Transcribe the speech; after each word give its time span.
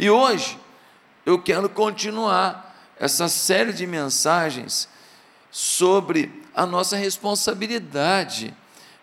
E 0.00 0.08
hoje 0.08 0.58
eu 1.26 1.38
quero 1.38 1.68
continuar 1.68 2.74
essa 2.98 3.28
série 3.28 3.70
de 3.70 3.86
mensagens 3.86 4.88
sobre 5.50 6.42
a 6.54 6.64
nossa 6.64 6.96
responsabilidade 6.96 8.56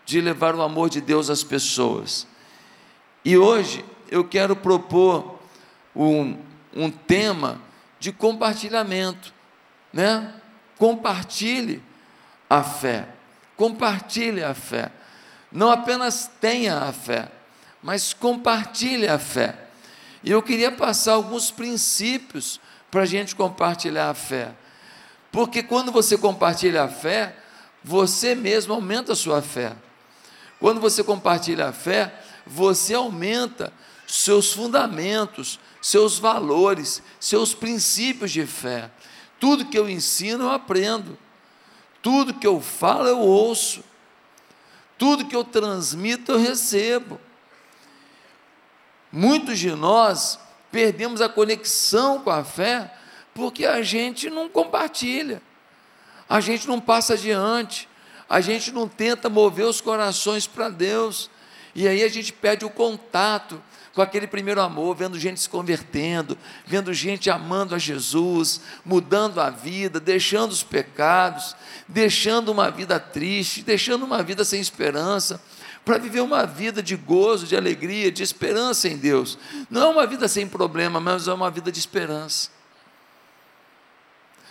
de 0.04 0.20
levar 0.20 0.56
o 0.56 0.60
amor 0.60 0.90
de 0.90 1.00
Deus 1.00 1.30
às 1.30 1.44
pessoas. 1.44 2.26
E 3.24 3.38
hoje 3.38 3.84
eu 4.10 4.24
quero 4.24 4.56
propor 4.56 5.38
um, 5.94 6.36
um 6.74 6.90
tema 6.90 7.60
de 8.00 8.10
compartilhamento, 8.10 9.32
né? 9.92 10.34
Compartilhe 10.76 11.80
a 12.50 12.64
fé, 12.64 13.06
compartilhe 13.56 14.42
a 14.42 14.52
fé. 14.52 14.90
Não 15.52 15.70
apenas 15.70 16.28
tenha 16.40 16.76
a 16.76 16.92
fé, 16.92 17.30
mas 17.80 18.12
compartilhe 18.12 19.06
a 19.06 19.20
fé. 19.20 19.67
E 20.22 20.30
eu 20.30 20.42
queria 20.42 20.72
passar 20.72 21.12
alguns 21.12 21.50
princípios 21.50 22.60
para 22.90 23.02
a 23.02 23.06
gente 23.06 23.34
compartilhar 23.34 24.10
a 24.10 24.14
fé. 24.14 24.54
Porque 25.30 25.62
quando 25.62 25.92
você 25.92 26.16
compartilha 26.16 26.84
a 26.84 26.88
fé, 26.88 27.36
você 27.84 28.34
mesmo 28.34 28.74
aumenta 28.74 29.12
a 29.12 29.16
sua 29.16 29.42
fé. 29.42 29.76
Quando 30.58 30.80
você 30.80 31.04
compartilha 31.04 31.68
a 31.68 31.72
fé, 31.72 32.12
você 32.46 32.94
aumenta 32.94 33.72
seus 34.06 34.52
fundamentos, 34.52 35.60
seus 35.80 36.18
valores, 36.18 37.02
seus 37.20 37.54
princípios 37.54 38.32
de 38.32 38.46
fé. 38.46 38.90
Tudo 39.38 39.66
que 39.66 39.78
eu 39.78 39.88
ensino, 39.88 40.44
eu 40.44 40.50
aprendo. 40.50 41.16
Tudo 42.02 42.34
que 42.34 42.46
eu 42.46 42.60
falo, 42.60 43.06
eu 43.06 43.18
ouço. 43.18 43.84
Tudo 44.96 45.26
que 45.26 45.36
eu 45.36 45.44
transmito, 45.44 46.32
eu 46.32 46.38
recebo. 46.38 47.20
Muitos 49.12 49.58
de 49.58 49.70
nós 49.70 50.38
perdemos 50.70 51.20
a 51.20 51.28
conexão 51.28 52.20
com 52.20 52.30
a 52.30 52.44
fé 52.44 52.92
porque 53.34 53.64
a 53.64 53.82
gente 53.82 54.28
não 54.28 54.48
compartilha, 54.48 55.40
a 56.28 56.40
gente 56.40 56.66
não 56.66 56.80
passa 56.80 57.14
adiante, 57.14 57.88
a 58.28 58.40
gente 58.40 58.72
não 58.72 58.88
tenta 58.88 59.28
mover 59.28 59.64
os 59.64 59.80
corações 59.80 60.46
para 60.46 60.68
Deus, 60.68 61.30
e 61.74 61.86
aí 61.86 62.02
a 62.02 62.08
gente 62.08 62.32
perde 62.32 62.64
o 62.64 62.70
contato 62.70 63.62
com 63.94 64.02
aquele 64.02 64.26
primeiro 64.26 64.60
amor, 64.60 64.94
vendo 64.94 65.18
gente 65.18 65.40
se 65.40 65.48
convertendo, 65.48 66.36
vendo 66.66 66.92
gente 66.92 67.30
amando 67.30 67.74
a 67.74 67.78
Jesus, 67.78 68.60
mudando 68.84 69.40
a 69.40 69.50
vida, 69.50 69.98
deixando 69.98 70.52
os 70.52 70.62
pecados, 70.62 71.56
deixando 71.86 72.50
uma 72.52 72.70
vida 72.70 73.00
triste, 73.00 73.62
deixando 73.62 74.04
uma 74.04 74.22
vida 74.22 74.44
sem 74.44 74.60
esperança, 74.60 75.40
para 75.88 75.96
viver 75.96 76.20
uma 76.20 76.44
vida 76.44 76.82
de 76.82 76.94
gozo, 76.96 77.46
de 77.46 77.56
alegria, 77.56 78.12
de 78.12 78.22
esperança 78.22 78.86
em 78.86 78.98
Deus. 78.98 79.38
Não 79.70 79.80
é 79.80 79.86
uma 79.86 80.06
vida 80.06 80.28
sem 80.28 80.46
problema, 80.46 81.00
mas 81.00 81.26
é 81.26 81.32
uma 81.32 81.50
vida 81.50 81.72
de 81.72 81.78
esperança. 81.78 82.50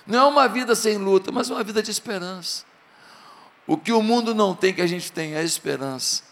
Não 0.07 0.17
é 0.17 0.25
uma 0.25 0.47
vida 0.47 0.73
sem 0.73 0.97
luta, 0.97 1.31
mas 1.31 1.51
é 1.51 1.53
uma 1.53 1.63
vida 1.63 1.83
de 1.83 1.91
esperança. 1.91 2.65
O 3.67 3.77
que 3.77 3.91
o 3.91 4.01
mundo 4.01 4.33
não 4.33 4.55
tem, 4.55 4.73
que 4.73 4.81
a 4.81 4.87
gente 4.87 5.11
tem, 5.11 5.35
é 5.35 5.43
esperança. 5.43 6.23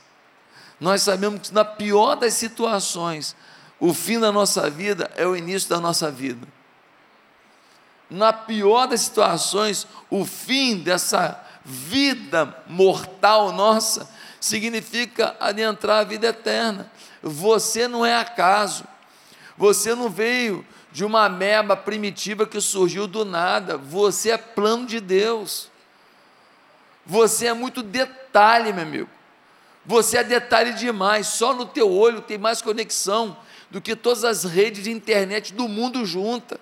Nós 0.80 1.03
sabemos 1.03 1.50
que 1.50 1.53
na 1.53 1.64
pior 1.64 2.16
das 2.16 2.34
situações, 2.34 3.36
o 3.80 3.94
fim 3.94 4.19
da 4.19 4.31
nossa 4.31 4.72
vida 4.72 5.12
é 5.16 5.28
o 5.28 5.36
início 5.36 5.69
da 5.69 5.80
nossa 5.80 6.09
vida. 6.09 6.47
Na 8.09 8.34
pior 8.34 8.88
das 8.88 9.02
situações, 9.02 9.86
o 10.09 10.25
fim 10.25 10.78
dessa 10.78 11.40
vida 11.64 12.58
mortal 12.67 13.52
nossa 13.52 14.16
significa 14.45 15.35
adentrar 15.39 16.01
a 16.01 16.03
vida 16.03 16.27
eterna. 16.27 16.91
Você 17.23 17.88
não 17.88 18.05
é 18.05 18.15
acaso. 18.15 18.85
Você 19.57 19.95
não 19.95 20.09
veio 20.09 20.65
de 20.91 21.03
uma 21.03 21.27
meba 21.27 21.75
primitiva 21.75 22.45
que 22.45 22.61
surgiu 22.61 23.07
do 23.07 23.25
nada. 23.25 23.75
Você 23.75 24.29
é 24.29 24.38
plano 24.38 24.85
de 24.85 24.99
Deus. 24.99 25.69
Você 27.05 27.47
é 27.47 27.53
muito 27.53 27.81
detalhe, 27.81 28.72
meu 28.72 28.84
amigo. 28.84 29.09
Você 29.84 30.17
é 30.17 30.23
detalhe 30.23 30.73
demais. 30.73 31.25
Só 31.28 31.51
no 31.51 31.66
teu 31.66 31.91
olho 31.91 32.22
tem 32.22 32.38
mais 32.38 32.61
conexão 32.61 33.35
do 33.72 33.81
que 33.81 33.95
todas 33.95 34.23
as 34.23 34.44
redes 34.44 34.84
de 34.84 34.91
internet 34.91 35.53
do 35.53 35.67
mundo 35.67 36.05
junta. 36.05 36.59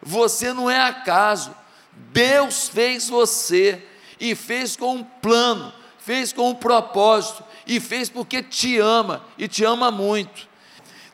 Você 0.00 0.54
não 0.54 0.70
é 0.70 0.80
acaso. 0.80 1.54
Deus 1.92 2.68
fez 2.68 3.10
você 3.10 3.82
e 4.18 4.34
fez 4.34 4.74
com 4.74 4.96
um 4.96 5.04
plano, 5.04 5.70
fez 6.04 6.32
com 6.32 6.50
um 6.50 6.54
propósito 6.54 7.42
e 7.66 7.80
fez 7.80 8.08
porque 8.08 8.42
te 8.42 8.78
ama 8.78 9.24
e 9.38 9.48
te 9.48 9.64
ama 9.64 9.90
muito. 9.90 10.48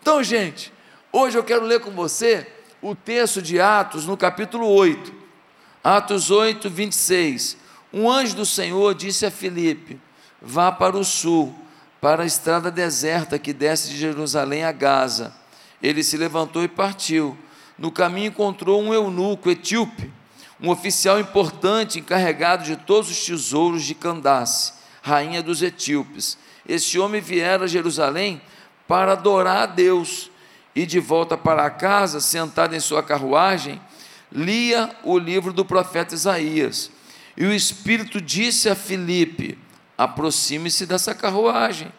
Então, 0.00 0.22
gente, 0.22 0.72
Hoje 1.12 1.36
eu 1.36 1.42
quero 1.42 1.64
ler 1.64 1.80
com 1.80 1.90
você 1.90 2.46
o 2.80 2.94
texto 2.94 3.42
de 3.42 3.60
Atos, 3.60 4.06
no 4.06 4.16
capítulo 4.16 4.68
8. 4.68 5.12
Atos 5.82 6.30
8, 6.30 6.70
26. 6.70 7.56
Um 7.92 8.08
anjo 8.08 8.36
do 8.36 8.46
Senhor 8.46 8.94
disse 8.94 9.26
a 9.26 9.30
Filipe: 9.30 10.00
Vá 10.40 10.70
para 10.70 10.96
o 10.96 11.04
sul, 11.04 11.52
para 12.00 12.22
a 12.22 12.26
estrada 12.26 12.70
deserta 12.70 13.40
que 13.40 13.52
desce 13.52 13.88
de 13.88 13.96
Jerusalém 13.96 14.62
a 14.62 14.70
Gaza. 14.70 15.34
Ele 15.82 16.04
se 16.04 16.16
levantou 16.16 16.62
e 16.62 16.68
partiu. 16.68 17.36
No 17.76 17.90
caminho 17.90 18.28
encontrou 18.28 18.80
um 18.80 18.94
eunuco 18.94 19.50
etíope, 19.50 20.12
um 20.60 20.70
oficial 20.70 21.18
importante 21.18 21.98
encarregado 21.98 22.62
de 22.62 22.76
todos 22.76 23.10
os 23.10 23.26
tesouros 23.26 23.82
de 23.82 23.96
Candace, 23.96 24.74
rainha 25.02 25.42
dos 25.42 25.62
etíopes. 25.62 26.38
Este 26.68 26.98
homem 26.98 27.20
viera 27.20 27.64
a 27.64 27.68
Jerusalém 27.68 28.40
para 28.86 29.12
adorar 29.12 29.62
a 29.62 29.66
Deus 29.66 30.30
e 30.74 30.86
de 30.86 31.00
volta 31.00 31.36
para 31.36 31.68
casa, 31.70 32.20
sentado 32.20 32.74
em 32.74 32.80
sua 32.80 33.02
carruagem, 33.02 33.80
lia 34.30 34.90
o 35.02 35.18
livro 35.18 35.52
do 35.52 35.64
profeta 35.64 36.14
Isaías. 36.14 36.90
E 37.36 37.44
o 37.44 37.52
Espírito 37.52 38.20
disse 38.20 38.68
a 38.68 38.74
Filipe: 38.74 39.58
aproxime-se 39.96 40.86
dessa 40.86 41.14
carruagem 41.14 41.92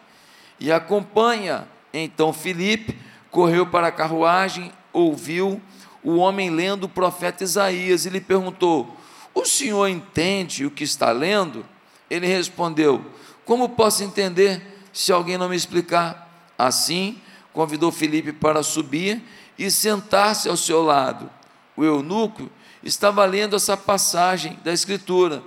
e 0.58 0.72
acompanha. 0.72 1.68
Então 1.92 2.32
Filipe 2.32 2.98
correu 3.30 3.66
para 3.66 3.88
a 3.88 3.92
carruagem, 3.92 4.72
ouviu 4.92 5.60
o 6.02 6.16
homem 6.16 6.50
lendo 6.50 6.84
o 6.84 6.88
profeta 6.88 7.44
Isaías 7.44 8.06
e 8.06 8.10
lhe 8.10 8.20
perguntou: 8.20 8.96
O 9.34 9.44
senhor 9.44 9.86
entende 9.88 10.66
o 10.66 10.70
que 10.70 10.84
está 10.84 11.12
lendo? 11.12 11.64
Ele 12.12 12.26
respondeu: 12.26 13.02
Como 13.42 13.70
posso 13.70 14.04
entender 14.04 14.60
se 14.92 15.10
alguém 15.10 15.38
não 15.38 15.48
me 15.48 15.56
explicar? 15.56 16.52
Assim, 16.58 17.18
convidou 17.54 17.90
Felipe 17.90 18.34
para 18.34 18.62
subir 18.62 19.22
e 19.58 19.70
sentar-se 19.70 20.46
ao 20.46 20.56
seu 20.56 20.82
lado. 20.82 21.30
O 21.74 21.82
eunuco 21.82 22.50
estava 22.84 23.24
lendo 23.24 23.56
essa 23.56 23.78
passagem 23.78 24.58
da 24.62 24.74
Escritura. 24.74 25.42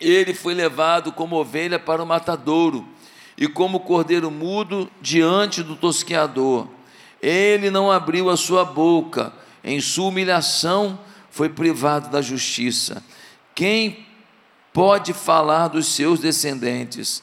Ele 0.00 0.34
foi 0.34 0.54
levado 0.54 1.12
como 1.12 1.36
ovelha 1.36 1.78
para 1.78 2.02
o 2.02 2.06
matadouro 2.06 2.84
e 3.36 3.46
como 3.46 3.78
cordeiro 3.78 4.28
mudo 4.28 4.90
diante 5.00 5.62
do 5.62 5.76
tosqueador. 5.76 6.66
Ele 7.22 7.70
não 7.70 7.92
abriu 7.92 8.28
a 8.28 8.36
sua 8.36 8.64
boca, 8.64 9.32
em 9.62 9.80
sua 9.80 10.06
humilhação 10.08 10.98
foi 11.30 11.48
privado 11.48 12.10
da 12.10 12.20
justiça. 12.20 13.04
Quem 13.54 14.07
pode 14.78 15.12
falar 15.12 15.66
dos 15.66 15.88
seus 15.88 16.20
descendentes? 16.20 17.20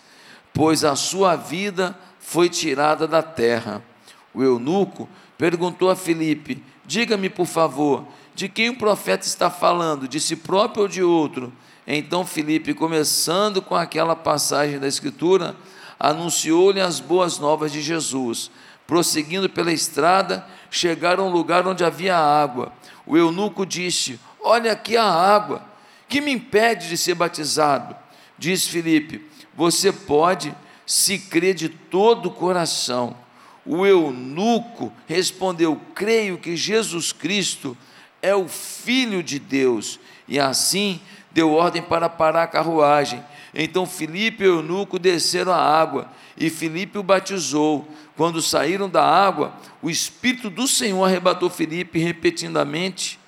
Pois 0.54 0.84
a 0.84 0.94
sua 0.94 1.38
vida 1.38 1.98
foi 2.20 2.50
tirada 2.50 3.08
da 3.08 3.24
terra. 3.24 3.82
O 4.34 4.44
eunuco 4.44 5.08
perguntou 5.38 5.90
a 5.90 5.96
Filipe: 5.96 6.62
Diga-me, 6.86 7.30
por 7.30 7.46
favor, 7.46 8.06
de 8.34 8.50
quem 8.50 8.68
o 8.68 8.78
profeta 8.78 9.26
está 9.26 9.50
falando, 9.50 10.06
de 10.06 10.20
si 10.20 10.36
próprio 10.36 10.84
ou 10.84 10.90
de 10.90 11.02
outro? 11.02 11.54
Então 11.88 12.26
Filipe, 12.26 12.74
começando 12.74 13.62
com 13.62 13.74
aquela 13.74 14.18
passagem 14.18 14.78
da 14.78 14.88
Escritura, 14.90 15.56
anunciou-lhe 15.98 16.82
as 16.82 17.00
boas 17.00 17.40
novas 17.40 17.72
de 17.72 17.82
Jesus. 17.82 18.52
Prosseguindo 18.86 19.50
pela 19.50 19.72
estrada, 19.72 20.46
chegaram 20.70 21.24
a 21.24 21.28
um 21.28 21.32
lugar 21.32 21.66
onde 21.66 21.86
havia 21.86 22.18
água. 22.18 22.74
O 23.06 23.16
eunuco 23.16 23.66
disse: 23.66 24.20
Olha 24.44 24.74
aqui 24.74 24.98
a 24.98 25.06
água, 25.06 25.64
que 26.08 26.22
me 26.22 26.32
impede 26.32 26.90
de 26.90 26.98
ser 26.98 27.16
batizado? 27.16 27.96
Diz 28.38 28.68
Filipe: 28.68 29.26
Você 29.56 29.92
pode 29.92 30.54
se 30.86 31.18
crê 31.18 31.54
de 31.54 31.70
todo 31.70 32.28
o 32.28 32.32
coração. 32.32 33.16
O 33.66 33.86
eunuco 33.86 34.94
respondeu: 35.08 35.80
Creio 35.96 36.38
que 36.38 36.56
Jesus 36.56 37.12
Cristo 37.12 37.76
é 38.22 38.36
o 38.36 38.48
Filho 38.48 39.24
de 39.24 39.40
Deus. 39.40 40.00
E 40.28 40.40
assim 40.40 41.00
deu 41.32 41.52
ordem 41.52 41.82
para 41.82 42.10
parar 42.10 42.44
a 42.44 42.48
carruagem. 42.48 43.24
Então 43.54 43.86
Filipe 43.86 44.44
e 44.44 44.48
o 44.48 44.58
eunuco 44.58 45.00
desceram 45.00 45.54
a 45.54 45.58
água, 45.58 46.12
e 46.38 46.50
Filipe 46.50 46.98
o 46.98 47.04
batizou. 47.04 47.88
Quando 48.18 48.42
saíram 48.42 48.90
da 48.90 49.04
água, 49.04 49.54
o 49.82 49.90
Espírito 49.90 50.50
do 50.50 50.68
Senhor 50.68 51.04
arrebatou 51.04 51.50
Filipe 51.50 52.00
repetidamente. 52.00 53.20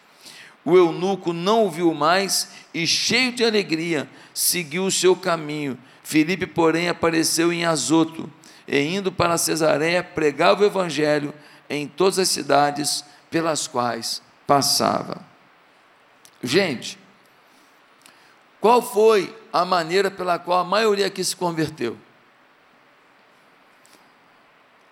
O 0.67 0.75
eunuco 0.75 1.31
não 1.31 1.65
o 1.65 1.71
viu 1.71 1.93
mais 1.93 2.51
e, 2.73 2.85
cheio 2.85 3.31
de 3.31 3.41
alegria, 3.41 4.05
seguiu 4.33 4.83
o 4.83 4.91
seu 4.91 5.15
caminho. 5.15 5.77
Filipe, 6.03 6.45
porém, 6.45 6.89
apareceu 6.89 7.53
em 7.53 7.63
Azoto. 7.63 8.29
e 8.67 8.77
indo 8.77 9.09
para 9.09 9.37
Cesareia, 9.37 10.03
pregava 10.03 10.63
o 10.63 10.65
evangelho 10.65 11.33
em 11.69 11.87
todas 11.87 12.19
as 12.19 12.27
cidades 12.27 13.01
pelas 13.31 13.65
quais 13.65 14.21
passava. 14.45 15.25
Gente, 16.43 16.99
qual 18.59 18.81
foi 18.81 19.33
a 19.53 19.63
maneira 19.63 20.11
pela 20.11 20.37
qual 20.37 20.59
a 20.59 20.65
maioria 20.65 21.07
aqui 21.07 21.23
se 21.23 21.33
converteu? 21.33 21.97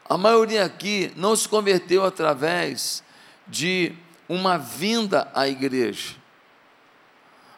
A 0.07 0.18
maioria 0.18 0.63
aqui 0.63 1.12
não 1.18 1.36
se 1.36 1.50
converteu 1.50 2.06
através 2.06 3.04
de 3.45 3.94
uma 4.27 4.57
vinda 4.57 5.30
à 5.33 5.48
igreja. 5.48 6.16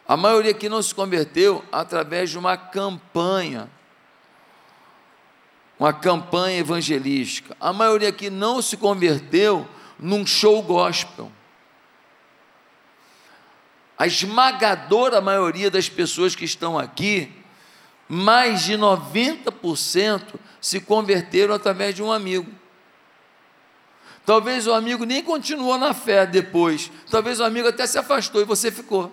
A 0.06 0.16
maioria 0.16 0.52
aqui 0.52 0.68
não 0.68 0.82
se 0.82 0.94
converteu 0.94 1.64
através 1.70 2.30
de 2.30 2.38
uma 2.38 2.56
campanha, 2.56 3.68
uma 5.78 5.92
campanha 5.92 6.58
evangelística. 6.58 7.54
A 7.60 7.72
maioria 7.72 8.08
aqui 8.08 8.30
não 8.30 8.62
se 8.62 8.76
converteu 8.76 9.68
num 9.98 10.26
show 10.26 10.62
gospel. 10.62 11.30
A 13.98 14.06
esmagadora 14.06 15.20
maioria 15.20 15.70
das 15.70 15.88
pessoas 15.88 16.34
que 16.34 16.44
estão 16.44 16.78
aqui, 16.78 17.32
mais 18.08 18.62
de 18.62 18.74
90% 18.74 20.36
se 20.60 20.80
converteram 20.80 21.54
através 21.54 21.94
de 21.94 22.02
um 22.02 22.10
amigo. 22.10 22.50
Talvez 24.28 24.66
o 24.66 24.74
amigo 24.74 25.06
nem 25.06 25.22
continuou 25.22 25.78
na 25.78 25.94
fé 25.94 26.26
depois. 26.26 26.92
Talvez 27.10 27.40
o 27.40 27.44
amigo 27.44 27.66
até 27.66 27.86
se 27.86 27.96
afastou 27.96 28.42
e 28.42 28.44
você 28.44 28.70
ficou. 28.70 29.10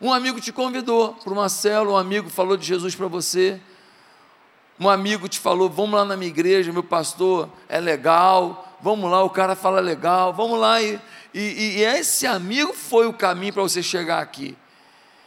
Um 0.00 0.12
amigo 0.12 0.40
te 0.40 0.52
convidou 0.52 1.12
para 1.14 1.32
uma 1.32 1.48
célula, 1.48 1.94
um 1.94 1.96
amigo 1.96 2.30
falou 2.30 2.56
de 2.56 2.64
Jesus 2.64 2.94
para 2.94 3.08
você. 3.08 3.60
Um 4.78 4.88
amigo 4.88 5.28
te 5.28 5.40
falou: 5.40 5.68
Vamos 5.68 5.98
lá 5.98 6.04
na 6.04 6.16
minha 6.16 6.30
igreja, 6.30 6.72
meu 6.72 6.84
pastor 6.84 7.48
é 7.68 7.80
legal. 7.80 8.78
Vamos 8.80 9.10
lá, 9.10 9.24
o 9.24 9.30
cara 9.30 9.56
fala 9.56 9.80
legal. 9.80 10.32
Vamos 10.32 10.60
lá. 10.60 10.80
E, 10.80 11.00
e, 11.34 11.78
e 11.78 11.82
esse 11.82 12.28
amigo 12.28 12.72
foi 12.72 13.08
o 13.08 13.12
caminho 13.12 13.54
para 13.54 13.62
você 13.64 13.82
chegar 13.82 14.22
aqui 14.22 14.56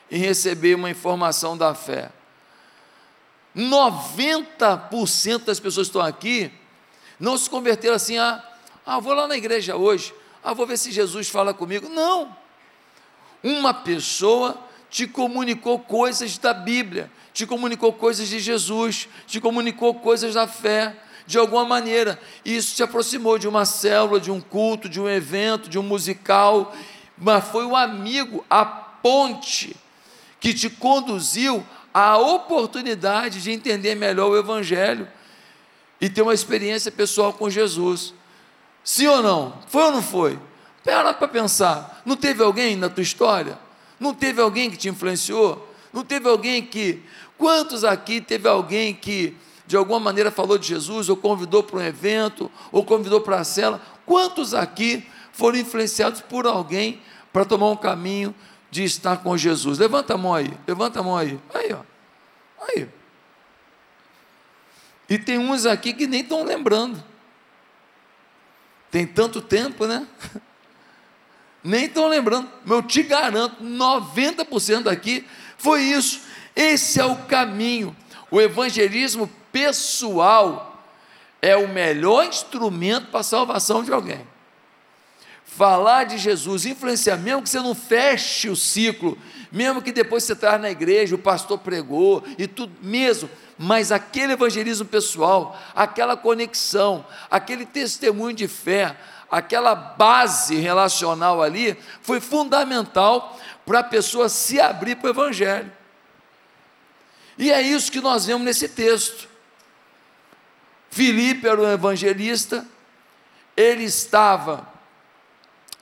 e 0.10 0.18
receber 0.18 0.74
uma 0.74 0.90
informação 0.90 1.58
da 1.58 1.76
fé. 1.76 2.12
90% 3.54 5.44
das 5.44 5.60
pessoas 5.60 5.88
que 5.88 5.90
estão 5.90 6.02
aqui 6.02 6.50
não 7.20 7.38
se 7.38 7.50
converteram 7.50 7.96
assim, 7.96 8.18
ah, 8.18 8.44
ah, 8.86 9.00
vou 9.00 9.14
lá 9.14 9.28
na 9.28 9.36
igreja 9.36 9.76
hoje, 9.76 10.14
ah, 10.44 10.54
vou 10.54 10.68
ver 10.68 10.78
se 10.78 10.92
Jesus 10.92 11.30
fala 11.30 11.54
comigo. 11.54 11.90
Não. 11.90 12.36
Uma 13.44 13.74
pessoa 13.74 14.58
te 14.90 15.08
comunicou 15.08 15.80
coisas 15.80 16.38
da 16.38 16.54
Bíblia, 16.54 17.12
te 17.34 17.46
comunicou 17.46 17.92
coisas 17.92 18.28
de 18.28 18.40
Jesus, 18.40 19.10
te 19.28 19.42
comunicou 19.42 19.96
coisas 19.96 20.36
da 20.36 20.48
fé, 20.48 20.96
de 21.28 21.38
alguma 21.38 21.66
maneira. 21.66 22.20
Isso 22.44 22.76
te 22.76 22.84
aproximou 22.84 23.38
de 23.38 23.48
uma 23.48 23.66
célula, 23.66 24.20
de 24.20 24.32
um 24.32 24.40
culto, 24.40 24.88
de 24.88 25.02
um 25.02 25.10
evento, 25.10 25.70
de 25.70 25.80
um 25.80 25.84
musical, 25.84 26.74
mas 27.18 27.46
foi 27.48 27.66
o 27.66 27.76
amigo, 27.76 28.46
a 28.50 28.66
ponte, 28.66 29.76
que 30.40 30.54
te 30.54 30.70
conduziu 30.70 31.66
à 31.94 32.18
oportunidade 32.18 33.42
de 33.42 33.52
entender 33.52 33.96
melhor 33.96 34.30
o 34.30 34.38
Evangelho 34.38 35.08
e 36.00 36.10
ter 36.10 36.22
uma 36.22 36.34
experiência 36.34 36.92
pessoal 36.92 37.34
com 37.34 37.50
Jesus. 37.50 38.14
Sim 38.84 39.08
ou 39.08 39.24
não? 39.24 39.54
Foi 39.68 39.84
ou 39.84 39.92
não 39.92 40.02
foi? 40.02 40.40
Pera 40.84 41.14
para 41.14 41.28
pensar. 41.28 42.02
Não 42.06 42.16
teve 42.16 42.44
alguém 42.44 42.76
na 42.76 42.90
tua 42.90 43.02
história? 43.02 43.58
Não 44.00 44.14
teve 44.14 44.42
alguém 44.42 44.70
que 44.70 44.78
te 44.78 44.90
influenciou? 44.90 45.68
Não 45.92 46.04
teve 46.04 46.30
alguém 46.30 46.62
que. 46.62 47.02
Quantos 47.38 47.84
aqui 47.84 48.22
teve 48.22 48.48
alguém 48.48 48.94
que 48.94 49.36
de 49.68 49.76
alguma 49.76 50.00
maneira 50.00 50.30
falou 50.30 50.58
de 50.58 50.68
Jesus, 50.68 51.10
ou 51.10 51.18
convidou 51.18 51.64
para 51.64 51.78
um 51.78 51.82
evento, 51.82 52.52
ou 52.72 52.86
convidou 52.86 53.22
para 53.22 53.40
a 53.40 53.44
cela? 53.44 53.82
Quantos 54.06 54.54
aqui 54.54 55.06
foram 55.32 55.58
influenciados 55.58 56.22
por 56.22 56.46
alguém 56.46 57.02
para 57.34 57.44
tomar 57.44 57.70
um 57.72 57.76
caminho 57.76 58.34
de 58.70 58.84
estar 58.84 59.18
com 59.18 59.36
Jesus? 59.36 59.80
Levanta 59.80 60.14
a 60.14 60.18
mão 60.18 60.34
aí, 60.34 60.54
levanta 60.68 61.00
a 61.00 61.04
mão 61.04 61.18
aí. 61.18 61.40
Aí, 61.54 61.74
ó. 61.74 61.80
Aí. 62.70 62.88
E 65.10 65.18
tem 65.18 65.38
uns 65.38 65.66
aqui 65.66 65.94
que 65.94 66.08
nem 66.08 66.22
estão 66.22 66.44
lembrando. 66.44 67.04
Tem 68.90 69.06
tanto 69.06 69.42
tempo, 69.42 69.86
né? 69.86 70.08
nem 71.64 71.86
estão 71.86 72.08
lembrando. 72.08 72.50
Eu 72.68 72.82
te 72.82 73.04
garanto, 73.04 73.64
90% 73.64 74.84
daqui 74.84 75.26
foi 75.58 75.82
isso. 75.82 76.22
Esse 76.56 77.00
é 77.00 77.06
o 77.06 77.16
caminho. 77.24 77.96
O 78.32 78.40
evangelismo 78.40 79.30
pessoal 79.52 80.84
é 81.42 81.56
o 81.56 81.68
melhor 81.68 82.26
instrumento 82.26 83.08
para 83.08 83.20
a 83.20 83.24
salvação 83.24 83.84
de 83.84 83.92
alguém. 83.92 84.26
Falar 85.44 86.06
de 86.06 86.18
Jesus, 86.18 86.66
influenciar, 86.66 87.18
mesmo 87.18 87.42
que 87.42 87.50
você 87.50 87.60
não 87.60 87.76
feche 87.76 88.50
o 88.50 88.56
ciclo, 88.56 89.18
mesmo 89.52 89.82
que 89.82 89.92
depois 89.92 90.24
você 90.24 90.34
está 90.34 90.58
na 90.58 90.70
igreja, 90.70 91.16
o 91.16 91.20
pastor 91.20 91.60
pregou 91.60 92.24
e 92.38 92.48
tudo 92.48 92.74
mesmo, 92.82 93.30
mas 93.58 93.92
aquele 93.92 94.34
evangelismo 94.34 94.86
pessoal, 94.86 95.60
aquela 95.76 96.18
conexão, 96.18 97.06
aquele 97.30 97.66
testemunho 97.66 98.36
de 98.36 98.48
fé, 98.48 98.98
aquela 99.32 99.74
base 99.74 100.56
relacional 100.56 101.42
ali 101.42 101.78
foi 102.02 102.20
fundamental 102.20 103.40
para 103.66 103.80
a 103.80 103.84
pessoa 103.84 104.30
se 104.30 104.60
abrir 104.60 104.98
para 104.98 105.08
o 105.08 105.10
Evangelho. 105.10 105.72
E 107.38 107.52
é 107.52 107.62
isso 107.62 107.92
que 107.92 108.00
nós 108.00 108.26
vemos 108.26 108.44
nesse 108.44 108.70
texto. 108.70 109.28
Filipe 110.90 111.48
era 111.48 111.62
um 111.62 111.70
evangelista, 111.70 112.66
ele 113.58 113.84
estava 113.84 114.66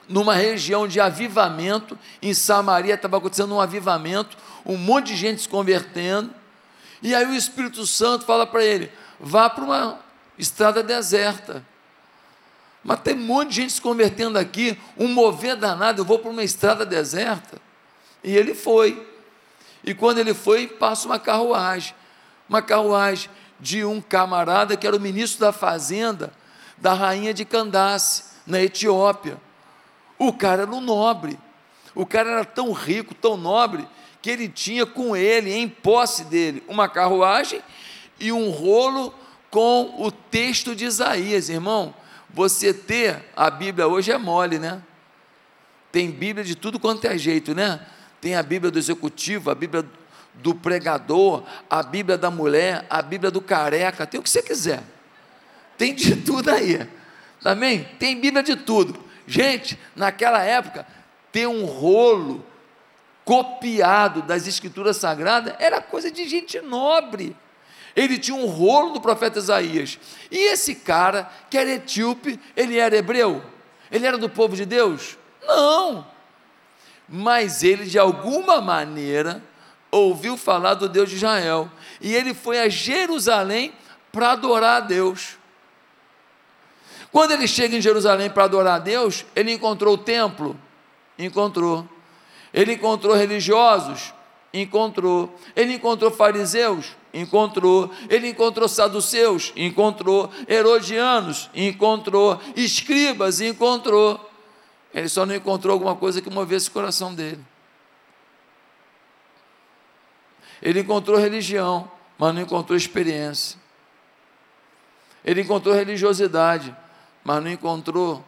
numa 0.08 0.34
região 0.34 0.88
de 0.88 1.00
avivamento, 1.00 1.96
em 2.20 2.34
Samaria 2.34 2.94
estava 2.94 3.18
acontecendo 3.18 3.54
um 3.54 3.60
avivamento, 3.60 4.36
um 4.66 4.76
monte 4.76 5.08
de 5.08 5.16
gente 5.16 5.42
se 5.42 5.48
convertendo, 5.48 6.34
e 7.04 7.14
aí 7.14 7.26
o 7.26 7.34
Espírito 7.34 7.86
Santo 7.86 8.24
fala 8.24 8.46
para 8.46 8.64
ele: 8.64 8.90
vá 9.20 9.50
para 9.50 9.62
uma 9.62 10.00
estrada 10.38 10.82
deserta. 10.82 11.62
Mas 12.82 13.00
tem 13.00 13.14
um 13.14 13.26
monte 13.26 13.50
de 13.50 13.54
gente 13.56 13.74
se 13.74 13.80
convertendo 13.80 14.38
aqui, 14.38 14.78
um 14.96 15.08
mover 15.08 15.54
danado, 15.54 16.00
eu 16.00 16.04
vou 16.04 16.18
para 16.18 16.30
uma 16.30 16.42
estrada 16.42 16.86
deserta. 16.86 17.60
E 18.22 18.34
ele 18.34 18.54
foi. 18.54 19.06
E 19.84 19.92
quando 19.94 20.18
ele 20.18 20.32
foi, 20.32 20.66
passa 20.66 21.06
uma 21.06 21.18
carruagem. 21.18 21.94
Uma 22.48 22.62
carruagem 22.62 23.28
de 23.60 23.84
um 23.84 24.00
camarada 24.00 24.74
que 24.74 24.86
era 24.86 24.96
o 24.96 25.00
ministro 25.00 25.40
da 25.40 25.52
fazenda 25.52 26.32
da 26.78 26.94
rainha 26.94 27.34
de 27.34 27.44
Candace, 27.44 28.24
na 28.46 28.60
Etiópia. 28.60 29.38
O 30.18 30.32
cara 30.32 30.62
era 30.62 30.70
um 30.70 30.80
nobre. 30.80 31.38
O 31.94 32.06
cara 32.06 32.30
era 32.30 32.44
tão 32.44 32.72
rico, 32.72 33.14
tão 33.14 33.36
nobre, 33.36 33.86
que 34.24 34.30
ele 34.30 34.48
tinha 34.48 34.86
com 34.86 35.14
ele, 35.14 35.52
em 35.52 35.68
posse 35.68 36.24
dele, 36.24 36.62
uma 36.66 36.88
carruagem 36.88 37.60
e 38.18 38.32
um 38.32 38.48
rolo 38.48 39.14
com 39.50 39.96
o 39.98 40.10
texto 40.10 40.74
de 40.74 40.86
Isaías, 40.86 41.50
irmão. 41.50 41.94
Você 42.30 42.72
ter 42.72 43.22
a 43.36 43.50
Bíblia 43.50 43.86
hoje 43.86 44.10
é 44.10 44.16
mole, 44.16 44.58
né? 44.58 44.80
Tem 45.92 46.10
Bíblia 46.10 46.42
de 46.42 46.54
tudo 46.54 46.80
quanto 46.80 47.04
é 47.04 47.18
jeito, 47.18 47.54
né? 47.54 47.86
Tem 48.18 48.34
a 48.34 48.42
Bíblia 48.42 48.70
do 48.70 48.78
executivo, 48.78 49.50
a 49.50 49.54
Bíblia 49.54 49.84
do 50.32 50.54
pregador, 50.54 51.44
a 51.68 51.82
Bíblia 51.82 52.16
da 52.16 52.30
mulher, 52.30 52.86
a 52.88 53.02
Bíblia 53.02 53.30
do 53.30 53.42
careca, 53.42 54.06
tem 54.06 54.18
o 54.18 54.22
que 54.22 54.30
você 54.30 54.42
quiser. 54.42 54.82
Tem 55.76 55.94
de 55.94 56.16
tudo 56.24 56.50
aí. 56.50 56.88
Também 57.42 57.84
tem 57.98 58.18
Bíblia 58.18 58.42
de 58.42 58.56
tudo. 58.56 58.98
Gente, 59.26 59.78
naquela 59.94 60.42
época, 60.42 60.86
ter 61.30 61.46
um 61.46 61.66
rolo 61.66 62.42
copiado 63.24 64.22
das 64.22 64.46
escrituras 64.46 64.96
sagradas 64.96 65.54
era 65.58 65.80
coisa 65.80 66.10
de 66.10 66.28
gente 66.28 66.60
nobre 66.60 67.36
ele 67.96 68.18
tinha 68.18 68.36
um 68.36 68.46
rolo 68.46 68.92
do 68.92 69.00
profeta 69.00 69.38
Isaías. 69.38 69.98
E 70.30 70.52
esse 70.52 70.74
cara, 70.74 71.30
que 71.48 71.56
era 71.56 71.70
etíope, 71.70 72.40
ele 72.56 72.78
era 72.78 72.96
hebreu? 72.96 73.42
Ele 73.90 74.06
era 74.06 74.18
do 74.18 74.28
povo 74.28 74.56
de 74.56 74.64
Deus? 74.64 75.16
Não. 75.46 76.06
Mas 77.08 77.62
ele, 77.62 77.84
de 77.84 77.98
alguma 77.98 78.60
maneira, 78.60 79.42
ouviu 79.90 80.36
falar 80.36 80.74
do 80.74 80.88
Deus 80.88 81.08
de 81.08 81.16
Israel. 81.16 81.70
E 82.00 82.14
ele 82.14 82.34
foi 82.34 82.58
a 82.58 82.68
Jerusalém 82.68 83.72
para 84.10 84.32
adorar 84.32 84.82
a 84.82 84.86
Deus. 84.86 85.38
Quando 87.12 87.30
ele 87.30 87.46
chega 87.46 87.76
em 87.76 87.80
Jerusalém 87.80 88.28
para 88.28 88.44
adorar 88.44 88.76
a 88.76 88.80
Deus, 88.80 89.24
ele 89.36 89.52
encontrou 89.52 89.94
o 89.94 89.98
templo? 89.98 90.58
Encontrou. 91.16 91.88
Ele 92.54 92.74
encontrou 92.74 93.16
religiosos? 93.16 94.14
Encontrou. 94.52 95.34
Ele 95.56 95.74
encontrou 95.74 96.12
fariseus? 96.12 96.96
Encontrou. 97.12 97.90
Ele 98.08 98.28
encontrou 98.28 98.68
saduceus? 98.68 99.52
Encontrou. 99.56 100.30
Herodianos? 100.48 101.50
Encontrou. 101.52 102.40
Escribas? 102.54 103.40
Encontrou. 103.40 104.30
Ele 104.94 105.08
só 105.08 105.26
não 105.26 105.34
encontrou 105.34 105.72
alguma 105.72 105.96
coisa 105.96 106.22
que 106.22 106.30
movesse 106.30 106.68
o 106.68 106.72
coração 106.72 107.12
dele. 107.12 107.44
Ele 110.62 110.80
encontrou 110.80 111.18
religião, 111.18 111.90
mas 112.16 112.32
não 112.32 112.40
encontrou 112.40 112.76
experiência. 112.76 113.58
Ele 115.24 115.40
encontrou 115.40 115.74
religiosidade, 115.74 116.74
mas 117.24 117.42
não 117.42 117.50
encontrou 117.50 118.24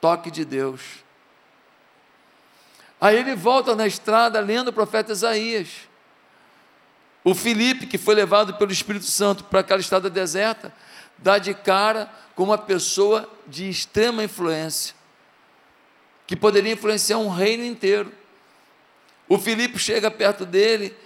toque 0.00 0.30
de 0.30 0.46
Deus. 0.46 1.02
Aí 3.02 3.18
ele 3.18 3.34
volta 3.34 3.74
na 3.74 3.84
estrada 3.84 4.38
lendo 4.38 4.68
o 4.68 4.72
profeta 4.72 5.10
Isaías. 5.10 5.88
O 7.24 7.34
Felipe, 7.34 7.84
que 7.84 7.98
foi 7.98 8.14
levado 8.14 8.54
pelo 8.54 8.70
Espírito 8.70 9.06
Santo 9.06 9.42
para 9.42 9.58
aquela 9.58 9.80
estrada 9.80 10.08
deserta, 10.08 10.72
dá 11.18 11.36
de 11.36 11.52
cara 11.52 12.08
com 12.36 12.44
uma 12.44 12.56
pessoa 12.56 13.28
de 13.44 13.68
extrema 13.68 14.22
influência, 14.22 14.94
que 16.28 16.36
poderia 16.36 16.74
influenciar 16.74 17.18
um 17.18 17.28
reino 17.28 17.64
inteiro. 17.64 18.12
O 19.28 19.36
Filipe 19.36 19.80
chega 19.80 20.08
perto 20.08 20.46
dele 20.46 20.96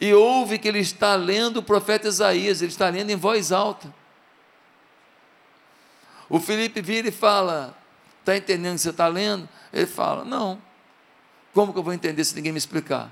e 0.00 0.14
ouve 0.14 0.60
que 0.60 0.68
ele 0.68 0.78
está 0.78 1.16
lendo 1.16 1.56
o 1.56 1.62
profeta 1.62 2.06
Isaías, 2.06 2.62
ele 2.62 2.70
está 2.70 2.88
lendo 2.88 3.10
em 3.10 3.16
voz 3.16 3.50
alta. 3.50 3.92
O 6.28 6.38
Felipe 6.38 6.80
vira 6.80 7.08
e 7.08 7.12
fala: 7.12 7.76
Está 8.20 8.36
entendendo 8.36 8.74
o 8.74 8.76
que 8.76 8.82
você 8.82 8.90
está 8.90 9.08
lendo? 9.08 9.48
Ele 9.72 9.86
fala: 9.86 10.24
Não. 10.24 10.64
Como 11.56 11.72
que 11.72 11.78
eu 11.78 11.82
vou 11.82 11.94
entender 11.94 12.22
se 12.22 12.34
ninguém 12.34 12.52
me 12.52 12.58
explicar? 12.58 13.10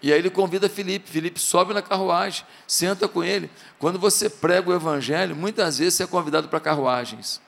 E 0.00 0.12
aí 0.12 0.18
ele 0.20 0.30
convida 0.30 0.68
Felipe. 0.68 1.10
Felipe 1.10 1.40
sobe 1.40 1.74
na 1.74 1.82
carruagem, 1.82 2.46
senta 2.68 3.08
com 3.08 3.24
ele. 3.24 3.50
Quando 3.80 3.98
você 3.98 4.30
prega 4.30 4.70
o 4.70 4.72
evangelho, 4.72 5.34
muitas 5.34 5.78
vezes 5.78 5.94
você 5.94 6.04
é 6.04 6.06
convidado 6.06 6.46
para 6.46 6.60
carruagens. 6.60 7.40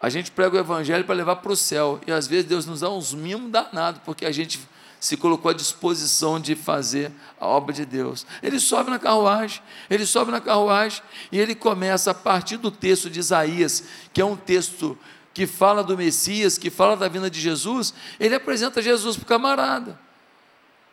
A 0.00 0.08
gente 0.08 0.30
prega 0.30 0.54
o 0.54 0.60
evangelho 0.60 1.04
para 1.04 1.16
levar 1.16 1.34
para 1.34 1.50
o 1.50 1.56
céu. 1.56 2.00
E 2.06 2.12
às 2.12 2.28
vezes 2.28 2.44
Deus 2.44 2.64
nos 2.64 2.78
dá 2.78 2.88
uns 2.88 3.12
mimos 3.12 3.50
danados, 3.50 4.00
porque 4.04 4.26
a 4.26 4.30
gente 4.30 4.60
se 5.00 5.16
colocou 5.16 5.50
à 5.50 5.54
disposição 5.54 6.38
de 6.38 6.54
fazer 6.54 7.10
a 7.40 7.48
obra 7.48 7.72
de 7.72 7.84
Deus. 7.84 8.24
Ele 8.44 8.60
sobe 8.60 8.90
na 8.90 8.98
carruagem, 9.00 9.60
ele 9.90 10.06
sobe 10.06 10.30
na 10.30 10.40
carruagem 10.40 11.02
e 11.32 11.38
ele 11.40 11.56
começa 11.56 12.12
a 12.12 12.14
partir 12.14 12.58
do 12.58 12.70
texto 12.70 13.10
de 13.10 13.18
Isaías, 13.18 13.82
que 14.12 14.20
é 14.20 14.24
um 14.24 14.36
texto 14.36 14.96
que 15.32 15.46
fala 15.46 15.84
do 15.84 15.96
Messias, 15.96 16.58
que 16.58 16.70
fala 16.70 16.96
da 16.96 17.08
vinda 17.08 17.30
de 17.30 17.40
Jesus, 17.40 17.94
ele 18.18 18.34
apresenta 18.34 18.82
Jesus 18.82 19.16
para 19.16 19.24
o 19.24 19.26
camarada. 19.26 19.98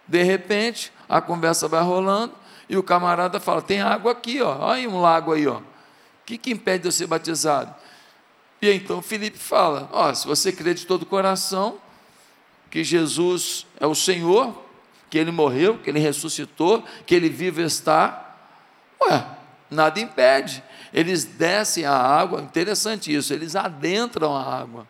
De 0.08 0.22
repente, 0.24 0.92
a 1.10 1.20
conversa 1.20 1.68
vai 1.68 1.82
rolando 1.82 2.34
e 2.70 2.78
o 2.78 2.84
camarada 2.84 3.40
fala: 3.40 3.62
tem 3.62 3.82
água 3.82 4.12
aqui, 4.12 4.42
ó, 4.42 4.58
olha 4.60 4.74
aí 4.74 4.88
um 4.88 5.02
lago 5.02 5.34
aí, 5.34 5.48
ó. 5.48 5.58
O 5.58 5.64
que, 6.26 6.38
que 6.38 6.52
impede 6.52 6.84
de 6.84 6.88
eu 6.88 6.92
ser 6.92 7.08
batizado? 7.08 7.74
E 8.62 8.72
então 8.72 9.02
Felipe 9.02 9.38
fala: 9.38 9.90
ó, 9.92 10.14
se 10.14 10.28
você 10.28 10.52
crê 10.52 10.74
de 10.74 10.86
todo 10.86 11.04
o 11.04 11.06
coração, 11.08 11.80
que 12.70 12.84
Jesus 12.84 13.66
é 13.80 13.88
o 13.88 13.96
Senhor, 13.96 14.64
que 15.10 15.18
ele 15.18 15.32
morreu, 15.32 15.78
que 15.78 15.90
ele 15.90 16.00
ressuscitou, 16.00 16.84
que 17.06 17.16
ele 17.16 17.30
vive 17.30 17.64
está, 17.64 18.36
ué, 19.02 19.26
nada 19.70 20.00
impede. 20.00 20.64
Eles 20.96 21.26
descem 21.26 21.84
a 21.84 21.94
água, 21.94 22.42
interessante 22.42 23.14
isso, 23.14 23.34
eles 23.34 23.54
adentram 23.54 24.34
a 24.34 24.42
água. 24.42 24.88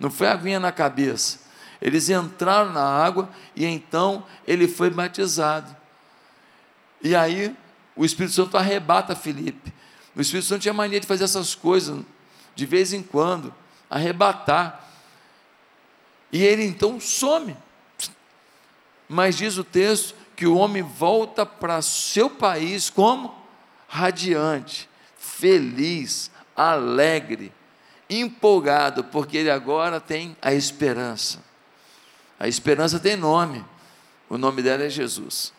Não 0.00 0.10
foi 0.10 0.26
aguinha 0.26 0.58
na 0.58 0.72
cabeça. 0.72 1.38
Eles 1.80 2.10
entraram 2.10 2.72
na 2.72 2.82
água 2.82 3.30
e 3.54 3.64
então 3.64 4.26
ele 4.44 4.66
foi 4.66 4.90
batizado. 4.90 5.76
E 7.00 7.14
aí 7.14 7.56
o 7.94 8.04
Espírito 8.04 8.34
Santo 8.34 8.56
arrebata 8.56 9.14
Felipe. 9.14 9.72
O 10.16 10.20
Espírito 10.20 10.48
Santo 10.48 10.62
tinha 10.62 10.74
mania 10.74 10.98
de 10.98 11.06
fazer 11.06 11.22
essas 11.22 11.54
coisas 11.54 12.00
de 12.56 12.66
vez 12.66 12.92
em 12.92 13.00
quando, 13.00 13.54
arrebatar. 13.88 14.84
E 16.32 16.42
ele 16.42 16.64
então 16.64 16.98
some. 16.98 17.56
Mas 19.08 19.36
diz 19.36 19.56
o 19.56 19.62
texto 19.62 20.16
que 20.34 20.48
o 20.48 20.56
homem 20.56 20.82
volta 20.82 21.46
para 21.46 21.80
seu 21.80 22.28
país 22.28 22.90
como 22.90 23.40
radiante, 23.86 24.88
feliz, 25.42 26.30
alegre, 26.54 27.52
empolgado, 28.08 29.02
porque 29.02 29.38
ele 29.38 29.50
agora 29.50 30.00
tem 30.00 30.36
a 30.40 30.54
esperança. 30.54 31.42
A 32.38 32.46
esperança 32.46 33.00
tem 33.00 33.16
nome, 33.16 33.64
o 34.28 34.38
nome 34.38 34.62
dela 34.62 34.84
é 34.84 34.88
Jesus. 34.88 35.52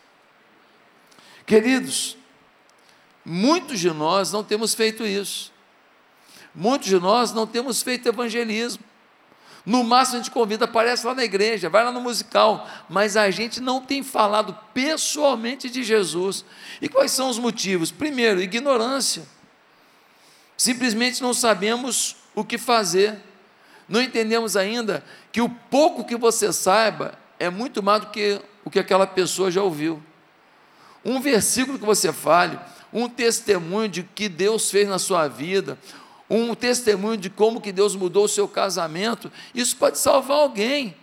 Queridos, 1.44 2.16
muitos 3.22 3.78
de 3.78 3.90
nós 3.90 4.32
não 4.32 4.42
temos 4.42 4.72
feito 4.72 5.04
isso. 5.04 5.52
Muitos 6.54 6.88
de 6.88 6.98
nós 6.98 7.34
não 7.34 7.46
temos 7.46 7.82
feito 7.82 8.08
evangelismo. 8.08 8.82
No 9.66 9.84
máximo 9.84 10.16
a 10.16 10.22
gente 10.22 10.30
convida, 10.30 10.64
aparece 10.64 11.06
lá 11.06 11.14
na 11.14 11.24
igreja, 11.24 11.68
vai 11.68 11.84
lá 11.84 11.92
no 11.92 12.00
musical, 12.00 12.66
mas 12.88 13.18
a 13.18 13.30
gente 13.30 13.60
não 13.60 13.82
tem 13.82 14.02
falado 14.02 14.58
pessoalmente 14.72 15.68
de 15.68 15.82
Jesus. 15.82 16.42
E 16.80 16.88
quais 16.88 17.10
são 17.10 17.28
os 17.28 17.38
motivos? 17.38 17.90
Primeiro, 17.90 18.40
ignorância. 18.40 19.34
Simplesmente 20.56 21.22
não 21.22 21.34
sabemos 21.34 22.16
o 22.34 22.44
que 22.44 22.58
fazer. 22.58 23.18
Não 23.88 24.00
entendemos 24.00 24.56
ainda 24.56 25.04
que 25.32 25.40
o 25.40 25.48
pouco 25.48 26.04
que 26.04 26.16
você 26.16 26.52
saiba 26.52 27.18
é 27.38 27.50
muito 27.50 27.82
mais 27.82 28.00
do 28.02 28.06
que 28.08 28.40
o 28.64 28.70
que 28.70 28.78
aquela 28.78 29.06
pessoa 29.06 29.50
já 29.50 29.62
ouviu. 29.62 30.02
Um 31.04 31.20
versículo 31.20 31.78
que 31.78 31.84
você 31.84 32.12
fale, 32.12 32.58
um 32.92 33.08
testemunho 33.08 33.88
de 33.88 34.02
que 34.02 34.28
Deus 34.28 34.70
fez 34.70 34.88
na 34.88 34.98
sua 34.98 35.28
vida, 35.28 35.78
um 36.30 36.54
testemunho 36.54 37.18
de 37.18 37.28
como 37.28 37.60
que 37.60 37.72
Deus 37.72 37.94
mudou 37.94 38.24
o 38.24 38.28
seu 38.28 38.48
casamento, 38.48 39.30
isso 39.54 39.76
pode 39.76 39.98
salvar 39.98 40.38
alguém. 40.38 40.96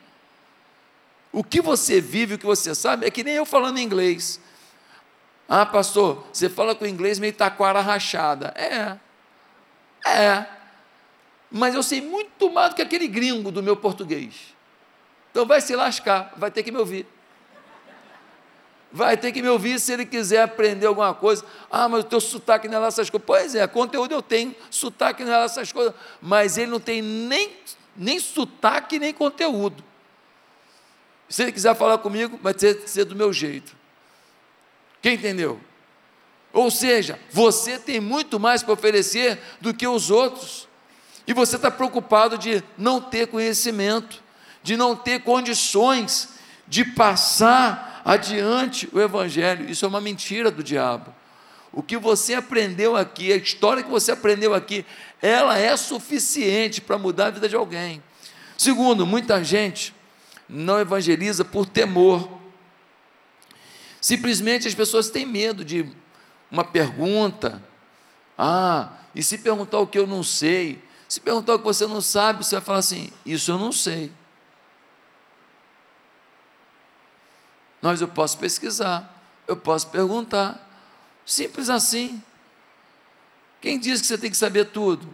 O 1.31 1.43
que 1.43 1.61
você 1.61 2.01
vive, 2.01 2.33
o 2.33 2.37
que 2.37 2.45
você 2.45 2.73
sabe, 2.73 3.05
é 3.05 3.11
que 3.11 3.23
nem 3.23 3.35
eu 3.35 3.45
falando 3.45 3.79
inglês. 3.79 4.39
Ah, 5.47 5.65
pastor, 5.65 6.25
você 6.33 6.49
fala 6.49 6.73
com 6.73 6.85
inglês 6.85 7.19
meio 7.19 7.33
taquara 7.33 7.81
rachada. 7.81 8.53
É, 8.55 8.97
é. 10.05 10.45
Mas 11.49 11.75
eu 11.75 11.83
sei 11.83 12.01
muito 12.01 12.49
mais 12.49 12.69
do 12.69 12.75
que 12.75 12.81
aquele 12.81 13.07
gringo 13.07 13.51
do 13.51 13.61
meu 13.61 13.75
português. 13.75 14.55
Então 15.31 15.45
vai 15.45 15.61
se 15.61 15.75
lascar, 15.75 16.33
vai 16.37 16.49
ter 16.51 16.63
que 16.63 16.71
me 16.71 16.77
ouvir 16.77 17.07
vai 18.91 19.15
ter 19.15 19.31
que 19.31 19.41
me 19.41 19.47
ouvir 19.47 19.79
se 19.79 19.93
ele 19.93 20.05
quiser 20.05 20.43
aprender 20.43 20.85
alguma 20.85 21.13
coisa. 21.13 21.45
Ah, 21.69 21.87
mas 21.87 22.03
o 22.03 22.07
teu 22.07 22.19
sotaque 22.19 22.67
não 22.67 22.77
é 22.77 22.79
lá 22.79 22.87
essas 22.87 23.09
coisas. 23.09 23.25
Pois 23.25 23.55
é, 23.55 23.65
conteúdo 23.67 24.13
eu 24.13 24.21
tenho, 24.21 24.55
sotaque 24.69 25.23
não 25.23 25.31
é 25.31 25.37
lá 25.37 25.43
essas 25.45 25.71
coisas, 25.71 25.93
mas 26.21 26.57
ele 26.57 26.69
não 26.69 26.79
tem 26.79 27.01
nem, 27.01 27.55
nem 27.95 28.19
sotaque 28.19 28.99
nem 28.99 29.13
conteúdo. 29.13 29.83
Se 31.29 31.43
ele 31.43 31.51
quiser 31.53 31.73
falar 31.75 31.97
comigo, 31.99 32.37
vai 32.41 32.53
ter 32.53 32.81
que 32.81 32.89
ser 32.89 33.05
do 33.05 33.15
meu 33.15 33.31
jeito. 33.31 33.75
Quem 35.01 35.13
entendeu? 35.13 35.59
Ou 36.53 36.69
seja, 36.69 37.19
você 37.31 37.79
tem 37.79 37.99
muito 37.99 38.39
mais 38.39 38.61
para 38.61 38.73
oferecer 38.73 39.39
do 39.59 39.73
que 39.73 39.87
os 39.87 40.11
outros. 40.11 40.67
E 41.25 41.33
você 41.33 41.55
está 41.55 41.71
preocupado 41.71 42.37
de 42.37 42.63
não 42.77 42.99
ter 42.99 43.27
conhecimento, 43.27 44.21
de 44.61 44.75
não 44.75 44.95
ter 44.95 45.21
condições 45.21 46.29
de 46.67 46.83
passar 46.83 48.01
adiante 48.03 48.89
o 48.91 48.99
Evangelho. 48.99 49.69
Isso 49.69 49.85
é 49.85 49.87
uma 49.87 50.01
mentira 50.01 50.51
do 50.51 50.63
diabo. 50.63 51.13
O 51.73 51.81
que 51.81 51.97
você 51.97 52.33
aprendeu 52.33 52.97
aqui, 52.97 53.31
a 53.31 53.37
história 53.37 53.81
que 53.81 53.89
você 53.89 54.11
aprendeu 54.11 54.53
aqui, 54.53 54.85
ela 55.21 55.57
é 55.57 55.75
suficiente 55.77 56.81
para 56.81 56.97
mudar 56.97 57.27
a 57.27 57.31
vida 57.31 57.47
de 57.47 57.55
alguém. 57.55 58.03
Segundo, 58.57 59.05
muita 59.05 59.43
gente 59.43 59.93
não 60.49 60.79
evangeliza 60.79 61.45
por 61.45 61.65
temor. 61.65 62.29
Simplesmente 64.01 64.67
as 64.67 64.75
pessoas 64.75 65.09
têm 65.09 65.25
medo 65.25 65.63
de 65.63 65.85
uma 66.51 66.63
pergunta. 66.63 67.63
Ah, 68.37 68.89
e 69.15 69.23
se 69.23 69.37
perguntar 69.37 69.79
o 69.79 69.87
que 69.87 69.97
eu 69.97 70.05
não 70.05 70.21
sei? 70.23 70.83
Se 71.07 71.19
perguntar 71.19 71.55
o 71.55 71.59
que 71.59 71.65
você 71.65 71.87
não 71.87 72.01
sabe, 72.01 72.43
você 72.43 72.55
vai 72.55 72.63
falar 72.63 72.79
assim: 72.79 73.11
Isso 73.25 73.51
eu 73.51 73.57
não 73.57 73.71
sei. 73.71 74.11
Mas 77.81 78.01
eu 78.01 78.07
posso 78.07 78.37
pesquisar, 78.37 79.21
eu 79.47 79.57
posso 79.57 79.87
perguntar. 79.87 80.69
Simples 81.25 81.69
assim. 81.69 82.21
Quem 83.59 83.79
diz 83.79 84.01
que 84.01 84.07
você 84.07 84.17
tem 84.17 84.29
que 84.29 84.37
saber 84.37 84.65
tudo? 84.65 85.13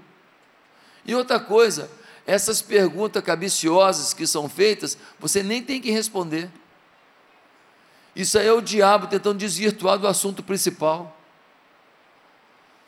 E 1.05 1.13
outra 1.13 1.39
coisa, 1.39 1.89
essas 2.25 2.61
perguntas 2.61 3.23
cabiciosas 3.23 4.13
que 4.13 4.25
são 4.25 4.49
feitas, 4.49 4.97
você 5.19 5.43
nem 5.43 5.61
tem 5.61 5.81
que 5.81 5.91
responder. 5.91 6.49
Isso 8.15 8.37
aí 8.37 8.47
é 8.47 8.53
o 8.53 8.61
diabo 8.61 9.07
tentando 9.07 9.37
desvirtuar 9.37 9.97
do 9.97 10.07
assunto 10.07 10.41
principal. 10.41 11.16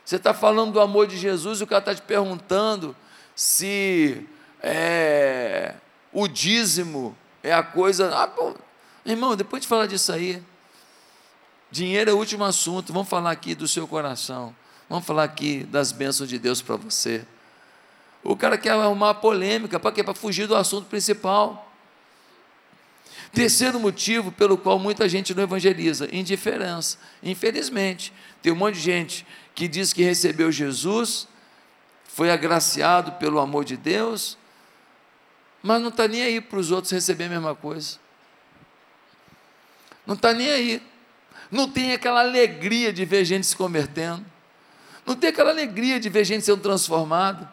Você 0.10 0.16
está 0.16 0.34
falando 0.34 0.72
do 0.72 0.82
amor 0.82 1.06
de 1.06 1.16
Jesus 1.16 1.60
e 1.62 1.64
o 1.64 1.68
cara 1.68 1.82
está 1.82 1.94
te 1.94 2.02
perguntando 2.02 2.96
se 3.36 4.26
é, 4.60 5.76
o 6.12 6.28
dízimo 6.28 7.16
é 7.44 7.54
a 7.54 7.62
coisa. 7.62 8.10
Ah, 8.16 8.28
Irmão, 9.06 9.36
depois 9.36 9.62
de 9.62 9.68
falar 9.68 9.86
disso 9.86 10.12
aí, 10.12 10.42
dinheiro 11.70 12.10
é 12.10 12.14
o 12.16 12.18
último 12.18 12.44
assunto. 12.44 12.92
Vamos 12.92 13.08
falar 13.08 13.30
aqui 13.30 13.54
do 13.54 13.68
seu 13.68 13.88
coração. 13.88 14.56
Vamos 14.90 15.06
falar 15.06 15.26
aqui 15.26 15.64
das 15.66 15.92
bênçãos 15.92 16.28
de 16.28 16.40
Deus 16.40 16.60
para 16.60 16.76
você. 16.76 17.24
O 18.24 18.36
cara 18.36 18.58
quer 18.58 18.72
arrumar 18.72 19.14
polêmica, 19.14 19.80
para 19.80 19.92
quê? 19.92 20.04
Para 20.04 20.16
fugir 20.16 20.48
do 20.48 20.56
assunto 20.56 20.88
principal. 20.88 21.69
Terceiro 23.32 23.80
motivo 23.80 24.32
pelo 24.32 24.58
qual 24.58 24.80
muita 24.80 25.08
gente 25.08 25.34
não 25.36 25.44
evangeliza: 25.44 26.08
indiferença. 26.12 26.98
Infelizmente, 27.22 28.14
tem 28.42 28.52
um 28.52 28.56
monte 28.56 28.76
de 28.76 28.82
gente 28.82 29.26
que 29.54 29.68
diz 29.68 29.94
que 29.94 30.04
recebeu 30.04 30.52
Jesus, 30.52 31.28
foi 32.06 32.32
agraciado 32.32 33.14
pelo 33.14 33.40
amor 33.40 33.64
de 33.64 33.78
Deus, 33.78 34.38
mas 35.62 35.82
não 35.82 35.90
está 35.90 36.08
nem 36.08 36.22
aí 36.22 36.42
para 36.42 36.60
os 36.60 36.72
outros 36.72 36.92
receber 36.92 37.26
a 37.26 37.30
mesma 37.30 37.56
coisa. 37.56 38.00
Não 40.06 40.16
está 40.16 40.34
nem 40.34 40.50
aí. 40.50 40.82
Não 41.52 41.70
tem 41.70 41.94
aquela 41.94 42.22
alegria 42.22 42.92
de 42.92 43.06
ver 43.06 43.26
gente 43.26 43.46
se 43.46 43.56
convertendo. 43.56 44.26
Não 45.06 45.16
tem 45.16 45.30
aquela 45.30 45.50
alegria 45.50 46.00
de 46.00 46.10
ver 46.10 46.24
gente 46.24 46.46
sendo 46.46 46.62
transformada. 46.62 47.52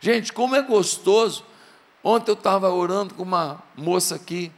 Gente, 0.00 0.32
como 0.32 0.56
é 0.56 0.62
gostoso. 0.62 1.44
Ontem 2.02 2.30
eu 2.30 2.34
estava 2.34 2.70
orando 2.70 3.14
com 3.14 3.22
uma 3.22 3.62
moça 3.76 4.14
aqui, 4.14 4.50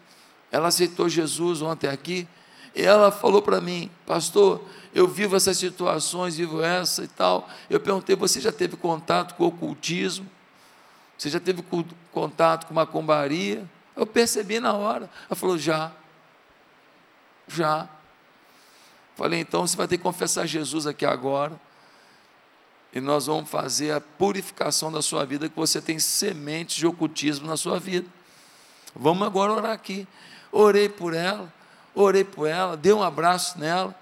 ela 0.51 0.69
aceitou 0.69 1.09
Jesus 1.09 1.63
ontem 1.63 1.89
aqui, 1.89 2.29
e 2.75 2.83
ela 2.83 3.11
falou 3.11 3.43
para 3.43 3.61
mim, 3.61 3.91
pastor, 4.07 4.63
eu 4.95 5.09
vivo 5.09 5.37
essas 5.37 5.57
situações, 5.59 6.37
vivo 6.37 6.63
essa 6.63 7.05
e 7.05 7.09
tal. 7.09 7.49
Eu 7.69 7.81
perguntei, 7.81 8.15
você 8.15 8.41
já 8.41 8.53
teve 8.53 8.77
contato 8.77 9.35
com 9.35 9.45
o 9.45 9.47
ocultismo? 9.49 10.29
Você 11.17 11.31
já 11.31 11.41
teve 11.41 11.65
contato 12.11 12.67
com 12.67 12.75
macumbaria? 12.75 13.69
Eu 13.95 14.07
percebi 14.07 14.59
na 14.59 14.73
hora. 14.75 15.11
Ela 15.29 15.37
falou, 15.37 15.59
já. 15.59 15.93
Já. 17.47 17.89
Falei, 19.17 19.41
então 19.41 19.67
você 19.67 19.77
vai 19.77 19.87
ter 19.87 19.99
que 19.99 20.03
confessar 20.03 20.47
Jesus 20.47 20.87
aqui 20.87 21.05
agora. 21.05 21.61
E 22.93 23.01
nós 23.01 23.27
vamos 23.27 23.49
fazer 23.49 23.93
a 23.93 24.01
purificação 24.01 24.93
da 24.93 25.01
sua 25.01 25.25
vida, 25.25 25.49
que 25.49 25.57
você 25.57 25.81
tem 25.81 25.99
sementes 25.99 26.77
de 26.77 26.87
ocultismo 26.87 27.47
na 27.47 27.57
sua 27.57 27.81
vida. 27.81 28.07
Vamos 28.95 29.27
agora 29.27 29.53
orar 29.53 29.73
aqui. 29.73 30.07
Orei 30.51 30.89
por 30.89 31.15
ela, 31.15 31.51
orei 31.95 32.25
por 32.25 32.47
ela, 32.47 32.77
dei 32.77 32.93
um 32.93 33.03
abraço 33.03 33.59
nela. 33.59 33.95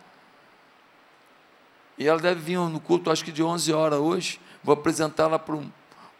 E 1.96 2.08
ela 2.08 2.18
deve 2.18 2.40
vir 2.40 2.58
no 2.58 2.80
culto, 2.80 3.10
acho 3.10 3.24
que 3.24 3.30
de 3.30 3.42
11 3.42 3.72
horas 3.72 4.00
hoje. 4.00 4.40
Vou 4.64 4.72
apresentá-la 4.72 5.38
para, 5.38 5.54
um, 5.54 5.70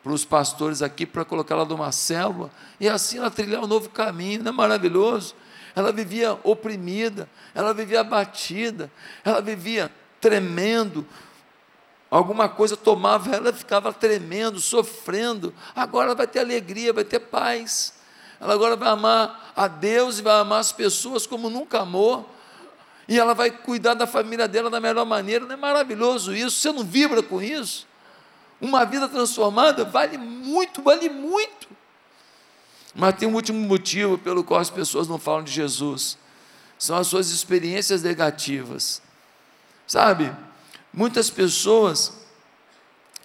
para 0.03 0.13
os 0.13 0.25
pastores 0.25 0.83
aqui, 0.83 1.05
para 1.05 1.25
colocá-la 1.25 1.65
numa 1.65 1.91
célula. 1.91 2.51
E 2.79 2.89
assim 2.89 3.19
ela 3.19 3.31
trilhar 3.31 3.65
um 3.65 3.67
novo 3.67 3.89
caminho, 3.89 4.43
não 4.43 4.53
é 4.53 4.55
maravilhoso? 4.55 5.35
Ela 5.75 5.93
vivia 5.93 6.39
oprimida, 6.45 7.29
ela 7.55 7.73
vivia 7.75 8.01
abatida, 8.01 8.91
ela 9.25 9.41
vivia 9.41 9.91
tremendo. 10.21 11.05
Alguma 12.11 12.49
coisa 12.49 12.77
tomava 12.77 13.35
ela, 13.35 13.53
ficava 13.53 13.93
tremendo, 13.93 14.59
sofrendo. 14.61 15.55
Agora 15.77 16.07
ela 16.07 16.15
vai 16.15 16.27
ter 16.27 16.41
alegria, 16.41 16.93
vai 16.93 17.05
ter 17.05 17.21
paz. 17.21 17.95
Ela 18.41 18.55
agora 18.55 18.75
vai 18.75 18.89
amar 18.89 19.53
a 19.55 19.69
Deus 19.69 20.19
e 20.19 20.23
vai 20.23 20.41
amar 20.41 20.61
as 20.61 20.73
pessoas 20.73 21.27
como 21.27 21.49
nunca 21.49 21.81
amou 21.81 22.29
e 23.11 23.19
ela 23.19 23.35
vai 23.35 23.51
cuidar 23.51 23.95
da 23.95 24.07
família 24.07 24.47
dela 24.47 24.71
da 24.71 24.79
melhor 24.79 25.05
maneira. 25.05 25.45
Não 25.45 25.55
é 25.55 25.57
maravilhoso 25.57 26.33
isso? 26.33 26.61
Você 26.61 26.71
não 26.71 26.85
vibra 26.85 27.21
com 27.21 27.43
isso? 27.43 27.85
Uma 28.61 28.85
vida 28.85 29.09
transformada 29.09 29.85
vale 29.85 30.17
muito, 30.17 30.81
vale 30.81 31.09
muito. 31.09 31.67
Mas 32.95 33.17
tem 33.17 33.29
um 33.29 33.35
último 33.35 33.59
motivo 33.59 34.17
pelo 34.17 34.45
qual 34.45 34.61
as 34.61 34.71
pessoas 34.71 35.09
não 35.09 35.19
falam 35.19 35.43
de 35.43 35.51
Jesus: 35.51 36.17
são 36.79 36.97
as 36.97 37.09
suas 37.09 37.31
experiências 37.31 38.01
negativas. 38.01 39.03
Sabe, 39.89 40.33
muitas 40.93 41.31
pessoas, 41.31 42.13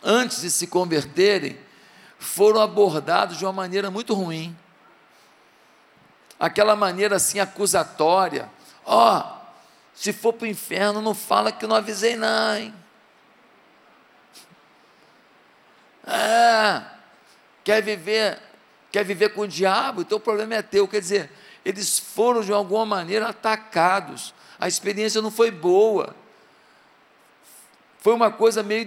antes 0.03 0.41
de 0.41 0.49
se 0.49 0.67
converterem, 0.67 1.59
foram 2.19 2.61
abordados 2.61 3.37
de 3.37 3.45
uma 3.45 3.53
maneira 3.53 3.91
muito 3.91 4.13
ruim. 4.13 4.55
Aquela 6.39 6.75
maneira 6.75 7.15
assim 7.15 7.39
acusatória. 7.39 8.49
Ó, 8.85 9.19
oh, 9.19 9.35
se 9.93 10.11
for 10.11 10.33
para 10.33 10.45
o 10.45 10.49
inferno, 10.49 11.01
não 11.01 11.15
fala 11.15 11.51
que 11.51 11.65
não 11.65 11.75
avisei, 11.75 12.15
não, 12.15 12.55
hein? 12.55 12.73
Ah, 16.05 16.91
quer 17.63 17.81
viver, 17.81 18.39
quer 18.91 19.03
viver 19.03 19.29
com 19.29 19.41
o 19.41 19.47
diabo, 19.47 20.01
então 20.01 20.17
o 20.17 20.21
problema 20.21 20.55
é 20.55 20.61
teu. 20.61 20.87
Quer 20.87 20.99
dizer, 20.99 21.31
eles 21.63 21.97
foram 21.97 22.41
de 22.41 22.51
alguma 22.51 22.85
maneira 22.85 23.27
atacados. 23.27 24.33
A 24.59 24.67
experiência 24.67 25.21
não 25.21 25.31
foi 25.31 25.49
boa. 25.49 26.15
Foi 28.05 28.13
uma 28.13 28.29
coisa 28.29 28.61
meio 28.61 28.85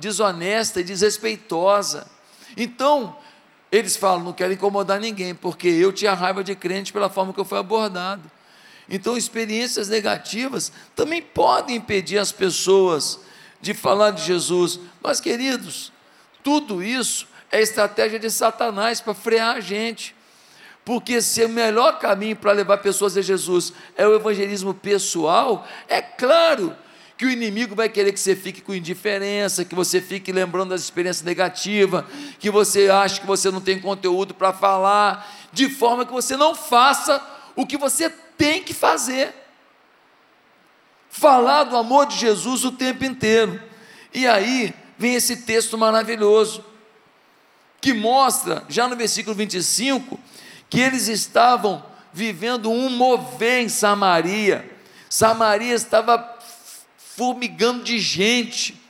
desonesta 0.00 0.80
e 0.80 0.82
desrespeitosa. 0.82 2.08
Então, 2.56 3.16
eles 3.70 3.96
falam, 3.96 4.24
não 4.24 4.32
quero 4.32 4.52
incomodar 4.52 4.98
ninguém, 4.98 5.32
porque 5.32 5.68
eu 5.68 5.92
tinha 5.92 6.12
raiva 6.12 6.42
de 6.42 6.56
crente 6.56 6.92
pela 6.92 7.08
forma 7.08 7.32
que 7.32 7.38
eu 7.38 7.44
fui 7.44 7.56
abordado. 7.56 8.28
Então, 8.88 9.16
experiências 9.16 9.88
negativas 9.88 10.72
também 10.96 11.22
podem 11.22 11.76
impedir 11.76 12.18
as 12.18 12.32
pessoas 12.32 13.20
de 13.60 13.74
falar 13.74 14.10
de 14.10 14.24
Jesus. 14.24 14.80
Mas, 15.00 15.20
queridos, 15.20 15.92
tudo 16.42 16.82
isso 16.82 17.28
é 17.52 17.62
estratégia 17.62 18.18
de 18.18 18.28
Satanás 18.28 19.00
para 19.00 19.14
frear 19.14 19.54
a 19.54 19.60
gente. 19.60 20.16
Porque 20.84 21.22
se 21.22 21.44
o 21.44 21.48
melhor 21.48 22.00
caminho 22.00 22.34
para 22.34 22.50
levar 22.50 22.78
pessoas 22.78 23.16
a 23.16 23.22
Jesus 23.22 23.72
é 23.96 24.04
o 24.04 24.16
evangelismo 24.16 24.74
pessoal, 24.74 25.64
é 25.86 26.02
claro 26.02 26.76
que 27.18 27.26
o 27.26 27.30
inimigo 27.30 27.74
vai 27.74 27.88
querer 27.88 28.12
que 28.12 28.20
você 28.20 28.36
fique 28.36 28.60
com 28.60 28.72
indiferença, 28.72 29.64
que 29.64 29.74
você 29.74 30.00
fique 30.00 30.30
lembrando 30.30 30.70
das 30.70 30.82
experiências 30.82 31.24
negativas, 31.24 32.04
que 32.38 32.48
você 32.48 32.88
ache 32.88 33.20
que 33.20 33.26
você 33.26 33.50
não 33.50 33.60
tem 33.60 33.80
conteúdo 33.80 34.32
para 34.32 34.52
falar, 34.52 35.28
de 35.52 35.68
forma 35.68 36.06
que 36.06 36.12
você 36.12 36.36
não 36.36 36.54
faça 36.54 37.20
o 37.56 37.66
que 37.66 37.76
você 37.76 38.08
tem 38.08 38.62
que 38.62 38.72
fazer. 38.72 39.34
Falar 41.10 41.64
do 41.64 41.76
amor 41.76 42.06
de 42.06 42.16
Jesus 42.16 42.64
o 42.64 42.70
tempo 42.70 43.04
inteiro. 43.04 43.60
E 44.14 44.24
aí 44.24 44.72
vem 44.96 45.16
esse 45.16 45.38
texto 45.38 45.76
maravilhoso, 45.76 46.64
que 47.80 47.92
mostra, 47.92 48.62
já 48.68 48.86
no 48.86 48.94
versículo 48.94 49.34
25, 49.34 50.20
que 50.70 50.78
eles 50.78 51.08
estavam 51.08 51.84
vivendo 52.12 52.70
um 52.70 52.88
mover 52.88 53.64
em 53.64 53.68
Samaria. 53.68 54.70
Samaria 55.10 55.74
estava 55.74 56.38
formigando 57.18 57.82
de 57.82 57.98
gente, 57.98 58.80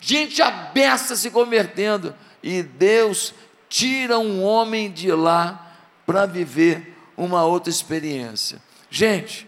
gente 0.00 0.40
abessa 0.40 1.14
se 1.14 1.30
convertendo, 1.30 2.14
e 2.42 2.62
Deus 2.62 3.34
tira 3.68 4.18
um 4.18 4.42
homem 4.42 4.90
de 4.90 5.12
lá 5.12 5.76
para 6.06 6.24
viver 6.24 6.96
uma 7.14 7.44
outra 7.44 7.68
experiência. 7.68 8.62
Gente, 8.90 9.46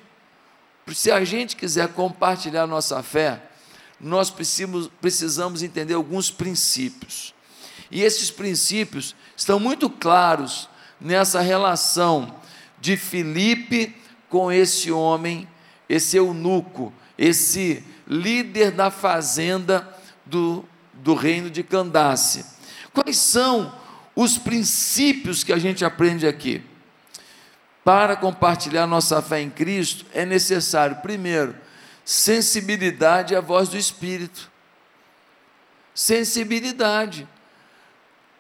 se 0.93 1.11
a 1.11 1.25
gente 1.25 1.57
quiser 1.57 1.89
compartilhar 1.95 2.67
nossa 2.67 3.03
fé, 3.03 3.41
nós 3.99 4.29
precisamos, 4.29 4.91
precisamos 5.01 5.63
entender 5.63 5.95
alguns 5.95 6.31
princípios. 6.31 7.33
E 7.91 8.03
esses 8.03 8.31
princípios 8.31 9.17
estão 9.35 9.59
muito 9.59 9.89
claros 9.89 10.69
nessa 11.01 11.41
relação 11.41 12.35
de 12.79 12.99
Filipe 12.99 13.97
com 14.29 14.53
esse 14.53 14.93
homem, 14.93 15.49
esse 15.89 16.19
eunuco, 16.19 16.93
esse 17.21 17.85
líder 18.09 18.71
da 18.71 18.91
fazenda 18.91 19.87
do, 20.25 20.65
do 20.95 21.13
reino 21.13 21.51
de 21.51 21.63
Candace. 21.63 22.47
Quais 22.95 23.19
são 23.19 23.79
os 24.17 24.39
princípios 24.39 25.45
que 25.45 25.53
a 25.53 25.59
gente 25.59 25.85
aprende 25.85 26.27
aqui? 26.27 26.63
Para 27.85 28.17
compartilhar 28.17 28.87
nossa 28.87 29.21
fé 29.21 29.43
em 29.43 29.51
Cristo, 29.51 30.07
é 30.15 30.25
necessário, 30.25 30.97
primeiro, 30.97 31.55
sensibilidade 32.07 33.37
à 33.37 33.41
voz 33.43 33.69
do 33.69 33.77
Espírito. 33.77 34.51
Sensibilidade. 35.95 37.29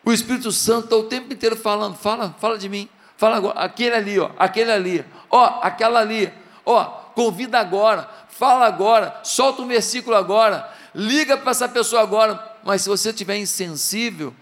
O 0.02 0.10
Espírito 0.10 0.50
Santo 0.50 0.84
está 0.84 0.96
o 0.96 1.04
tempo 1.04 1.30
inteiro 1.30 1.54
falando, 1.54 1.96
fala, 1.96 2.34
fala 2.40 2.56
de 2.56 2.68
mim, 2.68 2.88
fala 3.18 3.36
agora, 3.36 3.60
aquele 3.60 3.94
ali, 3.94 4.18
ó, 4.18 4.30
aquele 4.38 4.72
ali, 4.72 5.04
ó, 5.30 5.60
aquela 5.62 6.00
ali, 6.00 6.32
ó, 6.64 6.99
convida 7.20 7.58
agora, 7.58 8.08
fala 8.30 8.66
agora, 8.66 9.20
solta 9.22 9.60
um 9.60 9.68
versículo 9.68 10.16
agora, 10.16 10.72
liga 10.94 11.36
para 11.36 11.50
essa 11.50 11.68
pessoa 11.68 12.00
agora, 12.00 12.56
mas 12.64 12.80
se 12.80 12.88
você 12.88 13.10
estiver 13.10 13.36
insensível, 13.36 14.34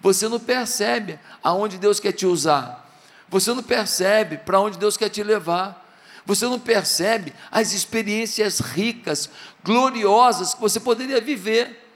você 0.00 0.26
não 0.26 0.40
percebe 0.40 1.20
aonde 1.42 1.76
Deus 1.76 2.00
quer 2.00 2.12
te 2.12 2.24
usar. 2.24 2.90
Você 3.28 3.52
não 3.52 3.62
percebe 3.62 4.38
para 4.38 4.58
onde 4.58 4.78
Deus 4.78 4.96
quer 4.96 5.10
te 5.10 5.22
levar. 5.22 5.84
Você 6.24 6.46
não 6.46 6.58
percebe 6.58 7.34
as 7.50 7.74
experiências 7.74 8.58
ricas, 8.58 9.28
gloriosas 9.62 10.54
que 10.54 10.60
você 10.62 10.80
poderia 10.80 11.20
viver. 11.20 11.86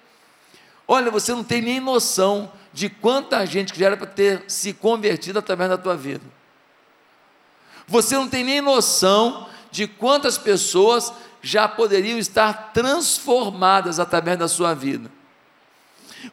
Olha, 0.86 1.10
você 1.10 1.32
não 1.32 1.42
tem 1.42 1.62
nem 1.62 1.80
noção 1.80 2.52
de 2.70 2.90
quanta 2.90 3.46
gente 3.46 3.72
que 3.72 3.80
já 3.80 3.86
era 3.86 3.96
para 3.96 4.06
ter 4.06 4.44
se 4.46 4.74
convertido 4.74 5.38
através 5.38 5.70
da 5.70 5.78
tua 5.78 5.96
vida. 5.96 6.24
Você 7.86 8.14
não 8.14 8.28
tem 8.28 8.44
nem 8.44 8.60
noção 8.60 9.48
de 9.70 9.86
quantas 9.86 10.38
pessoas 10.38 11.12
já 11.42 11.68
poderiam 11.68 12.18
estar 12.18 12.72
transformadas 12.72 14.00
através 14.00 14.38
da 14.38 14.48
sua 14.48 14.74
vida. 14.74 15.10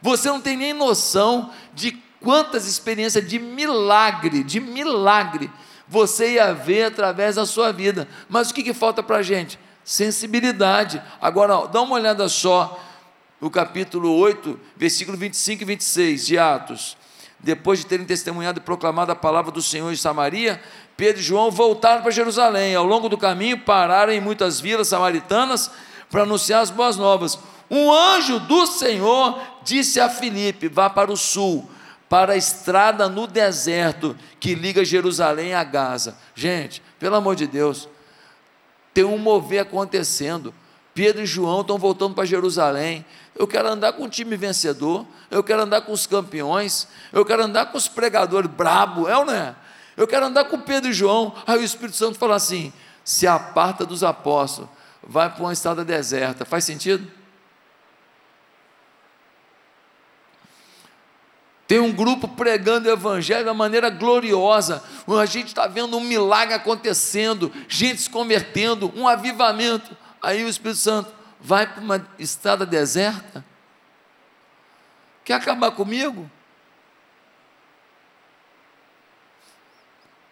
Você 0.01 0.27
não 0.29 0.41
tem 0.41 0.57
nem 0.57 0.73
noção 0.73 1.51
de 1.73 1.91
quantas 2.19 2.67
experiências 2.67 3.27
de 3.27 3.37
milagre, 3.37 4.43
de 4.43 4.59
milagre, 4.59 5.49
você 5.87 6.33
ia 6.33 6.53
ver 6.53 6.85
através 6.85 7.35
da 7.35 7.45
sua 7.45 7.71
vida. 7.71 8.07
Mas 8.27 8.49
o 8.49 8.53
que, 8.53 8.63
que 8.63 8.73
falta 8.73 9.03
para 9.03 9.17
a 9.17 9.21
gente? 9.21 9.59
Sensibilidade. 9.83 11.01
Agora, 11.21 11.59
ó, 11.59 11.67
dá 11.67 11.81
uma 11.81 11.95
olhada 11.95 12.27
só 12.27 12.83
no 13.39 13.51
capítulo 13.51 14.11
8, 14.17 14.59
versículo 14.75 15.17
25 15.17 15.61
e 15.61 15.65
26 15.65 16.25
de 16.25 16.37
Atos. 16.39 16.97
Depois 17.45 17.77
de 17.77 17.85
terem 17.85 18.07
testemunhado 18.07 18.57
e 18.57 18.63
proclamado 18.63 19.11
a 19.11 19.15
palavra 19.15 19.51
do 19.51 19.61
Senhor 19.61 19.93
em 19.93 19.95
Samaria, 19.95 20.59
Pedro 20.97 21.21
e 21.21 21.23
João 21.23 21.51
voltaram 21.51 22.01
para 22.01 22.09
Jerusalém. 22.09 22.73
Ao 22.73 22.83
longo 22.83 23.07
do 23.07 23.19
caminho, 23.19 23.59
pararam 23.59 24.11
em 24.11 24.19
muitas 24.19 24.59
vilas 24.59 24.87
samaritanas 24.87 25.69
para 26.09 26.23
anunciar 26.23 26.63
as 26.63 26.71
boas 26.71 26.97
novas. 26.97 27.37
Um 27.69 27.93
anjo 27.93 28.39
do 28.39 28.65
Senhor 28.65 29.39
disse 29.63 29.99
a 29.99 30.09
Filipe: 30.09 30.67
Vá 30.67 30.89
para 30.89 31.11
o 31.11 31.15
sul, 31.15 31.69
para 32.09 32.33
a 32.33 32.35
estrada 32.35 33.07
no 33.07 33.27
deserto 33.27 34.17
que 34.39 34.55
liga 34.55 34.83
Jerusalém 34.83 35.53
a 35.53 35.63
Gaza. 35.63 36.17
Gente, 36.33 36.81
pelo 36.97 37.15
amor 37.15 37.35
de 37.35 37.45
Deus, 37.45 37.87
tem 38.91 39.03
um 39.03 39.19
mover 39.19 39.59
acontecendo. 39.59 40.51
Pedro 40.95 41.23
e 41.23 41.25
João 41.25 41.59
estão 41.59 41.77
voltando 41.77 42.15
para 42.15 42.23
Jerusalém. 42.23 43.05
Eu 43.35 43.45
quero 43.45 43.67
andar 43.67 43.91
com 43.91 44.05
o 44.05 44.09
time 44.09 44.37
vencedor, 44.37 45.05
eu 45.29 45.43
quero 45.43 45.61
andar 45.61 45.81
com 45.81 45.91
os 45.91 46.07
campeões, 46.07 46.87
eu 47.11 47.25
quero 47.25 47.43
andar 47.43 47.65
com 47.65 47.77
os 47.77 47.89
pregadores 47.89 48.49
brabo, 48.49 49.05
é 49.05 49.17
ou 49.17 49.25
não 49.25 49.33
é? 49.33 49.53
Eu 49.97 50.07
quero 50.07 50.25
andar 50.25 50.45
com 50.45 50.57
Pedro 50.57 50.89
e 50.89 50.93
João. 50.93 51.35
Aí 51.45 51.59
o 51.59 51.63
Espírito 51.63 51.97
Santo 51.97 52.17
fala 52.17 52.35
assim: 52.35 52.71
se 53.03 53.27
aparta 53.27 53.85
dos 53.85 54.05
apóstolos, 54.05 54.69
vai 55.03 55.29
para 55.29 55.43
uma 55.43 55.51
estrada 55.51 55.83
deserta. 55.83 56.45
Faz 56.45 56.63
sentido? 56.63 57.05
Tem 61.67 61.79
um 61.79 61.91
grupo 61.91 62.25
pregando 62.29 62.87
o 62.87 62.91
Evangelho 62.91 63.47
uma 63.47 63.53
maneira 63.53 63.89
gloriosa. 63.89 64.81
A 65.07 65.25
gente 65.25 65.47
está 65.47 65.67
vendo 65.67 65.97
um 65.97 66.01
milagre 66.01 66.53
acontecendo, 66.53 67.51
gente 67.67 68.01
se 68.01 68.09
convertendo, 68.09 68.93
um 68.95 69.09
avivamento. 69.09 70.04
Aí 70.25 70.43
o 70.43 70.49
Espírito 70.49 70.79
Santo 70.79 71.13
vai 71.39 71.71
para 71.71 71.79
uma 71.79 72.09
estrada 72.17 72.65
deserta. 72.65 73.45
Quer 75.23 75.35
acabar 75.35 75.69
comigo? 75.69 76.27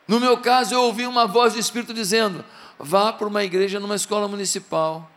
No 0.08 0.20
meu 0.20 0.36
caso, 0.40 0.74
eu 0.74 0.82
ouvi 0.82 1.06
uma 1.06 1.28
voz 1.28 1.54
do 1.54 1.60
Espírito 1.60 1.94
dizendo: 1.94 2.44
vá 2.80 3.14
para 3.14 3.28
uma 3.28 3.44
igreja 3.44 3.80
numa 3.80 3.94
escola 3.94 4.28
municipal. 4.28 5.08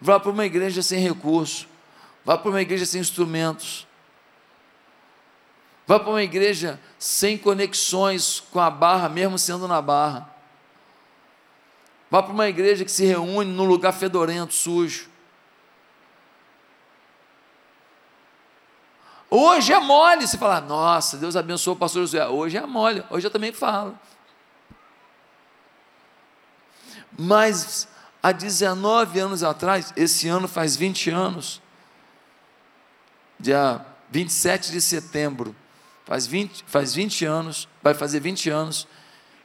Vá 0.00 0.20
para 0.20 0.30
uma 0.30 0.46
igreja 0.46 0.84
sem 0.84 1.00
recurso. 1.00 1.66
Vá 2.24 2.38
para 2.38 2.48
uma 2.48 2.62
igreja 2.62 2.86
sem 2.86 3.00
instrumentos. 3.00 3.88
Vá 5.84 5.98
para 5.98 6.10
uma 6.10 6.22
igreja 6.22 6.78
sem 6.96 7.36
conexões 7.36 8.38
com 8.38 8.60
a 8.60 8.70
barra, 8.70 9.08
mesmo 9.08 9.36
sendo 9.36 9.66
na 9.66 9.82
barra. 9.82 10.37
Vá 12.10 12.22
para 12.22 12.32
uma 12.32 12.48
igreja 12.48 12.84
que 12.84 12.90
se 12.90 13.04
reúne 13.04 13.52
num 13.52 13.64
lugar 13.64 13.92
fedorento, 13.92 14.54
sujo. 14.54 15.08
Hoje 19.30 19.74
é 19.74 19.78
mole 19.78 20.26
se 20.26 20.38
falar, 20.38 20.62
nossa, 20.62 21.18
Deus 21.18 21.36
abençoou 21.36 21.76
o 21.76 21.78
pastor 21.78 22.02
José. 22.02 22.26
Hoje 22.26 22.56
é 22.56 22.64
mole, 22.64 23.04
hoje 23.10 23.26
eu 23.26 23.30
também 23.30 23.52
falo. 23.52 23.98
Mas 27.18 27.86
há 28.22 28.32
19 28.32 29.20
anos 29.20 29.42
atrás, 29.42 29.92
esse 29.96 30.28
ano 30.28 30.48
faz 30.48 30.76
20 30.76 31.10
anos, 31.10 31.60
dia 33.38 33.84
27 34.10 34.72
de 34.72 34.80
setembro, 34.80 35.54
faz 36.06 36.26
20, 36.26 36.64
faz 36.66 36.94
20 36.94 37.26
anos, 37.26 37.68
vai 37.82 37.92
fazer 37.92 38.20
20 38.20 38.48
anos 38.48 38.88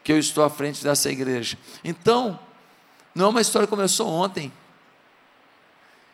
que 0.01 0.13
eu 0.13 0.17
estou 0.17 0.45
à 0.45 0.49
frente 0.49 0.81
dessa 0.81 1.11
igreja. 1.11 1.57
Então, 1.83 2.39
não 3.13 3.27
é 3.27 3.29
uma 3.29 3.41
história 3.41 3.67
que 3.67 3.69
começou 3.69 4.07
ontem. 4.07 4.51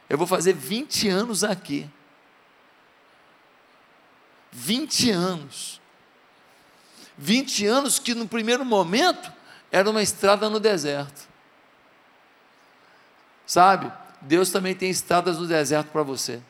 Eu 0.09 0.17
vou 0.17 0.27
fazer 0.27 0.53
20 0.53 1.07
anos 1.07 1.43
aqui. 1.43 1.89
20 4.51 5.12
anos. 5.12 5.79
20 7.17 7.65
anos 7.65 7.99
que 7.99 8.15
no 8.15 8.27
primeiro 8.27 8.65
momento 8.65 9.31
era 9.71 9.89
uma 9.89 10.01
estrada 10.01 10.49
no 10.49 10.59
deserto. 10.59 11.27
Sabe? 13.45 13.91
Deus 14.21 14.49
também 14.49 14.75
tem 14.75 14.89
estradas 14.89 15.38
no 15.38 15.47
deserto 15.47 15.89
para 15.91 16.03
você. 16.03 16.41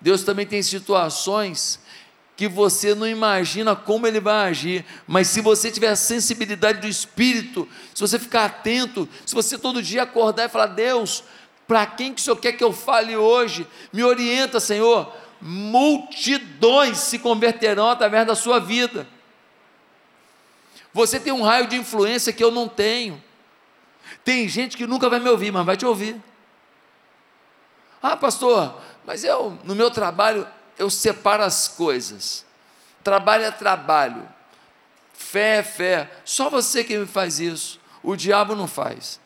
Deus 0.00 0.22
também 0.22 0.46
tem 0.46 0.62
situações 0.62 1.80
que 2.40 2.48
você 2.48 2.94
não 2.94 3.06
imagina 3.06 3.76
como 3.76 4.06
ele 4.06 4.18
vai 4.18 4.48
agir, 4.48 4.82
mas 5.06 5.28
se 5.28 5.42
você 5.42 5.70
tiver 5.70 5.90
a 5.90 5.94
sensibilidade 5.94 6.80
do 6.80 6.86
Espírito, 6.86 7.68
se 7.94 8.00
você 8.00 8.18
ficar 8.18 8.46
atento, 8.46 9.06
se 9.26 9.34
você 9.34 9.58
todo 9.58 9.82
dia 9.82 10.04
acordar 10.04 10.46
e 10.46 10.48
falar: 10.48 10.68
Deus, 10.68 11.22
para 11.68 11.84
quem 11.84 12.14
que 12.14 12.20
o 12.22 12.24
Senhor 12.24 12.36
quer 12.36 12.52
que 12.52 12.64
eu 12.64 12.72
fale 12.72 13.14
hoje? 13.14 13.66
Me 13.92 14.02
orienta, 14.02 14.58
Senhor. 14.58 15.12
Multidões 15.38 16.96
se 16.96 17.18
converterão 17.18 17.90
através 17.90 18.26
da 18.26 18.34
sua 18.34 18.58
vida. 18.58 19.06
Você 20.94 21.20
tem 21.20 21.34
um 21.34 21.42
raio 21.42 21.66
de 21.66 21.76
influência 21.76 22.32
que 22.32 22.42
eu 22.42 22.50
não 22.50 22.66
tenho. 22.66 23.22
Tem 24.24 24.48
gente 24.48 24.78
que 24.78 24.86
nunca 24.86 25.10
vai 25.10 25.20
me 25.20 25.28
ouvir, 25.28 25.52
mas 25.52 25.66
vai 25.66 25.76
te 25.76 25.84
ouvir. 25.84 26.16
Ah, 28.02 28.16
pastor, 28.16 28.80
mas 29.04 29.24
eu, 29.24 29.58
no 29.62 29.74
meu 29.74 29.90
trabalho, 29.90 30.48
eu 30.80 30.88
separo 30.88 31.42
as 31.42 31.68
coisas. 31.68 32.42
Trabalho 33.04 33.44
é 33.44 33.50
trabalho. 33.50 34.26
Fé 35.12 35.58
é 35.58 35.62
fé. 35.62 36.10
Só 36.24 36.48
você 36.48 36.82
que 36.82 36.96
me 36.96 37.06
faz 37.06 37.38
isso. 37.38 37.78
O 38.02 38.16
diabo 38.16 38.56
não 38.56 38.66
faz. 38.66 39.20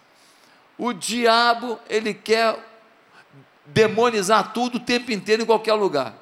O 0.77 0.93
diabo, 0.93 1.79
ele 1.89 2.13
quer 2.13 2.59
demonizar 3.67 4.53
tudo 4.53 4.79
o 4.79 4.81
tempo 4.81 5.13
inteiro 5.13 5.45
em 5.45 5.47
qualquer 5.47 5.75
lugar. 5.75 6.13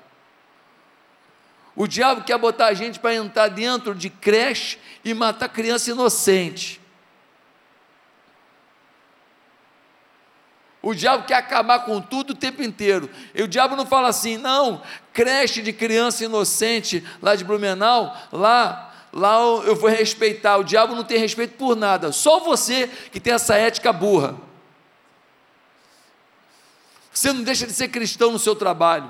O 1.74 1.86
diabo 1.86 2.24
quer 2.24 2.36
botar 2.36 2.66
a 2.66 2.74
gente 2.74 3.00
para 3.00 3.14
entrar 3.14 3.48
dentro 3.48 3.94
de 3.94 4.10
creche 4.10 4.78
e 5.02 5.14
matar 5.14 5.48
criança 5.48 5.90
inocente. 5.90 6.78
O 10.82 10.94
diabo 10.94 11.24
quer 11.24 11.36
acabar 11.36 11.84
com 11.84 12.00
tudo 12.00 12.30
o 12.30 12.34
tempo 12.34 12.60
inteiro. 12.60 13.08
E 13.32 13.42
o 13.42 13.48
diabo 13.48 13.76
não 13.76 13.86
fala 13.86 14.08
assim, 14.08 14.36
não, 14.36 14.82
creche 15.12 15.62
de 15.62 15.72
criança 15.72 16.24
inocente 16.24 17.04
lá 17.22 17.36
de 17.36 17.44
Blumenau, 17.44 18.16
lá, 18.32 18.92
lá 19.12 19.36
eu 19.64 19.76
vou 19.76 19.88
respeitar. 19.88 20.56
O 20.56 20.64
diabo 20.64 20.96
não 20.96 21.04
tem 21.04 21.18
respeito 21.18 21.56
por 21.56 21.76
nada. 21.76 22.10
Só 22.10 22.40
você 22.40 22.90
que 23.12 23.20
tem 23.20 23.32
essa 23.32 23.54
ética 23.54 23.92
burra. 23.92 24.34
Você 27.12 27.32
não 27.32 27.44
deixa 27.44 27.64
de 27.64 27.72
ser 27.72 27.88
cristão 27.88 28.32
no 28.32 28.38
seu 28.38 28.56
trabalho. 28.56 29.08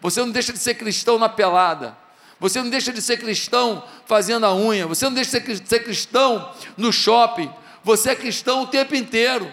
Você 0.00 0.20
não 0.20 0.30
deixa 0.30 0.52
de 0.52 0.58
ser 0.60 0.74
cristão 0.74 1.18
na 1.18 1.28
pelada. 1.28 1.96
Você 2.38 2.62
não 2.62 2.70
deixa 2.70 2.92
de 2.92 3.02
ser 3.02 3.16
cristão 3.16 3.82
fazendo 4.06 4.46
a 4.46 4.54
unha. 4.54 4.86
Você 4.86 5.04
não 5.06 5.14
deixa 5.14 5.40
de 5.40 5.68
ser 5.68 5.80
cristão 5.82 6.54
no 6.76 6.92
shopping. 6.92 7.52
Você 7.82 8.10
é 8.10 8.14
cristão 8.14 8.62
o 8.62 8.66
tempo 8.68 8.94
inteiro. 8.94 9.52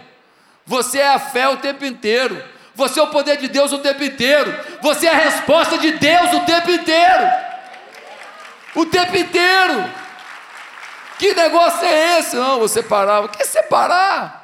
Você 0.65 0.99
é 0.99 1.13
a 1.13 1.19
fé 1.19 1.47
o 1.47 1.58
tempo 1.58 1.86
inteiro. 1.86 2.43
Você 2.73 2.99
é 2.99 3.04
o 3.04 3.08
poder 3.08 3.38
de 3.38 3.47
Deus 3.47 3.71
o 3.71 3.80
tempo 3.80 4.04
inteiro. 4.04 4.54
Você 4.82 5.06
é 5.06 5.12
a 5.12 5.17
resposta 5.17 5.78
de 5.78 5.91
Deus 5.93 6.34
o 6.34 6.41
tempo 6.41 6.71
inteiro. 6.71 7.23
O 8.75 8.86
tempo 8.86 9.15
inteiro. 9.15 9.91
Que 11.17 11.34
negócio 11.34 11.86
é 11.86 12.19
esse? 12.19 12.36
Não, 12.36 12.60
você 12.60 12.84
parava. 12.84 13.30
Quer 13.30 13.45
separar? 13.45 14.43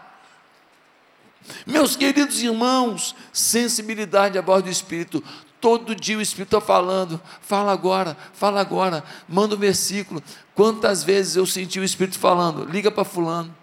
Meus 1.66 1.96
queridos 1.96 2.42
irmãos, 2.42 3.16
sensibilidade 3.34 4.38
a 4.38 4.42
voz 4.42 4.64
do 4.64 4.70
Espírito. 4.70 5.24
Todo 5.60 5.94
dia 5.96 6.18
o 6.18 6.22
Espírito 6.22 6.56
está 6.56 6.66
falando. 6.66 7.20
Fala 7.42 7.74
agora, 7.74 8.16
fala 8.34 8.62
agora. 8.62 9.04
Manda 9.28 9.56
um 9.56 9.60
versículo. 9.60 10.24
Quantas 10.56 11.04
vezes 11.04 11.36
eu 11.36 11.46
senti 11.46 11.80
o 11.80 11.84
Espírito 11.84 12.18
falando? 12.18 12.64
Liga 12.66 12.90
para 12.90 13.04
Fulano. 13.04 13.61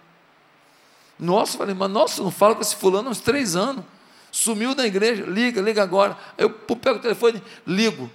Nossa, 1.18 1.59
falei, 1.59 1.74
mas 1.74 1.90
nossa, 1.90 2.22
não 2.22 2.31
fala 2.31 2.54
com 2.54 2.61
esse 2.61 2.76
fulano 2.76 3.09
há 3.09 3.11
uns 3.11 3.20
três 3.20 3.57
anos. 3.57 3.85
Sumiu 4.31 4.74
da 4.74 4.87
igreja, 4.87 5.24
liga, 5.24 5.61
liga 5.61 5.83
agora. 5.83 6.16
Aí 6.37 6.44
eu 6.44 6.50
pego 6.50 6.98
o 6.98 7.02
telefone, 7.02 7.42
ligo. 7.66 8.11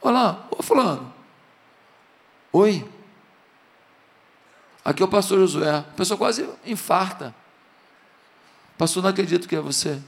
Olha 0.00 0.14
lá, 0.14 0.48
ô 0.50 0.62
fulano. 0.62 1.12
Oi. 2.52 2.88
Aqui 4.84 5.02
é 5.02 5.06
o 5.06 5.08
pastor 5.08 5.38
Josué. 5.40 5.78
A 5.78 5.82
pessoa 5.82 6.16
quase 6.16 6.48
infarta. 6.64 7.34
Pastor, 8.78 9.02
não 9.02 9.10
acredito 9.10 9.48
que 9.48 9.56
é 9.56 9.60
você. 9.60 10.00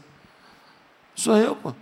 Sou 1.17 1.37
eu, 1.37 1.57
pô. 1.57 1.75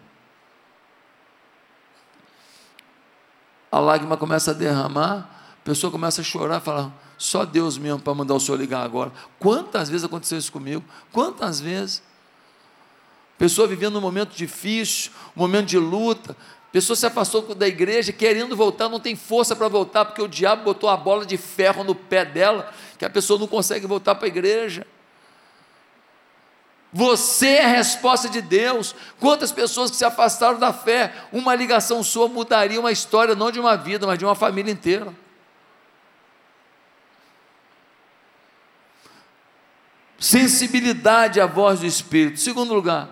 A 3.70 3.78
lágrima 3.78 4.16
começa 4.16 4.52
a 4.52 4.54
derramar, 4.54 5.28
a 5.60 5.64
pessoa 5.64 5.90
começa 5.90 6.22
a 6.22 6.24
chorar, 6.24 6.60
fala, 6.60 6.90
só 7.18 7.44
Deus 7.44 7.79
mesmo 7.79 8.00
para 8.00 8.14
mandar 8.14 8.35
o 8.35 8.40
senhor 8.40 8.59
ligar 8.59 8.83
agora. 8.83 9.12
Quantas 9.38 9.88
vezes 9.88 10.05
aconteceu 10.05 10.38
isso 10.38 10.52
comigo? 10.52 10.85
Quantas 11.12 11.61
vezes? 11.61 12.02
Pessoa 13.38 13.66
vivendo 13.66 13.96
um 13.96 14.00
momento 14.00 14.35
difícil, 14.35 15.12
um 15.37 15.40
momento 15.40 15.66
de 15.66 15.79
luta, 15.79 16.37
pessoa 16.72 16.96
se 16.96 17.07
afastou 17.07 17.55
da 17.55 17.66
igreja, 17.66 18.12
querendo 18.12 18.57
voltar, 18.57 18.88
não 18.88 19.00
tem 19.00 19.16
força 19.16 19.57
para 19.57 19.68
voltar, 19.68 20.05
porque 20.05 20.22
o 20.22 20.29
diabo 20.29 20.64
botou 20.64 20.90
a 20.90 20.96
bola 20.96 21.24
de 21.24 21.37
ferro 21.37 21.85
no 21.85 21.94
pé 21.94 22.24
dela, 22.24 22.70
que 22.98 23.05
a 23.05 23.11
pessoa 23.11 23.38
não 23.38 23.46
consegue 23.46 23.87
voltar 23.87 24.14
para 24.14 24.26
a 24.26 24.29
igreja. 24.29 24.87
Você 26.92 27.48
é 27.48 27.64
a 27.64 27.68
resposta 27.68 28.29
de 28.29 28.40
Deus. 28.40 28.94
Quantas 29.20 29.52
pessoas 29.52 29.90
que 29.90 29.96
se 29.96 30.05
afastaram 30.05 30.59
da 30.59 30.72
fé, 30.72 31.12
uma 31.33 31.55
ligação 31.55 32.02
sua 32.02 32.29
mudaria 32.29 32.81
uma 32.81 32.92
história, 32.92 33.35
não 33.35 33.50
de 33.50 33.61
uma 33.61 33.76
vida, 33.76 34.07
mas 34.07 34.18
de 34.18 34.24
uma 34.24 34.35
família 34.35 34.72
inteira. 34.72 35.12
Sensibilidade 40.18 41.40
à 41.40 41.46
voz 41.46 41.81
do 41.81 41.87
Espírito. 41.87 42.40
Segundo 42.40 42.72
lugar, 42.72 43.09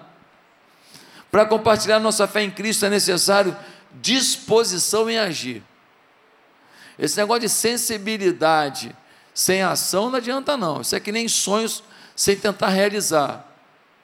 para 1.31 1.45
compartilhar 1.45 1.99
nossa 1.99 2.27
fé 2.27 2.43
em 2.43 2.51
Cristo 2.51 2.87
é 2.87 2.90
necessário 2.90 3.57
disposição 3.93 5.09
em 5.11 5.19
agir. 5.19 5.62
Esse 6.99 7.17
negócio 7.17 7.43
de 7.43 7.49
sensibilidade 7.49 8.95
sem 9.35 9.62
ação 9.62 10.11
não 10.11 10.17
adianta 10.17 10.57
não. 10.57 10.81
Isso 10.81 10.95
é 10.95 11.01
que 11.01 11.11
nem 11.11 11.27
sonhos 11.27 11.83
sem 12.14 12.37
tentar 12.37 12.69
realizar. 12.69 13.53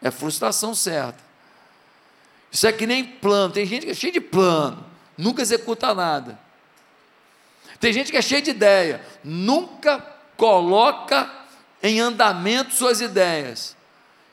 É 0.02 0.10
frustração 0.10 0.74
certa. 0.74 1.18
Isso 2.50 2.66
é 2.66 2.72
que 2.72 2.86
nem 2.86 3.04
plano. 3.04 3.52
Tem 3.52 3.64
gente 3.64 3.86
que 3.86 3.92
é 3.92 3.94
cheia 3.94 4.12
de 4.12 4.20
plano, 4.20 4.84
nunca 5.16 5.40
executa 5.40 5.94
nada. 5.94 6.38
Tem 7.78 7.92
gente 7.92 8.10
que 8.10 8.16
é 8.16 8.22
cheia 8.22 8.42
de 8.42 8.50
ideia, 8.50 9.00
nunca 9.22 10.04
coloca 10.36 11.30
em 11.82 12.00
andamento 12.00 12.74
suas 12.74 13.00
ideias. 13.00 13.76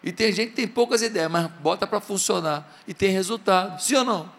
E 0.04 0.12
tem 0.12 0.32
gente 0.32 0.50
que 0.50 0.56
tem 0.56 0.68
poucas 0.68 1.02
ideias, 1.02 1.30
mas 1.30 1.50
bota 1.60 1.88
para 1.88 2.00
funcionar 2.00 2.78
e 2.88 2.94
tem 2.94 3.12
resultado. 3.12 3.82
Sim 3.82 3.96
ou 3.96 4.04
não? 4.04 4.32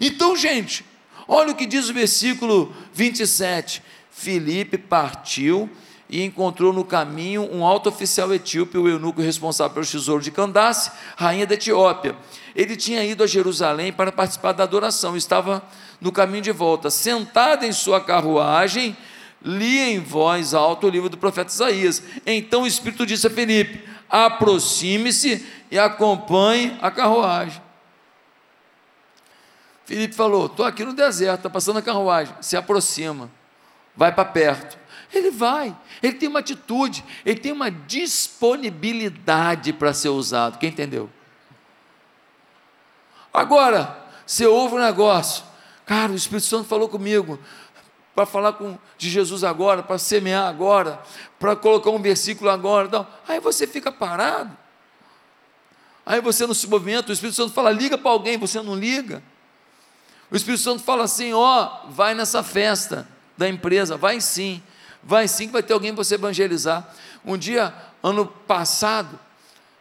Então, 0.00 0.36
gente, 0.36 0.84
olha 1.28 1.52
o 1.52 1.54
que 1.54 1.66
diz 1.66 1.88
o 1.88 1.94
versículo 1.94 2.74
27. 2.92 3.82
Filipe 4.10 4.78
partiu 4.78 5.68
e 6.08 6.22
encontrou 6.22 6.72
no 6.72 6.84
caminho 6.84 7.48
um 7.52 7.64
alto 7.64 7.88
oficial 7.88 8.32
etíope, 8.32 8.78
o 8.78 8.88
eunuco 8.88 9.20
responsável 9.20 9.74
pelo 9.74 9.86
tesouro 9.86 10.22
de 10.22 10.30
Candace, 10.30 10.90
rainha 11.16 11.46
da 11.46 11.54
Etiópia. 11.54 12.16
Ele 12.54 12.76
tinha 12.76 13.04
ido 13.04 13.24
a 13.24 13.26
Jerusalém 13.26 13.92
para 13.92 14.12
participar 14.12 14.52
da 14.52 14.62
adoração, 14.62 15.16
estava 15.16 15.62
no 16.00 16.12
caminho 16.12 16.42
de 16.42 16.52
volta, 16.52 16.90
sentado 16.90 17.64
em 17.64 17.72
sua 17.72 18.00
carruagem, 18.00 18.96
lia 19.44 19.90
em 19.90 20.00
voz 20.00 20.54
alta 20.54 20.86
o 20.86 20.90
livro 20.90 21.10
do 21.10 21.18
profeta 21.18 21.52
Isaías. 21.52 22.02
Então 22.24 22.62
o 22.62 22.66
Espírito 22.66 23.04
disse 23.04 23.26
a 23.26 23.30
Felipe: 23.30 23.86
aproxime-se 24.08 25.46
e 25.70 25.78
acompanhe 25.78 26.78
a 26.80 26.90
carruagem. 26.90 27.62
Felipe 29.84 30.14
falou: 30.14 30.46
estou 30.46 30.64
aqui 30.64 30.82
no 30.84 30.94
deserto, 30.94 31.40
está 31.40 31.50
passando 31.50 31.78
a 31.78 31.82
carruagem. 31.82 32.34
Se 32.40 32.56
aproxima, 32.56 33.30
vai 33.94 34.12
para 34.12 34.24
perto. 34.24 34.82
Ele 35.12 35.30
vai, 35.30 35.76
ele 36.02 36.14
tem 36.14 36.28
uma 36.28 36.40
atitude, 36.40 37.04
ele 37.24 37.38
tem 37.38 37.52
uma 37.52 37.70
disponibilidade 37.70 39.72
para 39.72 39.92
ser 39.92 40.08
usado. 40.08 40.58
Quem 40.58 40.70
entendeu? 40.70 41.08
Agora, 43.32 43.96
você 44.26 44.44
ouve 44.46 44.74
um 44.74 44.78
negócio, 44.78 45.44
cara, 45.86 46.10
o 46.10 46.16
Espírito 46.16 46.46
Santo 46.46 46.68
falou 46.68 46.88
comigo 46.88 47.38
para 48.14 48.24
falar 48.26 48.52
com, 48.52 48.78
de 48.96 49.10
Jesus 49.10 49.42
agora, 49.42 49.82
para 49.82 49.98
semear 49.98 50.46
agora, 50.46 51.02
para 51.38 51.56
colocar 51.56 51.90
um 51.90 52.00
versículo 52.00 52.48
agora. 52.50 52.86
Então, 52.86 53.06
aí 53.26 53.40
você 53.40 53.66
fica 53.66 53.90
parado. 53.90 54.56
Aí 56.06 56.20
você 56.20 56.46
não 56.46 56.54
se 56.54 56.66
movimenta, 56.66 57.10
o 57.10 57.12
Espírito 57.12 57.36
Santo 57.36 57.52
fala, 57.52 57.70
liga 57.70 57.96
para 57.96 58.10
alguém, 58.10 58.38
você 58.38 58.60
não 58.60 58.76
liga. 58.76 59.22
O 60.30 60.36
Espírito 60.36 60.62
Santo 60.62 60.82
fala 60.82 61.04
assim: 61.04 61.32
ó, 61.32 61.86
vai 61.88 62.14
nessa 62.14 62.42
festa 62.42 63.08
da 63.36 63.48
empresa, 63.48 63.96
vai 63.96 64.20
sim. 64.20 64.62
Vai 65.02 65.28
sim 65.28 65.46
que 65.46 65.52
vai 65.52 65.62
ter 65.62 65.72
alguém 65.72 65.94
para 65.94 66.02
você 66.02 66.14
evangelizar. 66.14 66.92
Um 67.24 67.36
dia, 67.36 67.74
ano 68.02 68.26
passado, 68.26 69.18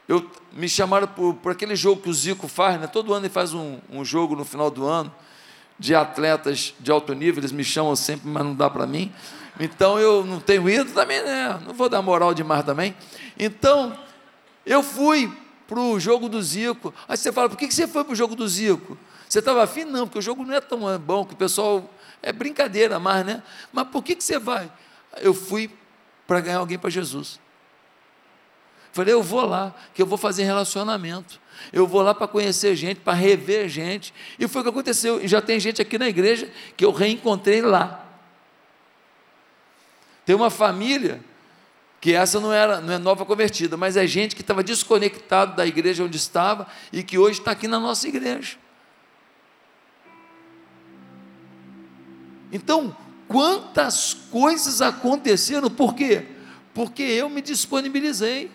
eu, 0.07 0.29
me 0.51 0.67
chamaram 0.67 1.07
por, 1.07 1.33
por 1.35 1.51
aquele 1.51 1.75
jogo 1.75 2.01
que 2.01 2.09
o 2.09 2.13
Zico 2.13 2.47
faz, 2.47 2.79
né? 2.79 2.87
todo 2.87 3.13
ano 3.13 3.25
ele 3.25 3.33
faz 3.33 3.53
um, 3.53 3.79
um 3.89 4.03
jogo 4.03 4.35
no 4.35 4.43
final 4.43 4.69
do 4.69 4.85
ano, 4.85 5.13
de 5.83 5.93
atletas 5.93 6.73
de 6.79 6.89
alto 6.89 7.13
nível, 7.13 7.41
eles 7.41 7.51
me 7.51 7.61
chamam 7.61 7.93
sempre, 7.93 8.29
mas 8.29 8.41
não 8.41 8.55
dá 8.55 8.69
para 8.69 8.87
mim. 8.87 9.11
Então 9.59 9.99
eu 9.99 10.23
não 10.23 10.39
tenho 10.39 10.69
ido 10.69 10.93
também, 10.93 11.21
né? 11.21 11.59
Não 11.67 11.73
vou 11.73 11.89
dar 11.89 12.01
moral 12.01 12.33
demais 12.33 12.63
também. 12.63 12.95
Então, 13.37 13.93
eu 14.65 14.81
fui 14.81 15.29
para 15.67 15.77
o 15.77 15.99
jogo 15.99 16.29
do 16.29 16.41
Zico. 16.41 16.93
Aí 17.05 17.17
você 17.17 17.33
fala, 17.33 17.49
por 17.49 17.57
que 17.57 17.69
você 17.69 17.85
foi 17.85 18.05
para 18.05 18.13
o 18.13 18.15
jogo 18.15 18.33
do 18.33 18.47
Zico? 18.47 18.97
Você 19.27 19.39
estava 19.39 19.61
afim? 19.61 19.83
Não, 19.83 20.07
porque 20.07 20.19
o 20.19 20.21
jogo 20.21 20.45
não 20.45 20.53
é 20.53 20.61
tão 20.61 20.79
bom, 20.97 21.25
que 21.25 21.33
o 21.33 21.37
pessoal. 21.37 21.93
É 22.21 22.31
brincadeira 22.31 22.97
mais, 22.97 23.25
né? 23.25 23.43
Mas 23.73 23.85
por 23.89 24.01
que, 24.01 24.15
que 24.15 24.23
você 24.23 24.39
vai? 24.39 24.71
eu 25.19 25.33
fui 25.33 25.69
para 26.25 26.39
ganhar 26.39 26.59
alguém 26.59 26.79
para 26.79 26.89
Jesus. 26.89 27.41
Falei, 28.93 29.13
eu 29.13 29.21
vou 29.21 29.45
lá, 29.45 29.75
que 29.93 30.01
eu 30.01 30.05
vou 30.05 30.17
fazer 30.17 30.43
relacionamento. 30.43 31.41
Eu 31.71 31.87
vou 31.87 32.01
lá 32.01 32.13
para 32.13 32.27
conhecer 32.27 32.75
gente, 32.75 32.99
para 32.99 33.13
rever 33.13 33.67
gente. 33.69 34.13
E 34.37 34.47
foi 34.47 34.61
o 34.61 34.63
que 34.63 34.69
aconteceu. 34.69 35.23
E 35.23 35.27
já 35.27 35.41
tem 35.41 35.59
gente 35.59 35.81
aqui 35.81 35.97
na 35.97 36.07
igreja 36.07 36.49
que 36.75 36.85
eu 36.85 36.91
reencontrei 36.91 37.61
lá. 37.61 38.05
Tem 40.25 40.35
uma 40.35 40.49
família 40.49 41.21
que 41.99 42.13
essa 42.13 42.39
não 42.39 42.51
era 42.51 42.81
não 42.81 42.93
é 42.93 42.97
nova 42.97 43.25
convertida, 43.25 43.77
mas 43.77 43.95
é 43.95 44.05
gente 44.05 44.35
que 44.35 44.41
estava 44.41 44.61
desconectado 44.61 45.55
da 45.55 45.65
igreja 45.65 46.03
onde 46.03 46.17
estava 46.17 46.67
e 46.91 47.01
que 47.01 47.17
hoje 47.17 47.39
está 47.39 47.51
aqui 47.51 47.67
na 47.67 47.79
nossa 47.79 48.07
igreja. 48.07 48.57
Então, 52.51 52.95
quantas 53.27 54.13
coisas 54.13 54.81
aconteceram, 54.81 55.69
por 55.69 55.95
quê? 55.95 56.25
Porque 56.73 57.01
eu 57.01 57.29
me 57.29 57.41
disponibilizei. 57.41 58.51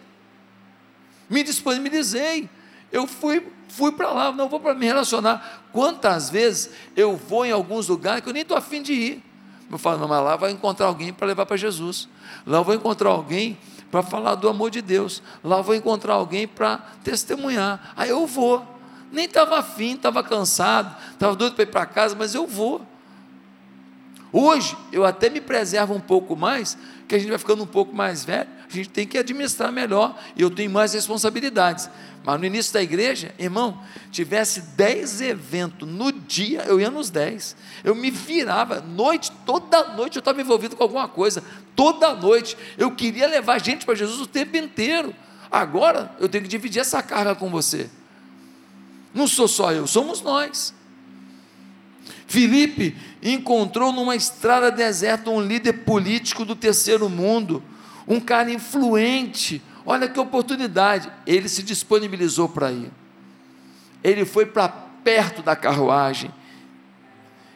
Me 1.29 1.43
disponibilizei. 1.43 2.49
Eu 2.91 3.07
fui, 3.07 3.47
fui 3.69 3.93
para 3.93 4.11
lá, 4.11 4.33
não 4.33 4.49
vou 4.49 4.61
para 4.61 4.75
me 4.75 4.87
relacionar. 4.87 5.65
Quantas 5.73 6.31
vezes 6.31 6.71
eu 6.97 7.17
vou 7.17 7.45
em 7.45 7.53
alguns 7.53 7.89
lugares 7.89 8.23
que 8.23 8.29
eu 8.29 8.33
nem 8.33 8.43
estou 8.43 8.57
afim 8.57 8.83
de 8.83 8.93
ir. 8.93 9.25
Eu 9.71 9.77
falo, 9.77 9.99
não, 9.99 10.09
mas 10.09 10.25
lá 10.25 10.37
vai 10.37 10.51
encontrar 10.51 10.87
alguém 10.87 11.13
para 11.13 11.27
levar 11.27 11.45
para 11.45 11.57
Jesus. 11.57 12.09
Lá 12.47 12.59
eu 12.59 12.65
vou 12.65 12.75
encontrar 12.75 13.11
alguém 13.11 13.59
para 13.91 14.03
falar 14.03 14.35
do 14.35 14.49
amor 14.49 14.71
de 14.71 14.81
Deus. 14.81 15.23
Lá 15.45 15.59
eu 15.59 15.63
vou 15.63 15.75
encontrar 15.75 16.15
alguém 16.15 16.49
para 16.49 16.79
testemunhar. 17.05 17.93
Aí 17.97 18.09
eu 18.09 18.27
vou. 18.27 18.67
Nem 19.13 19.25
estava 19.25 19.59
afim, 19.59 19.95
estava 19.95 20.23
cansado, 20.23 20.95
estava 21.13 21.35
doido 21.35 21.55
para 21.55 21.63
ir 21.63 21.67
para 21.67 21.87
casa, 21.87 22.15
mas 22.19 22.35
eu 22.35 22.47
vou. 22.47 22.83
Hoje, 24.31 24.77
eu 24.93 25.05
até 25.05 25.31
me 25.31 25.41
preservo 25.41 25.95
um 25.95 26.01
pouco 26.01 26.37
mais, 26.37 26.77
que 27.07 27.15
a 27.15 27.19
gente 27.19 27.31
vai 27.31 27.39
ficando 27.39 27.63
um 27.63 27.67
pouco 27.67 27.95
mais 27.95 28.25
velho, 28.25 28.49
a 28.71 28.77
gente 28.77 28.91
tem 28.91 29.07
que 29.07 29.17
administrar 29.17 29.73
melhor, 29.73 30.19
e 30.37 30.43
eu 30.43 30.51
tenho 30.51 30.71
mais 30.71 30.93
responsabilidades. 30.93 31.89
Mas 32.25 32.39
no 32.39 32.47
início 32.47 32.73
da 32.73 32.83
igreja, 32.83 33.35
irmão, 33.39 33.81
tivesse 34.11 34.61
dez 34.77 35.21
eventos 35.21 35.89
no 35.89 36.13
dia, 36.13 36.63
eu 36.63 36.79
ia 36.79 36.91
nos 36.91 37.09
dez. 37.09 37.57
Eu 37.83 37.95
me 37.95 38.11
virava, 38.11 38.81
noite, 38.81 39.33
toda 39.47 39.95
noite 39.95 40.17
eu 40.17 40.21
estava 40.21 40.41
envolvido 40.41 40.77
com 40.77 40.83
alguma 40.83 41.09
coisa, 41.09 41.43
toda 41.75 42.15
noite. 42.15 42.57
Eu 42.77 42.91
queria 42.91 43.27
levar 43.27 43.59
gente 43.59 43.87
para 43.87 43.95
Jesus 43.95 44.21
o 44.21 44.27
tempo 44.27 44.57
inteiro. 44.57 45.15
Agora 45.51 46.15
eu 46.21 46.29
tenho 46.29 46.45
que 46.45 46.51
dividir 46.51 46.81
essa 46.81 47.03
carga 47.03 47.35
com 47.35 47.49
você. 47.49 47.89
Não 49.15 49.27
sou 49.27 49.49
só 49.49 49.73
eu, 49.73 49.87
somos 49.87 50.21
nós. 50.21 50.75
Filipe 52.27 52.95
encontrou 53.23 53.91
numa 53.91 54.15
estrada 54.15 54.71
deserta 54.71 55.31
um 55.31 55.41
líder 55.41 55.85
político 55.85 56.45
do 56.45 56.55
terceiro 56.55 57.09
mundo, 57.09 57.63
um 58.09 58.19
cara 58.19 58.51
influente. 58.51 59.63
Olha 59.85 60.09
que 60.09 60.19
oportunidade. 60.19 61.11
Ele 61.27 61.49
se 61.49 61.63
disponibilizou 61.63 62.49
para 62.49 62.73
ir. 62.73 62.91
Ele 64.03 64.25
foi 64.25 64.47
para 64.47 64.69
perto 64.69 65.43
da 65.43 65.55
carruagem. 65.55 66.33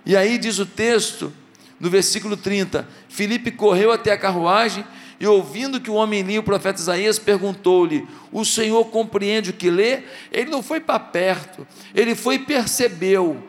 E 0.04 0.16
aí 0.16 0.36
diz 0.38 0.58
o 0.58 0.66
texto, 0.66 1.32
no 1.80 1.88
versículo 1.88 2.36
30, 2.36 2.86
Filipe 3.08 3.50
correu 3.50 3.90
até 3.90 4.12
a 4.12 4.18
carruagem 4.18 4.84
e 5.18 5.26
ouvindo 5.26 5.80
que 5.80 5.90
o 5.90 5.94
homem 5.94 6.22
lia 6.22 6.40
o 6.40 6.42
profeta 6.42 6.80
Isaías, 6.80 7.18
perguntou-lhe: 7.18 8.06
O 8.32 8.44
Senhor 8.44 8.84
compreende 8.86 9.50
o 9.50 9.52
que 9.52 9.70
lê? 9.70 10.02
Ele 10.32 10.50
não 10.50 10.62
foi 10.62 10.80
para 10.80 10.98
perto, 10.98 11.66
ele 11.94 12.14
foi 12.14 12.34
e 12.34 12.40
percebeu 12.40 13.42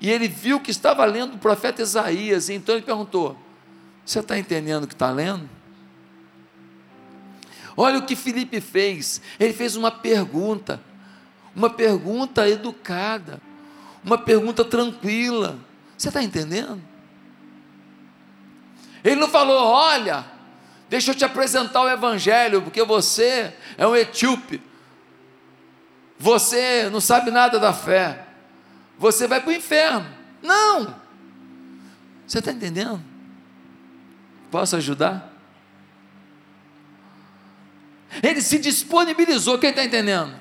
e 0.00 0.10
ele 0.10 0.26
viu 0.26 0.58
que 0.58 0.70
estava 0.70 1.04
lendo 1.04 1.34
o 1.34 1.38
profeta 1.38 1.82
Isaías, 1.82 2.48
então 2.48 2.74
ele 2.74 2.84
perguntou: 2.84 3.36
Você 4.04 4.20
está 4.20 4.38
entendendo 4.38 4.84
o 4.84 4.86
que 4.86 4.94
está 4.94 5.10
lendo? 5.10 5.48
Olha 7.80 7.98
o 7.98 8.02
que 8.02 8.14
Felipe 8.14 8.60
fez. 8.60 9.22
Ele 9.38 9.54
fez 9.54 9.74
uma 9.74 9.90
pergunta, 9.90 10.78
uma 11.56 11.70
pergunta 11.70 12.46
educada, 12.46 13.40
uma 14.04 14.18
pergunta 14.18 14.62
tranquila. 14.62 15.58
Você 15.96 16.08
está 16.08 16.22
entendendo? 16.22 16.78
Ele 19.02 19.16
não 19.16 19.28
falou: 19.28 19.64
Olha, 19.64 20.26
deixa 20.90 21.12
eu 21.12 21.14
te 21.14 21.24
apresentar 21.24 21.80
o 21.80 21.88
Evangelho, 21.88 22.60
porque 22.60 22.84
você 22.84 23.54
é 23.78 23.86
um 23.86 23.96
etíope. 23.96 24.60
você 26.18 26.90
não 26.90 27.00
sabe 27.00 27.30
nada 27.30 27.58
da 27.58 27.72
fé, 27.72 28.26
você 28.98 29.26
vai 29.26 29.40
para 29.40 29.48
o 29.48 29.54
inferno. 29.54 30.06
Não! 30.42 31.00
Você 32.26 32.40
está 32.40 32.52
entendendo? 32.52 33.02
Posso 34.50 34.76
ajudar? 34.76 35.29
Ele 38.22 38.40
se 38.42 38.58
disponibilizou, 38.58 39.58
quem 39.58 39.70
está 39.70 39.84
entendendo? 39.84 40.34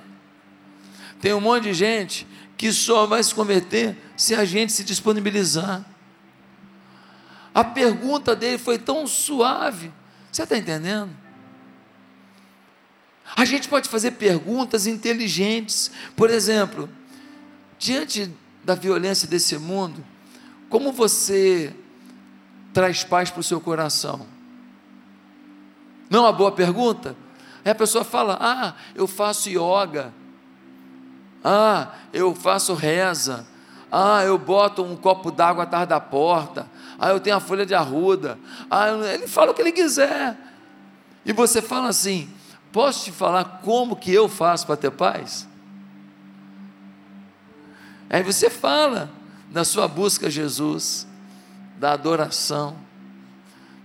Tem 1.21 1.33
um 1.33 1.41
monte 1.41 1.63
de 1.65 1.73
gente 1.73 2.27
que 2.57 2.73
só 2.73 3.05
vai 3.05 3.23
se 3.23 3.33
converter 3.33 3.95
se 4.17 4.33
a 4.33 4.43
gente 4.43 4.71
se 4.71 4.83
disponibilizar. 4.83 5.85
A 7.53 7.63
pergunta 7.63 8.35
dele 8.35 8.57
foi 8.57 8.77
tão 8.77 9.05
suave, 9.05 9.91
você 10.31 10.43
está 10.43 10.57
entendendo? 10.57 11.09
A 13.35 13.45
gente 13.45 13.67
pode 13.67 13.87
fazer 13.87 14.11
perguntas 14.11 14.87
inteligentes, 14.87 15.91
por 16.15 16.29
exemplo, 16.29 16.89
diante 17.77 18.31
da 18.63 18.75
violência 18.75 19.27
desse 19.27 19.57
mundo, 19.57 20.03
como 20.69 20.91
você 20.91 21.73
traz 22.73 23.03
paz 23.03 23.29
para 23.29 23.39
o 23.39 23.43
seu 23.43 23.59
coração? 23.59 24.27
Não 26.09 26.19
é 26.19 26.21
uma 26.23 26.33
boa 26.33 26.51
pergunta? 26.51 27.15
Aí 27.69 27.71
a 27.71 27.75
pessoa 27.75 28.03
fala: 28.03 28.35
Ah, 28.41 28.73
eu 28.95 29.05
faço 29.05 29.47
yoga. 29.47 30.11
Ah, 31.43 31.89
eu 32.11 32.33
faço 32.33 32.73
reza. 32.73 33.45
Ah, 33.91 34.23
eu 34.23 34.39
boto 34.39 34.83
um 34.83 34.95
copo 34.95 35.29
d'água 35.29 35.65
atrás 35.65 35.87
da 35.87 35.99
porta. 35.99 36.67
Ah, 36.97 37.09
eu 37.09 37.19
tenho 37.19 37.35
a 37.35 37.39
folha 37.39 37.67
de 37.67 37.75
arruda. 37.75 38.39
Ah, 38.71 38.87
ele 39.13 39.27
fala 39.27 39.51
o 39.51 39.53
que 39.53 39.61
ele 39.61 39.71
quiser. 39.71 40.35
E 41.23 41.31
você 41.31 41.61
fala 41.61 41.89
assim: 41.89 42.27
Posso 42.71 43.05
te 43.05 43.11
falar 43.11 43.61
como 43.63 43.95
que 43.95 44.11
eu 44.11 44.27
faço 44.27 44.65
para 44.65 44.75
ter 44.75 44.89
paz? 44.89 45.47
Aí 48.09 48.23
você 48.23 48.49
fala 48.49 49.11
da 49.51 49.63
sua 49.63 49.87
busca 49.87 50.25
a 50.25 50.29
Jesus, 50.31 51.07
da 51.77 51.93
adoração. 51.93 52.77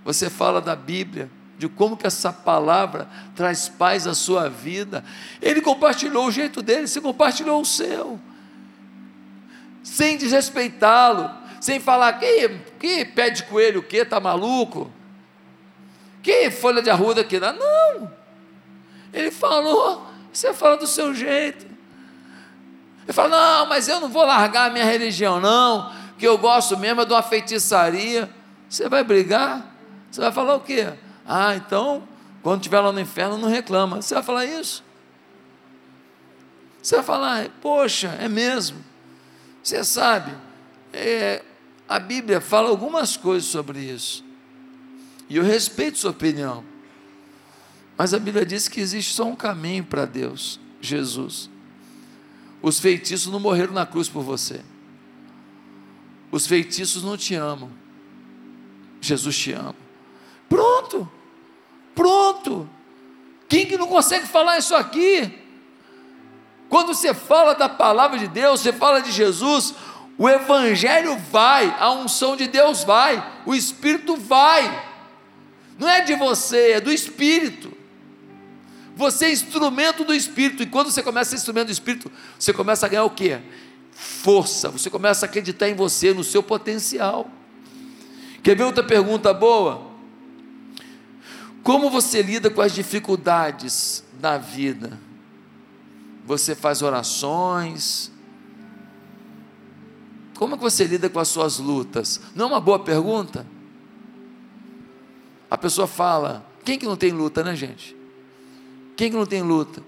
Você 0.07 0.31
fala 0.31 0.63
da 0.63 0.75
Bíblia, 0.75 1.31
de 1.65 1.69
como 1.69 1.97
que 1.97 2.07
essa 2.07 2.31
palavra 2.31 3.09
traz 3.35 3.69
paz 3.69 4.07
à 4.07 4.15
sua 4.15 4.51
vida. 4.51 5.03
Ele 5.41 5.63
compartilhou 5.63 6.27
o 6.27 6.31
jeito 6.31 6.61
dele, 6.61 6.87
você 6.87 7.01
compartilhou 7.01 7.61
o 7.61 7.65
seu. 7.65 8.21
Sem 9.83 10.19
desrespeitá-lo, 10.19 11.31
sem 11.61 11.81
falar 11.81 12.13
que, 12.15 12.49
que 12.79 13.05
pé 13.07 13.31
de 13.31 13.45
coelho 13.45 13.81
o 13.81 13.83
que, 13.83 14.05
tá 14.05 14.21
maluco? 14.21 14.91
Que 16.23 16.51
folha 16.51 16.83
de 16.83 16.91
arruda 16.91 17.25
que 17.25 17.41
dá? 17.41 17.53
Não. 17.53 18.13
Ele 19.13 19.31
falou, 19.31 20.07
você 20.33 20.53
fala 20.53 20.77
do 20.77 20.87
seu 20.87 21.15
jeito. 21.15 21.65
Ele 23.05 23.13
fala: 23.13 23.29
"Não, 23.29 23.67
mas 23.67 23.89
eu 23.89 24.01
não 24.01 24.09
vou 24.09 24.25
largar 24.25 24.69
a 24.69 24.73
minha 24.73 24.85
religião 24.85 25.41
não, 25.41 25.93
que 26.19 26.27
eu 26.27 26.37
gosto 26.39 26.77
mesmo 26.77 27.03
é 27.03 27.05
de 27.05 27.13
uma 27.13 27.23
feitiçaria". 27.23 28.29
Você 28.69 28.89
vai 28.89 29.05
brigar? 29.05 29.63
Você 30.11 30.21
vai 30.21 30.33
falar 30.33 30.57
o 30.57 30.61
quê? 30.61 30.95
Ah, 31.27 31.57
então, 31.57 32.07
quando 32.43 32.61
estiver 32.61 32.81
lá 32.81 32.93
no 32.93 33.01
inferno, 33.01 33.39
não 33.39 33.49
reclama. 33.49 34.03
Você 34.03 34.15
vai 34.15 34.23
falar 34.23 34.45
isso? 34.45 34.85
Você 36.83 36.97
vai 36.97 37.05
falar, 37.05 37.49
poxa, 37.63 38.09
é 38.21 38.29
mesmo. 38.29 38.85
Você 39.63 39.83
sabe, 39.83 40.35
é, 40.93 41.43
a 41.89 41.99
Bíblia 41.99 42.41
fala 42.41 42.69
algumas 42.69 43.17
coisas 43.17 43.49
sobre 43.49 43.81
isso. 43.81 44.23
E 45.29 45.37
eu 45.37 45.43
respeito 45.43 45.99
sua 45.99 46.11
opinião. 46.11 46.63
Mas 47.97 48.13
a 48.13 48.19
Bíblia 48.19 48.45
diz 48.45 48.69
que 48.69 48.81
existe 48.81 49.15
só 49.15 49.25
um 49.25 49.35
caminho 49.35 49.85
para 49.85 50.05
Deus, 50.05 50.61
Jesus. 50.81 51.49
Os 52.61 52.79
feitiços 52.79 53.33
não 53.33 53.41
morreram 53.41 53.73
na 53.73 53.87
cruz 53.87 54.09
por 54.09 54.23
você. 54.23 54.61
Os 56.31 56.47
feitiços 56.47 57.03
não 57.03 57.17
te 57.17 57.35
amam. 57.35 57.71
Jesus 59.01 59.39
te 59.39 59.53
ama. 59.53 59.77
Pronto. 60.49 61.11
Pronto. 61.95 62.69
Quem 63.49 63.67
que 63.67 63.77
não 63.77 63.87
consegue 63.87 64.27
falar 64.27 64.59
isso 64.59 64.75
aqui? 64.75 65.39
Quando 66.69 66.89
você 66.89 67.15
fala 67.15 67.55
da 67.55 67.69
palavra 67.69 68.19
de 68.19 68.27
Deus, 68.27 68.61
você 68.61 68.73
fala 68.73 69.01
de 69.01 69.13
Jesus, 69.13 69.75
o 70.19 70.29
evangelho 70.29 71.17
vai, 71.31 71.75
a 71.79 71.93
unção 71.93 72.37
de 72.37 72.49
Deus 72.49 72.83
vai, 72.83 73.25
o 73.47 73.55
espírito 73.55 74.17
vai. 74.17 74.93
Não 75.79 75.89
é 75.89 76.01
de 76.01 76.15
você, 76.15 76.73
é 76.73 76.81
do 76.81 76.93
espírito. 76.93 77.73
Você 78.97 79.27
é 79.27 79.33
instrumento 79.33 80.05
do 80.05 80.15
espírito, 80.15 80.63
e 80.63 80.67
quando 80.67 80.91
você 80.91 81.03
começa 81.03 81.29
a 81.29 81.31
ser 81.31 81.37
instrumento 81.37 81.67
do 81.67 81.73
espírito, 81.73 82.11
você 82.39 82.53
começa 82.53 82.87
a 82.87 82.89
ganhar 82.89 83.05
o 83.05 83.11
quê? 83.11 83.41
Força. 83.91 84.69
Você 84.71 84.89
começa 84.89 85.27
a 85.27 85.29
acreditar 85.29 85.69
em 85.69 85.75
você, 85.75 86.15
no 86.15 86.25
seu 86.25 86.43
potencial. 86.43 87.29
Quer 88.43 88.57
ver 88.57 88.65
outra 88.65 88.85
pergunta 88.85 89.33
boa? 89.35 89.94
Como 91.65 91.89
você 91.89 92.21
lida 92.21 92.51
com 92.51 92.61
as 92.61 92.73
dificuldades 92.73 94.05
da 94.21 94.37
vida? 94.37 95.01
Você 96.27 96.55
faz 96.55 96.83
orações? 96.83 98.13
Como 100.37 100.55
é 100.55 100.59
que 100.59 100.63
você 100.63 100.85
lida 100.85 101.09
com 101.09 101.19
as 101.19 101.29
suas 101.29 101.59
lutas? 101.59 102.21
Não 102.35 102.45
é 102.45 102.49
uma 102.49 102.61
boa 102.61 102.79
pergunta? 102.79 103.47
A 105.51 105.57
pessoa 105.57 105.87
fala, 105.87 106.45
quem 106.65 106.79
que 106.79 106.85
não 106.85 106.97
tem 106.97 107.13
luta, 107.13 107.43
né, 107.43 107.57
gente? 107.57 107.97
Quem 108.95 109.11
que 109.11 109.17
não 109.17 109.25
tem 109.25 109.43
luta? 109.43 109.83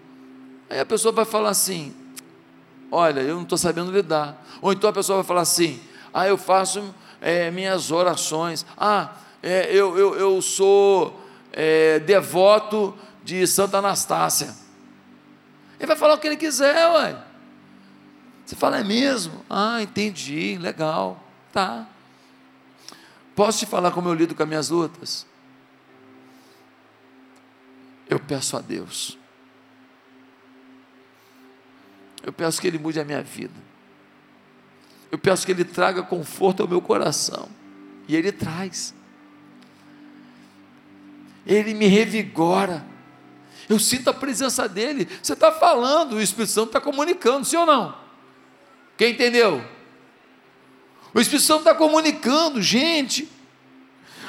Aí 0.71 0.81
a 0.81 0.87
pessoa 0.87 1.13
vai 1.13 1.27
falar 1.27 1.51
assim: 1.51 1.95
Olha, 2.91 3.21
eu 3.21 3.37
não 3.37 3.43
estou 3.43 3.59
sabendo 3.59 3.93
lidar. 3.93 4.45
Ou 4.61 4.73
então 4.73 4.89
a 4.89 4.93
pessoa 4.93 5.17
vai 5.17 5.25
falar 5.25 5.43
assim: 5.43 5.79
Ah, 6.13 6.27
eu 6.27 6.37
faço 6.37 6.95
é, 7.21 7.51
minhas 7.51 7.91
orações. 7.91 8.65
Ah, 8.77 9.13
é, 9.43 9.71
eu, 9.71 9.97
eu, 9.97 10.15
eu 10.17 10.43
sou 10.43 11.26
é, 11.57 11.99
devoto 12.01 12.97
de 13.25 13.47
Santa 13.47 13.79
Anastácia. 13.79 14.55
Ele 15.79 15.87
vai 15.87 15.97
falar 15.97 16.15
o 16.15 16.19
que 16.19 16.27
ele 16.27 16.37
quiser, 16.37 16.87
ué. 16.89 17.17
Você 18.45 18.55
fala, 18.55 18.79
é 18.79 18.85
mesmo? 18.85 19.45
Ah, 19.51 19.83
entendi, 19.83 20.57
legal, 20.59 21.21
tá. 21.53 21.89
Posso 23.35 23.59
te 23.59 23.67
falar 23.67 23.91
como 23.91 24.09
eu 24.09 24.15
lido 24.15 24.35
com 24.35 24.43
as 24.43 24.49
minhas 24.49 24.69
lutas? 24.69 25.27
Eu 28.09 28.21
peço 28.21 28.57
a 28.57 28.61
Deus. 28.61 29.19
Eu 32.23 32.33
peço 32.33 32.61
que 32.61 32.67
Ele 32.67 32.79
mude 32.79 33.01
a 33.01 33.05
minha 33.05 33.23
vida. 33.23 33.55
Eu 35.11 35.19
peço 35.19 35.45
que 35.45 35.53
Ele 35.53 35.65
traga 35.65 36.03
conforto 36.03 36.63
ao 36.63 36.69
meu 36.69 36.81
coração. 36.81 37.49
E 38.09 38.15
Ele 38.15 38.31
traz. 38.31 38.95
Ele 41.47 41.73
me 41.75 41.87
revigora. 41.87 42.85
Eu 43.69 43.79
sinto 43.79 44.11
a 44.11 44.15
presença 44.15 44.69
dele. 44.69 45.09
Você 45.23 45.33
está 45.33 45.53
falando, 45.53 46.15
o 46.15 46.21
Espírito 46.21 46.53
Santo 46.53 46.67
está 46.69 46.81
comunicando, 46.81 47.45
sim 47.45 47.57
ou 47.57 47.67
não? 47.67 47.97
Quem 48.97 49.13
entendeu? 49.13 49.65
O 51.15 51.21
Espírito 51.21 51.47
Santo 51.47 51.61
está 51.61 51.75
comunicando, 51.75 52.61
gente. 52.61 53.29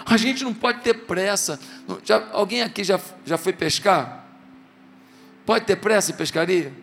A 0.05 0.15
gente 0.15 0.43
não 0.43 0.53
pode 0.53 0.81
ter 0.81 0.93
pressa. 1.05 1.59
Já, 2.03 2.29
alguém 2.31 2.61
aqui 2.61 2.83
já, 2.83 2.99
já 3.25 3.37
foi 3.37 3.53
pescar? 3.53 4.25
Pode 5.45 5.65
ter 5.65 5.75
pressa 5.75 6.11
em 6.11 6.15
pescaria? 6.15 6.73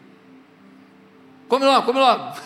Come 1.49 1.65
logo, 1.65 1.87
come 1.87 1.99
logo. 1.99 2.41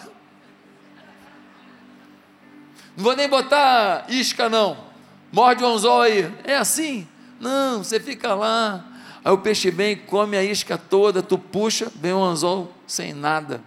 Não 2.97 3.05
vou 3.05 3.15
nem 3.15 3.29
botar 3.29 4.07
isca, 4.09 4.49
não. 4.49 4.89
Morde 5.33 5.63
o 5.63 5.67
anzol 5.67 6.03
aí. 6.03 6.33
É 6.45 6.57
assim? 6.57 7.07
Não, 7.41 7.85
você 7.85 8.01
fica 8.01 8.35
lá, 8.35 8.85
aí 9.25 9.33
o 9.33 9.39
peixe 9.39 9.71
vem, 9.71 9.97
come 9.97 10.37
a 10.37 10.43
isca 10.43 10.77
toda, 10.77 11.23
tu 11.23 11.39
puxa, 11.39 11.91
vem 11.95 12.13
o 12.13 12.23
anzol 12.23 12.73
sem 12.87 13.13
nada. 13.13 13.63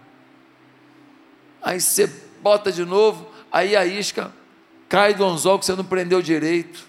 Aí 1.62 1.80
você 1.80 2.06
bota 2.42 2.70
de 2.72 2.84
novo, 2.84 3.30
aí 3.50 3.76
a 3.76 3.86
isca 3.86 4.32
cai 4.88 5.14
do 5.14 5.24
anzol 5.24 5.58
que 5.58 5.64
você 5.64 5.74
não 5.74 5.84
prendeu 5.84 6.20
direito. 6.20 6.86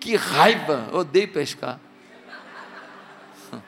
Que 0.00 0.16
raiva, 0.16 0.88
odeio 0.92 1.28
pescar. 1.28 1.78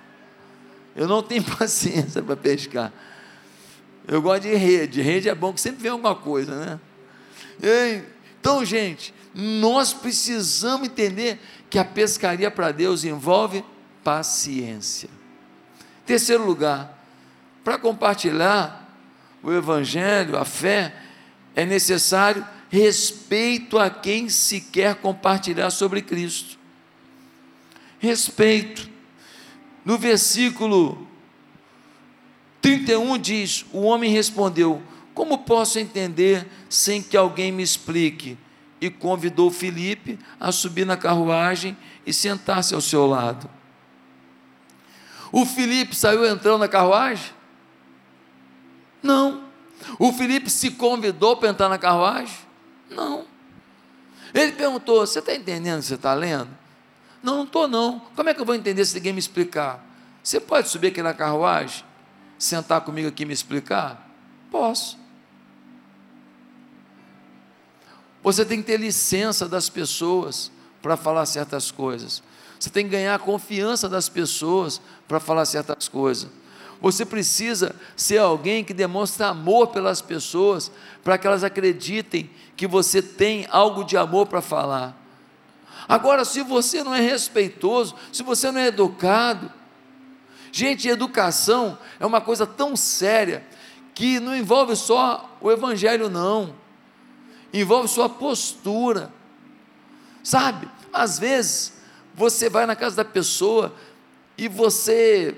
Eu 0.94 1.08
não 1.08 1.22
tenho 1.22 1.42
paciência 1.58 2.22
para 2.22 2.36
pescar. 2.36 2.92
Eu 4.06 4.22
gosto 4.22 4.42
de 4.42 4.54
rede. 4.54 5.02
Rede 5.02 5.28
é 5.28 5.34
bom 5.34 5.52
que 5.52 5.60
sempre 5.60 5.82
vem 5.82 5.90
alguma 5.90 6.14
coisa, 6.14 6.56
né? 6.64 6.80
Então, 8.40 8.64
gente, 8.64 9.12
nós 9.34 9.92
precisamos 9.92 10.88
entender 10.88 11.38
que 11.70 11.78
a 11.78 11.84
pescaria 11.84 12.50
para 12.50 12.72
Deus 12.72 13.04
envolve 13.04 13.64
paciência. 14.02 15.08
Terceiro 16.04 16.44
lugar, 16.44 16.98
para 17.62 17.78
compartilhar 17.78 18.92
o 19.42 19.52
Evangelho, 19.52 20.36
a 20.36 20.44
fé, 20.44 20.92
é 21.54 21.64
necessário 21.64 22.44
respeito 22.68 23.78
a 23.78 23.88
quem 23.88 24.28
se 24.28 24.60
quer 24.60 24.96
compartilhar 24.96 25.70
sobre 25.70 26.02
Cristo. 26.02 26.58
Respeito. 28.00 28.88
No 29.84 29.96
versículo 29.96 31.06
31 32.60 33.18
diz: 33.18 33.64
O 33.72 33.82
homem 33.82 34.10
respondeu: 34.10 34.82
Como 35.14 35.38
posso 35.38 35.78
entender 35.78 36.46
sem 36.68 37.02
que 37.02 37.16
alguém 37.16 37.52
me 37.52 37.62
explique? 37.62 38.36
E 38.80 38.88
convidou 38.88 39.50
Filipe 39.50 40.18
a 40.38 40.50
subir 40.50 40.86
na 40.86 40.96
carruagem 40.96 41.76
e 42.06 42.12
sentar-se 42.12 42.74
ao 42.74 42.80
seu 42.80 43.06
lado. 43.06 43.48
O 45.32 45.44
Filipe 45.44 45.94
saiu 45.94 46.24
entrando 46.24 46.58
na 46.58 46.68
carruagem? 46.68 47.32
Não. 49.02 49.44
O 49.98 50.12
Filipe 50.12 50.50
se 50.50 50.72
convidou 50.72 51.36
para 51.36 51.48
entrar 51.48 51.68
na 51.68 51.78
carruagem? 51.78 52.36
Não. 52.90 53.24
Ele 54.34 54.52
perguntou: 54.52 55.06
Você 55.06 55.18
está 55.18 55.34
entendendo 55.34 55.78
o 55.78 55.82
que 55.82 55.88
você 55.88 55.94
está 55.94 56.14
lendo? 56.14 56.50
Não, 57.22 57.36
não 57.36 57.44
estou 57.44 57.68
não. 57.68 58.00
Como 58.16 58.28
é 58.28 58.34
que 58.34 58.40
eu 58.40 58.46
vou 58.46 58.54
entender 58.54 58.84
se 58.84 58.94
ninguém 58.94 59.12
me 59.12 59.18
explicar? 59.18 59.84
Você 60.22 60.40
pode 60.40 60.68
subir 60.68 60.88
aqui 60.88 61.02
na 61.02 61.14
carruagem? 61.14 61.84
Sentar 62.38 62.80
comigo 62.82 63.08
aqui 63.08 63.22
e 63.22 63.26
me 63.26 63.32
explicar? 63.32 64.08
Posso. 64.50 64.98
Você 68.22 68.44
tem 68.44 68.60
que 68.60 68.66
ter 68.66 68.78
licença 68.78 69.48
das 69.48 69.68
pessoas 69.68 70.50
para 70.82 70.96
falar 70.96 71.26
certas 71.26 71.70
coisas. 71.70 72.22
Você 72.58 72.68
tem 72.68 72.84
que 72.84 72.90
ganhar 72.90 73.14
a 73.14 73.18
confiança 73.18 73.88
das 73.88 74.08
pessoas 74.08 74.80
para 75.08 75.18
falar 75.18 75.46
certas 75.46 75.88
coisas. 75.88 76.28
Você 76.80 77.04
precisa 77.04 77.74
ser 77.94 78.18
alguém 78.18 78.64
que 78.64 78.72
demonstra 78.72 79.28
amor 79.28 79.68
pelas 79.68 80.00
pessoas, 80.00 80.70
para 81.04 81.18
que 81.18 81.26
elas 81.26 81.44
acreditem 81.44 82.30
que 82.56 82.66
você 82.66 83.02
tem 83.02 83.46
algo 83.50 83.84
de 83.84 83.96
amor 83.96 84.26
para 84.26 84.40
falar. 84.40 84.96
Agora, 85.88 86.24
se 86.24 86.42
você 86.42 86.82
não 86.82 86.94
é 86.94 87.00
respeitoso, 87.00 87.94
se 88.12 88.22
você 88.22 88.50
não 88.50 88.60
é 88.60 88.68
educado, 88.68 89.50
gente, 90.52 90.88
educação 90.88 91.78
é 91.98 92.06
uma 92.06 92.20
coisa 92.20 92.46
tão 92.46 92.76
séria 92.76 93.46
que 93.94 94.20
não 94.20 94.34
envolve 94.36 94.76
só 94.76 95.36
o 95.40 95.50
evangelho, 95.50 96.08
não, 96.08 96.54
envolve 97.52 97.88
sua 97.88 98.08
postura, 98.08 99.12
sabe? 100.22 100.68
Às 100.92 101.18
vezes, 101.18 101.80
você 102.14 102.48
vai 102.48 102.66
na 102.66 102.76
casa 102.76 102.96
da 102.96 103.04
pessoa 103.04 103.74
e 104.36 104.48
você 104.48 105.36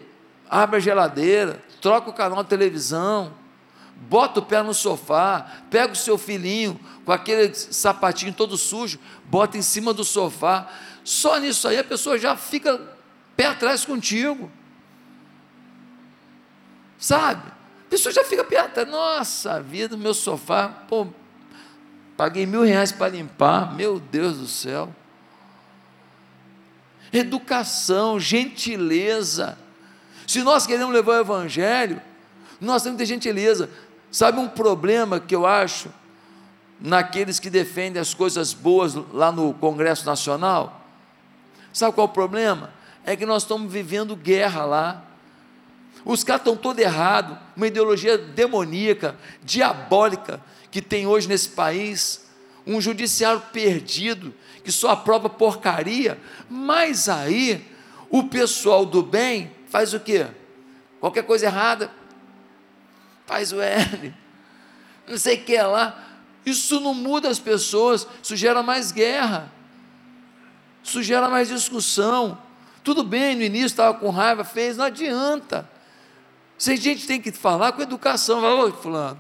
abre 0.49 0.77
a 0.77 0.81
geladeira, 0.81 1.63
troca 1.81 2.11
o 2.11 2.13
canal 2.13 2.43
de 2.43 2.49
televisão, 2.49 3.33
bota 4.09 4.41
o 4.41 4.45
pé 4.45 4.63
no 4.63 4.75
sofá, 4.75 5.63
pega 5.71 5.93
o 5.93 5.97
seu 5.97 6.19
filhinho 6.19 6.79
com 7.05 7.13
aquele 7.13 7.55
sapatinho 7.55 8.33
todo 8.33 8.57
sujo, 8.57 8.99
bota 9.25 9.57
em 9.57 9.63
cima 9.63 9.93
do 9.93 10.05
sofá. 10.05 10.69
Só 11.05 11.39
nisso 11.39 11.67
aí 11.67 11.79
a 11.79 11.85
pessoa 11.85 12.19
já 12.19 12.37
fica 12.37 12.81
pé 13.37 13.47
atrás 13.47 13.85
contigo. 13.85 14.51
Sabe? 16.99 17.49
A 17.49 17.91
pessoa 17.91 18.13
já 18.13 18.25
fica 18.25 18.45
pé 18.45 18.61
atrás. 18.61 18.89
Nossa 18.89 19.61
vida, 19.61 19.97
meu 19.97 20.15
sofá, 20.15 20.69
pô, 20.69 21.09
paguei 22.23 22.47
mil 22.47 22.63
reais 22.63 22.93
para 22.93 23.09
limpar, 23.09 23.75
meu 23.75 23.99
Deus 23.99 24.39
do 24.39 24.47
céu. 24.47 24.95
Educação, 27.13 28.21
gentileza, 28.21 29.59
se 30.25 30.41
nós 30.45 30.65
queremos 30.65 30.95
levar 30.95 31.15
o 31.15 31.21
Evangelho, 31.21 32.01
nós 32.61 32.85
temos 32.85 32.97
que 32.97 33.03
ter 33.03 33.13
gentileza. 33.13 33.69
Sabe 34.09 34.39
um 34.39 34.47
problema 34.47 35.19
que 35.19 35.35
eu 35.35 35.45
acho 35.45 35.89
naqueles 36.79 37.41
que 37.41 37.51
defendem 37.51 38.01
as 38.01 38.15
coisas 38.15 38.55
boas 38.55 38.95
lá 39.13 39.33
no 39.33 39.53
Congresso 39.55 40.07
Nacional? 40.07 40.81
Sabe 41.73 41.93
qual 41.93 42.07
é 42.07 42.11
o 42.11 42.13
problema? 42.13 42.71
É 43.05 43.17
que 43.17 43.27
nós 43.27 43.43
estamos 43.43 43.73
vivendo 43.73 44.15
guerra 44.15 44.65
lá. 44.65 45.03
Os 46.05 46.23
caras 46.23 46.43
estão 46.43 46.57
todo 46.57 46.79
errado, 46.79 47.37
uma 47.57 47.67
ideologia 47.67 48.17
demoníaca, 48.17 49.17
diabólica 49.43 50.41
que 50.73 50.81
tem 50.81 51.07
hoje 51.07 51.29
nesse 51.29 51.51
país, 51.51 52.27
um 52.67 52.81
judiciário 52.81 53.43
perdido 53.53 54.35
que 54.65 54.73
só 54.73 54.91
aprova 54.91 55.29
porcaria, 55.29 56.19
mas 56.49 57.09
aí 57.11 57.65
o 58.09 58.25
pessoal 58.25 58.87
do 58.87 59.03
bem 59.03 59.53
faz 59.69 59.93
o 59.93 60.01
quê? 60.01 60.27
Qualquer 60.99 61.25
coisa 61.25 61.47
errada, 61.47 61.93
faz 63.27 63.53
o 63.53 63.61
L, 63.61 64.15
não 65.07 65.19
sei 65.19 65.37
o 65.37 65.45
que 65.45 65.61
lá. 65.61 66.09
Isso 66.45 66.81
não 66.81 66.95
muda 66.95 67.29
as 67.29 67.39
pessoas, 67.39 68.07
isso 68.23 68.35
gera 68.35 68.63
mais 68.63 68.91
guerra, 68.91 69.53
isso 70.83 71.03
gera 71.03 71.29
mais 71.29 71.49
discussão. 71.49 72.39
Tudo 72.83 73.05
bem, 73.05 73.37
no 73.37 73.43
início 73.43 73.67
estava 73.67 73.97
com 73.99 74.09
raiva, 74.09 74.43
fez, 74.43 74.77
não 74.77 74.87
adianta. 74.87 75.69
Se 76.57 76.73
a 76.73 76.77
gente 76.77 77.07
tem 77.07 77.21
que 77.21 77.31
falar 77.31 77.73
com 77.73 77.83
educação, 77.83 78.41
vai, 78.41 78.53
ô 78.53 78.73
fulano, 78.73 79.19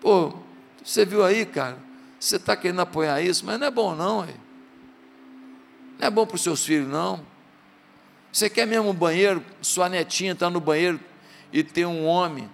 pô, 0.00 0.41
você 0.84 1.04
viu 1.04 1.24
aí, 1.24 1.46
cara, 1.46 1.78
você 2.18 2.36
está 2.36 2.56
querendo 2.56 2.80
apoiar 2.80 3.20
isso, 3.20 3.44
mas 3.44 3.58
não 3.58 3.66
é 3.66 3.70
bom 3.70 3.94
não, 3.94 4.22
aí. 4.22 4.34
não 5.98 6.06
é 6.06 6.10
bom 6.10 6.26
para 6.26 6.36
os 6.36 6.42
seus 6.42 6.64
filhos 6.64 6.88
não. 6.88 7.20
Você 8.32 8.48
quer 8.48 8.66
mesmo 8.66 8.90
um 8.90 8.94
banheiro, 8.94 9.44
sua 9.60 9.88
netinha 9.88 10.32
está 10.32 10.48
no 10.48 10.60
banheiro 10.60 10.98
e 11.52 11.62
tem 11.62 11.84
um 11.84 12.06
homem, 12.06 12.48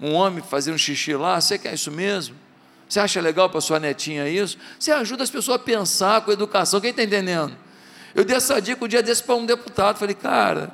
um 0.00 0.12
homem 0.12 0.42
fazendo 0.42 0.76
xixi 0.76 1.14
lá, 1.14 1.40
você 1.40 1.56
quer 1.58 1.74
isso 1.74 1.90
mesmo? 1.90 2.36
Você 2.88 3.00
acha 3.00 3.20
legal 3.20 3.48
para 3.48 3.60
sua 3.60 3.78
netinha 3.78 4.28
isso? 4.28 4.58
Você 4.78 4.90
ajuda 4.90 5.22
as 5.22 5.30
pessoas 5.30 5.56
a 5.56 5.58
pensar 5.58 6.20
com 6.22 6.32
educação, 6.32 6.80
quem 6.80 6.90
está 6.90 7.02
entendendo? 7.02 7.56
Eu 8.14 8.24
dei 8.24 8.36
essa 8.36 8.60
dica 8.60 8.84
um 8.84 8.88
dia 8.88 9.02
desse 9.02 9.22
para 9.22 9.34
um 9.34 9.46
deputado, 9.46 9.98
falei, 9.98 10.14
cara, 10.14 10.72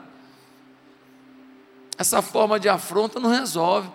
essa 1.97 2.23
forma 2.23 2.59
de 2.59 2.69
afronta 2.69 3.21
não 3.21 3.31
resolve. 3.31 3.91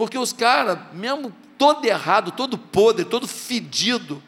Porque 0.00 0.16
os 0.16 0.32
caras, 0.32 0.78
mesmo 0.94 1.30
todo 1.58 1.84
errado, 1.84 2.32
todo 2.32 2.56
podre, 2.56 3.04
todo 3.04 3.28
fedido, 3.28 4.22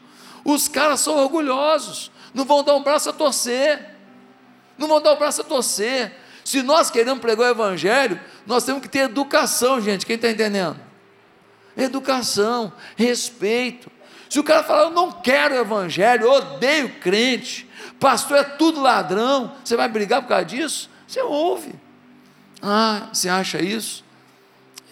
os 0.45 0.67
caras 0.67 0.99
são 0.99 1.17
orgulhosos, 1.17 2.11
não 2.31 2.45
vão 2.45 2.63
dar 2.63 2.75
um 2.75 2.83
braço 2.83 3.09
a 3.09 3.13
torcer 3.13 3.93
não 4.77 4.87
vão 4.87 5.01
dar 5.01 5.13
o 5.13 5.17
braço 5.17 5.41
a 5.41 5.43
torcer. 5.43 6.13
Se 6.43 6.61
nós 6.61 6.89
queremos 6.89 7.19
pregar 7.19 7.47
o 7.47 7.51
Evangelho, 7.51 8.19
nós 8.45 8.63
temos 8.63 8.81
que 8.81 8.89
ter 8.89 8.99
educação, 8.99 9.79
gente. 9.79 10.05
Quem 10.05 10.15
está 10.15 10.29
entendendo? 10.29 10.77
Educação, 11.77 12.73
respeito. 12.95 13.91
Se 14.29 14.39
o 14.39 14.43
cara 14.43 14.63
falar, 14.63 14.83
eu 14.83 14.89
não 14.89 15.11
quero 15.11 15.55
o 15.55 15.57
Evangelho, 15.57 16.23
eu 16.23 16.31
odeio 16.31 16.89
crente, 16.99 17.69
pastor 17.99 18.37
é 18.37 18.43
tudo 18.43 18.81
ladrão, 18.81 19.55
você 19.63 19.77
vai 19.77 19.87
brigar 19.87 20.21
por 20.21 20.27
causa 20.27 20.45
disso? 20.45 20.89
Você 21.07 21.21
ouve. 21.21 21.73
Ah, 22.61 23.09
você 23.13 23.29
acha 23.29 23.61
isso? 23.61 24.03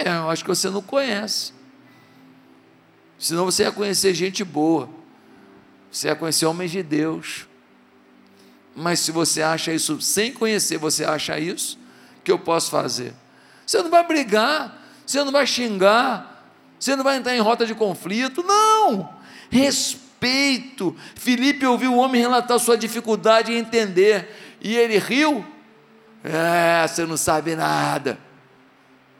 É, 0.06 0.18
eu 0.18 0.30
acho 0.30 0.44
que 0.44 0.50
você 0.50 0.70
não 0.70 0.82
conhece. 0.82 1.54
Senão 3.18 3.46
você 3.46 3.64
ia 3.64 3.72
conhecer 3.72 4.14
gente 4.16 4.44
boa, 4.44 4.90
você 5.92 6.08
ia 6.08 6.16
conhecer 6.16 6.46
homens 6.46 6.72
de 6.72 6.82
Deus. 6.82 7.48
Mas 8.76 9.00
se 9.00 9.12
você 9.12 9.42
acha 9.42 9.72
isso 9.72 10.02
sem 10.02 10.34
conhecer, 10.34 10.78
você 10.78 11.04
acha 11.04 11.38
isso, 11.38 11.78
que 12.24 12.32
eu 12.32 12.40
posso 12.40 12.72
fazer? 12.72 13.14
Você 13.66 13.82
não 13.84 13.92
vai 13.92 14.06
brigar, 14.08 14.82
você 15.06 15.24
não 15.24 15.32
vai 15.32 15.46
xingar, 15.46 16.52
você 16.80 16.96
não 16.96 17.04
vai 17.04 17.18
entrar 17.18 17.36
em 17.36 17.42
rota 17.42 17.66
de 17.66 17.76
conflito, 17.76 18.42
não. 18.42 19.08
Respeito. 19.52 20.96
Felipe 21.16 21.66
ouviu 21.66 21.94
o 21.94 21.98
homem 21.98 22.22
relatar 22.22 22.58
sua 22.58 22.78
dificuldade 22.78 23.52
em 23.52 23.58
entender, 23.58 24.58
e 24.60 24.76
ele 24.76 24.98
riu. 24.98 25.46
É, 26.24 26.88
você 26.88 27.06
não 27.06 27.18
sabe 27.18 27.56
nada. 27.56 28.18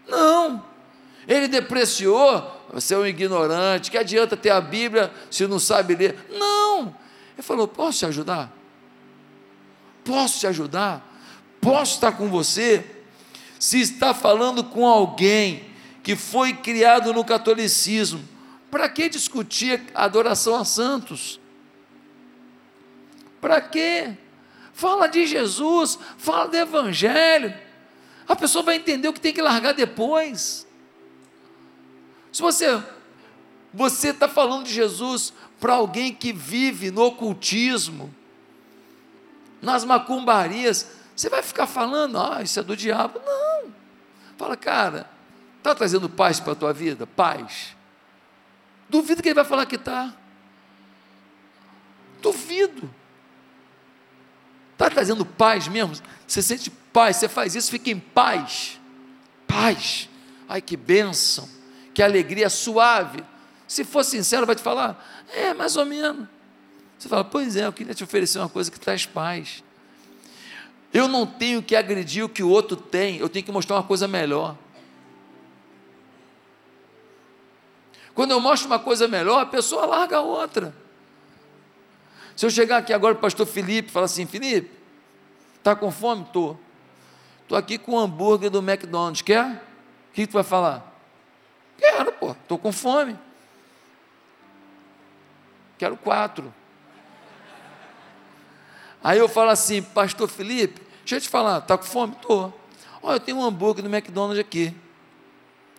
Não. 0.08 0.71
Ele 1.32 1.48
depreciou, 1.48 2.46
você 2.74 2.94
é 2.94 2.98
um 2.98 3.06
ignorante, 3.06 3.90
que 3.90 3.98
adianta 3.98 4.36
ter 4.36 4.50
a 4.50 4.60
Bíblia 4.60 5.10
se 5.30 5.48
não 5.48 5.60
sabe 5.60 5.96
ler? 5.96 6.28
Não. 6.30 6.94
Ele 7.34 7.42
falou: 7.42 7.70
Posso 7.70 8.00
te 8.00 8.06
ajudar? 8.06 8.52
Posso 10.04 10.42
te 10.42 10.48
ajudar? 10.48 11.02
Posso 11.62 11.94
estar 11.94 12.12
com 12.12 12.28
você? 12.28 12.86
Se 13.58 13.80
está 13.80 14.14
falando 14.14 14.62
com 14.62 14.86
alguém 14.86 15.70
que 16.04 16.18
foi 16.18 16.52
criado 16.52 17.14
no 17.14 17.24
catolicismo, 17.24 18.28
para 18.70 18.90
que 18.90 19.08
discutir 19.08 19.82
adoração 19.96 20.58
a 20.58 20.66
santos? 20.66 21.40
Para 23.40 23.62
quê? 23.62 24.18
Fala 24.74 25.08
de 25.08 25.26
Jesus, 25.26 25.98
fala 26.18 26.50
do 26.50 26.58
Evangelho. 26.58 27.54
A 28.28 28.36
pessoa 28.36 28.66
vai 28.66 28.76
entender 28.76 29.08
o 29.08 29.14
que 29.14 29.22
tem 29.22 29.32
que 29.32 29.42
largar 29.42 29.74
depois. 29.74 30.70
Se 32.32 32.42
você 32.42 32.82
você 33.74 34.10
está 34.10 34.28
falando 34.28 34.66
de 34.66 34.74
Jesus 34.74 35.34
para 35.60 35.74
alguém 35.74 36.14
que 36.14 36.34
vive 36.34 36.92
no 36.92 37.04
ocultismo, 37.04 38.14
nas 39.62 39.86
macumbarias, 39.86 40.92
você 41.16 41.30
vai 41.30 41.42
ficar 41.42 41.68
falando, 41.68 42.18
ah, 42.20 42.42
isso 42.42 42.60
é 42.60 42.64
do 42.64 42.76
diabo. 42.76 43.22
Não. 43.24 43.72
Fala, 44.38 44.58
cara, 44.58 45.10
está 45.58 45.74
trazendo 45.74 46.10
paz 46.10 46.40
para 46.40 46.54
a 46.54 46.56
tua 46.56 46.74
vida? 46.74 47.06
Paz. 47.06 47.76
Duvido 48.90 49.22
que 49.22 49.30
ele 49.30 49.36
vai 49.36 49.46
falar 49.46 49.66
que 49.66 49.76
está. 49.76 50.14
Duvido. 52.22 52.94
Está 54.74 54.90
trazendo 54.90 55.26
paz 55.26 55.68
mesmo? 55.68 55.96
Você 56.28 56.42
sente 56.42 56.70
paz, 56.92 57.18
você 57.18 57.30
faz 57.30 57.56
isso, 57.56 57.72
fica 57.72 57.90
em 57.90 58.00
paz. 58.00 58.80
paz, 59.48 60.10
ai 60.50 60.62
que 60.62 60.76
bênção, 60.76 61.48
que 61.94 62.02
alegria 62.02 62.50
suave. 62.50 63.24
Se 63.68 63.84
for 63.84 64.04
sincero, 64.04 64.46
vai 64.46 64.56
te 64.56 64.62
falar, 64.62 65.24
é 65.34 65.54
mais 65.54 65.76
ou 65.76 65.86
menos. 65.86 66.28
Você 66.98 67.10
fala, 67.10 67.24
pois 67.24 67.56
é, 67.56 67.66
eu 67.66 67.74
queria 67.74 67.94
te 67.94 68.04
oferecer 68.04 68.38
uma 68.38 68.50
coisa 68.50 68.70
que 68.70 68.80
traz 68.80 69.06
paz. 69.06 69.64
Eu 70.94 71.08
não 71.08 71.26
tenho 71.26 71.64
que 71.64 71.76
agredir 71.76 72.24
o 72.24 72.30
que 72.30 72.44
o 72.44 72.50
outro 72.50 72.76
tem, 72.76 73.18
eu 73.18 73.30
tenho 73.30 73.46
que 73.46 73.52
mostrar 73.52 73.78
uma 73.78 73.84
coisa 73.84 74.08
melhor. 74.08 74.58
Quando 78.14 78.32
eu 78.32 78.40
mostro 78.40 78.68
uma 78.68 78.78
coisa 78.78 79.08
melhor, 79.08 79.40
a 79.40 79.46
pessoa 79.46 79.86
larga 79.86 80.18
a 80.18 80.22
outra. 80.22 80.76
Se 82.36 82.46
eu 82.46 82.50
chegar 82.50 82.78
aqui 82.78 82.92
agora 82.92 83.16
o 83.16 83.18
pastor 83.18 83.46
Felipe 83.46 83.90
falar 83.90 84.06
assim, 84.06 84.26
Felipe, 84.26 84.70
está 85.58 85.76
com 85.76 85.92
fome? 85.92 86.24
Estou. 86.24 86.60
Estou 87.44 87.58
aqui 87.58 87.78
com 87.78 87.94
o 87.94 88.00
hambúrguer 88.00 88.50
do 88.50 88.60
McDonald's, 88.60 89.22
quer? 89.22 89.64
O 90.10 90.14
que 90.14 90.28
tu 90.28 90.34
vai 90.34 90.44
falar? 90.44 90.91
Quero, 91.82 92.12
pô, 92.14 92.32
estou 92.32 92.60
com 92.60 92.72
fome. 92.72 93.18
Quero 95.80 95.98
quatro. 95.98 96.54
Aí 99.04 99.18
eu 99.18 99.28
falo 99.28 99.50
assim, 99.50 99.82
pastor 99.82 100.30
Felipe, 100.30 100.80
deixa 101.00 101.16
eu 101.16 101.22
te 101.22 101.28
falar, 101.28 101.58
está 101.58 101.76
com 101.76 101.84
fome? 101.84 102.14
Estou. 102.14 102.58
Olha, 103.02 103.16
eu 103.16 103.20
tenho 103.20 103.38
um 103.40 103.44
hambúrguer 103.44 103.84
do 103.84 103.90
McDonald's 103.90 104.40
aqui. 104.40 104.76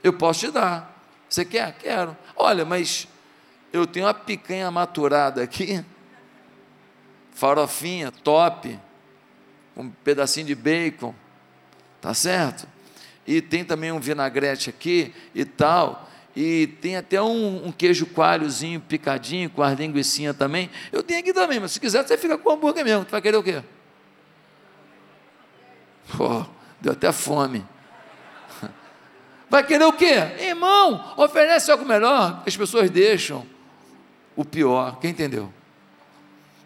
Eu 0.03 0.12
posso 0.12 0.40
te 0.40 0.50
dar. 0.50 0.92
Você 1.28 1.44
quer? 1.44 1.72
Quero. 1.78 2.16
Olha, 2.34 2.64
mas 2.64 3.07
eu 3.72 3.86
tenho 3.86 4.07
uma 4.07 4.12
picanha 4.12 4.68
maturada 4.72 5.40
aqui, 5.40 5.84
farofinha, 7.30 8.11
top, 8.11 8.76
um 9.76 9.88
pedacinho 9.88 10.46
de 10.48 10.57
bacon, 10.57 11.14
tá 12.00 12.12
certo? 12.12 12.66
E 13.26 13.40
tem 13.40 13.64
também 13.64 13.92
um 13.92 14.00
vinagrete 14.00 14.70
aqui 14.70 15.12
e 15.34 15.44
tal. 15.44 16.08
E 16.34 16.66
tem 16.80 16.96
até 16.96 17.20
um, 17.20 17.66
um 17.66 17.72
queijo 17.72 18.06
coalhozinho 18.06 18.80
picadinho, 18.80 19.50
com 19.50 19.62
as 19.62 19.78
linguiçinhas 19.78 20.36
também. 20.36 20.70
Eu 20.90 21.02
tenho 21.02 21.20
aqui 21.20 21.32
também, 21.32 21.60
mas 21.60 21.72
se 21.72 21.80
quiser, 21.80 22.06
você 22.06 22.16
fica 22.16 22.38
com 22.38 22.50
hambúrguer 22.50 22.84
mesmo. 22.84 23.04
Tu 23.04 23.10
vai 23.10 23.20
querer 23.20 23.36
o 23.36 23.42
quê? 23.42 23.62
Pô, 26.16 26.44
deu 26.80 26.92
até 26.92 27.12
fome. 27.12 27.64
Vai 29.48 29.64
querer 29.64 29.84
o 29.84 29.92
quê? 29.92 30.14
Irmão, 30.40 31.14
oferece 31.16 31.70
algo 31.70 31.84
melhor. 31.84 32.42
As 32.46 32.56
pessoas 32.56 32.90
deixam 32.90 33.46
o 34.34 34.44
pior. 34.44 34.98
Quem 34.98 35.10
entendeu? 35.10 35.52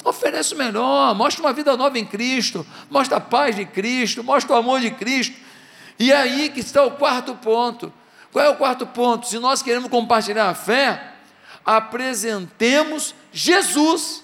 Oferece 0.05 0.55
o 0.55 0.57
melhor, 0.57 1.15
mostra 1.17 1.43
uma 1.43 1.53
vida 1.53 1.77
nova 1.77 1.99
em 1.99 2.05
Cristo, 2.05 2.65
mostra 2.89 3.17
a 3.17 3.21
paz 3.21 3.57
de 3.57 3.65
Cristo, 3.65 4.23
mostra 4.23 4.55
o 4.55 4.57
amor 4.57 4.81
de 4.81 4.93
Cristo. 4.93 5.37
E 5.99 6.13
é 6.13 6.17
aí 6.17 6.49
que 6.51 6.61
está 6.61 6.85
o 6.85 6.93
quarto 6.93 7.35
ponto. 7.35 7.93
Qual 8.33 8.45
é 8.45 8.49
o 8.49 8.57
quarto 8.57 8.87
ponto? 8.87 9.27
Se 9.27 9.39
nós 9.39 9.63
queremos 9.63 9.91
compartilhar 9.91 10.49
a 10.49 10.55
fé, 10.55 11.13
apresentemos 11.65 13.15
Jesus. 13.33 14.23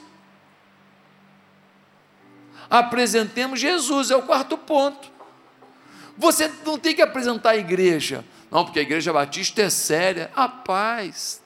Apresentemos 2.69 3.61
Jesus, 3.61 4.11
é 4.11 4.17
o 4.17 4.23
quarto 4.23 4.57
ponto. 4.57 5.11
Você 6.17 6.51
não 6.65 6.79
tem 6.79 6.95
que 6.95 7.03
apresentar 7.03 7.51
a 7.51 7.57
igreja, 7.57 8.25
não, 8.51 8.65
porque 8.65 8.79
a 8.79 8.83
igreja 8.83 9.13
batista 9.13 9.63
é 9.63 9.71
séria. 9.71 10.31
A 10.37 10.47
paz. 10.47 11.42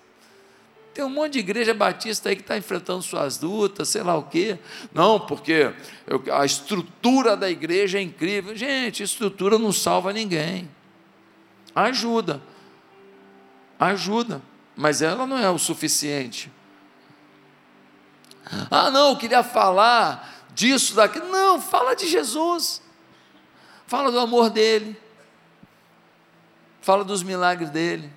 Tem 0.96 1.04
um 1.04 1.10
monte 1.10 1.34
de 1.34 1.38
igreja 1.40 1.74
batista 1.74 2.30
aí 2.30 2.36
que 2.36 2.40
está 2.40 2.56
enfrentando 2.56 3.02
suas 3.02 3.38
lutas, 3.40 3.90
sei 3.90 4.02
lá 4.02 4.16
o 4.16 4.22
quê. 4.22 4.58
Não, 4.94 5.20
porque 5.20 5.70
a 6.32 6.44
estrutura 6.44 7.36
da 7.36 7.50
igreja 7.50 7.98
é 7.98 8.00
incrível. 8.00 8.56
Gente, 8.56 9.02
estrutura 9.02 9.58
não 9.58 9.72
salva 9.72 10.12
ninguém. 10.12 10.68
Ajuda 11.74 12.40
ajuda, 13.78 14.42
mas 14.74 15.02
ela 15.02 15.26
não 15.26 15.38
é 15.38 15.50
o 15.50 15.58
suficiente. 15.58 16.50
Ah, 18.70 18.90
não, 18.90 19.10
eu 19.10 19.16
queria 19.16 19.42
falar 19.42 20.46
disso, 20.54 20.94
daquilo. 20.94 21.28
Não, 21.28 21.60
fala 21.60 21.94
de 21.94 22.06
Jesus. 22.06 22.80
Fala 23.86 24.10
do 24.10 24.18
amor 24.18 24.50
dele. 24.50 24.96
Fala 26.80 27.04
dos 27.04 27.22
milagres 27.22 27.70
dele. 27.70 28.10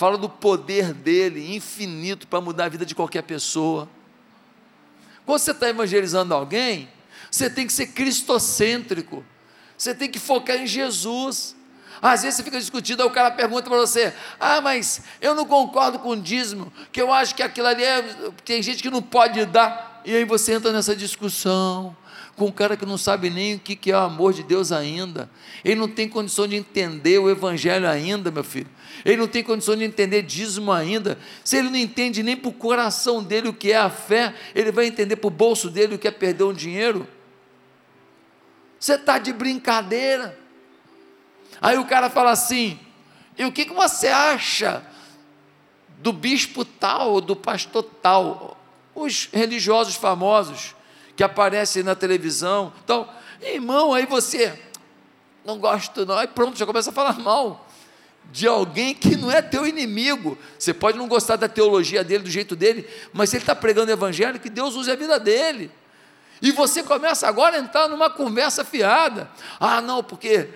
Fala 0.00 0.16
do 0.16 0.30
poder 0.30 0.94
dele, 0.94 1.54
infinito, 1.54 2.26
para 2.26 2.40
mudar 2.40 2.64
a 2.64 2.68
vida 2.70 2.86
de 2.86 2.94
qualquer 2.94 3.22
pessoa. 3.22 3.86
Quando 5.26 5.38
você 5.38 5.50
está 5.50 5.68
evangelizando 5.68 6.32
alguém, 6.32 6.88
você 7.30 7.50
tem 7.50 7.66
que 7.66 7.72
ser 7.74 7.88
cristocêntrico. 7.88 9.22
Você 9.76 9.94
tem 9.94 10.10
que 10.10 10.18
focar 10.18 10.56
em 10.56 10.66
Jesus. 10.66 11.54
Às 12.00 12.22
vezes 12.22 12.36
você 12.36 12.42
fica 12.42 12.58
discutindo, 12.58 13.02
aí 13.02 13.06
o 13.06 13.10
cara 13.10 13.30
pergunta 13.30 13.68
para 13.68 13.78
você: 13.78 14.14
Ah, 14.40 14.62
mas 14.62 15.02
eu 15.20 15.34
não 15.34 15.44
concordo 15.44 15.98
com 15.98 16.12
o 16.12 16.16
dízimo, 16.16 16.72
que 16.90 17.02
eu 17.02 17.12
acho 17.12 17.34
que 17.34 17.42
aquilo 17.42 17.66
ali 17.66 17.84
é. 17.84 18.02
Tem 18.42 18.62
gente 18.62 18.82
que 18.82 18.88
não 18.88 19.02
pode 19.02 19.44
dar. 19.44 20.00
E 20.06 20.16
aí 20.16 20.24
você 20.24 20.54
entra 20.54 20.72
nessa 20.72 20.96
discussão 20.96 21.94
com 22.40 22.46
um 22.46 22.50
cara 22.50 22.74
que 22.74 22.86
não 22.86 22.96
sabe 22.96 23.28
nem 23.28 23.56
o 23.56 23.58
que 23.58 23.90
é 23.90 23.94
o 23.94 23.98
amor 23.98 24.32
de 24.32 24.42
Deus 24.42 24.72
ainda. 24.72 25.28
Ele 25.62 25.78
não 25.78 25.86
tem 25.86 26.08
condição 26.08 26.48
de 26.48 26.56
entender 26.56 27.18
o 27.18 27.28
Evangelho 27.28 27.86
ainda, 27.86 28.30
meu 28.30 28.42
filho. 28.42 28.70
Ele 29.04 29.18
não 29.18 29.28
tem 29.28 29.44
condição 29.44 29.76
de 29.76 29.84
entender 29.84 30.22
dízimo 30.22 30.72
ainda. 30.72 31.18
Se 31.44 31.58
ele 31.58 31.68
não 31.68 31.76
entende 31.76 32.22
nem 32.22 32.34
para 32.34 32.48
o 32.48 32.52
coração 32.54 33.22
dele 33.22 33.50
o 33.50 33.52
que 33.52 33.72
é 33.72 33.76
a 33.76 33.90
fé, 33.90 34.34
ele 34.54 34.72
vai 34.72 34.86
entender 34.86 35.16
para 35.16 35.28
o 35.28 35.30
bolso 35.30 35.68
dele 35.68 35.96
o 35.96 35.98
que 35.98 36.08
é 36.08 36.10
perder 36.10 36.44
um 36.44 36.54
dinheiro. 36.54 37.06
Você 38.78 38.94
está 38.94 39.18
de 39.18 39.34
brincadeira. 39.34 40.34
Aí 41.60 41.76
o 41.76 41.84
cara 41.84 42.08
fala 42.08 42.30
assim: 42.30 42.80
e 43.36 43.44
o 43.44 43.52
que, 43.52 43.66
que 43.66 43.74
você 43.74 44.08
acha 44.08 44.82
do 45.98 46.10
bispo 46.10 46.64
tal 46.64 47.20
do 47.20 47.36
pastor 47.36 47.82
tal? 47.82 48.58
Os 48.94 49.28
religiosos 49.30 49.94
famosos 49.94 50.74
que 51.20 51.24
aparecem 51.24 51.82
na 51.82 51.94
televisão. 51.94 52.72
Então, 52.82 53.06
irmão, 53.42 53.92
aí 53.92 54.06
você 54.06 54.58
não 55.44 55.58
gosta, 55.58 56.06
não. 56.06 56.16
Aí 56.16 56.26
pronto, 56.26 56.58
já 56.58 56.64
começa 56.64 56.88
a 56.88 56.92
falar 56.94 57.18
mal 57.18 57.68
de 58.32 58.46
alguém 58.46 58.94
que 58.94 59.16
não 59.16 59.30
é 59.30 59.42
teu 59.42 59.66
inimigo. 59.66 60.38
Você 60.58 60.72
pode 60.72 60.96
não 60.96 61.06
gostar 61.06 61.36
da 61.36 61.46
teologia 61.46 62.02
dele, 62.02 62.24
do 62.24 62.30
jeito 62.30 62.56
dele, 62.56 62.88
mas 63.12 63.34
ele 63.34 63.42
está 63.42 63.54
pregando 63.54 63.90
o 63.90 63.92
evangelho, 63.92 64.40
que 64.40 64.48
Deus 64.48 64.74
use 64.74 64.90
a 64.90 64.96
vida 64.96 65.20
dele. 65.20 65.70
E 66.40 66.52
você 66.52 66.82
começa 66.82 67.28
agora 67.28 67.58
a 67.58 67.60
entrar 67.60 67.86
numa 67.86 68.08
conversa 68.08 68.64
fiada. 68.64 69.30
Ah, 69.60 69.82
não, 69.82 70.02
porque 70.02 70.48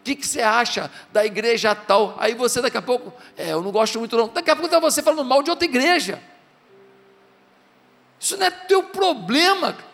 o 0.00 0.02
que, 0.04 0.16
que, 0.16 0.26
você 0.26 0.42
acha 0.42 0.90
da 1.10 1.24
igreja 1.24 1.74
tal? 1.74 2.14
Aí 2.18 2.34
você 2.34 2.60
daqui 2.60 2.76
a 2.76 2.82
pouco, 2.82 3.10
é, 3.38 3.54
eu 3.54 3.62
não 3.62 3.70
gosto 3.70 3.98
muito 3.98 4.18
não. 4.18 4.28
Daqui 4.28 4.50
a 4.50 4.54
pouco 4.54 4.66
está 4.66 4.78
você 4.78 5.02
falando 5.02 5.24
mal 5.24 5.42
de 5.42 5.48
outra 5.48 5.64
igreja. 5.64 6.22
Isso 8.20 8.36
não 8.36 8.44
é 8.44 8.50
teu 8.50 8.82
problema. 8.82 9.88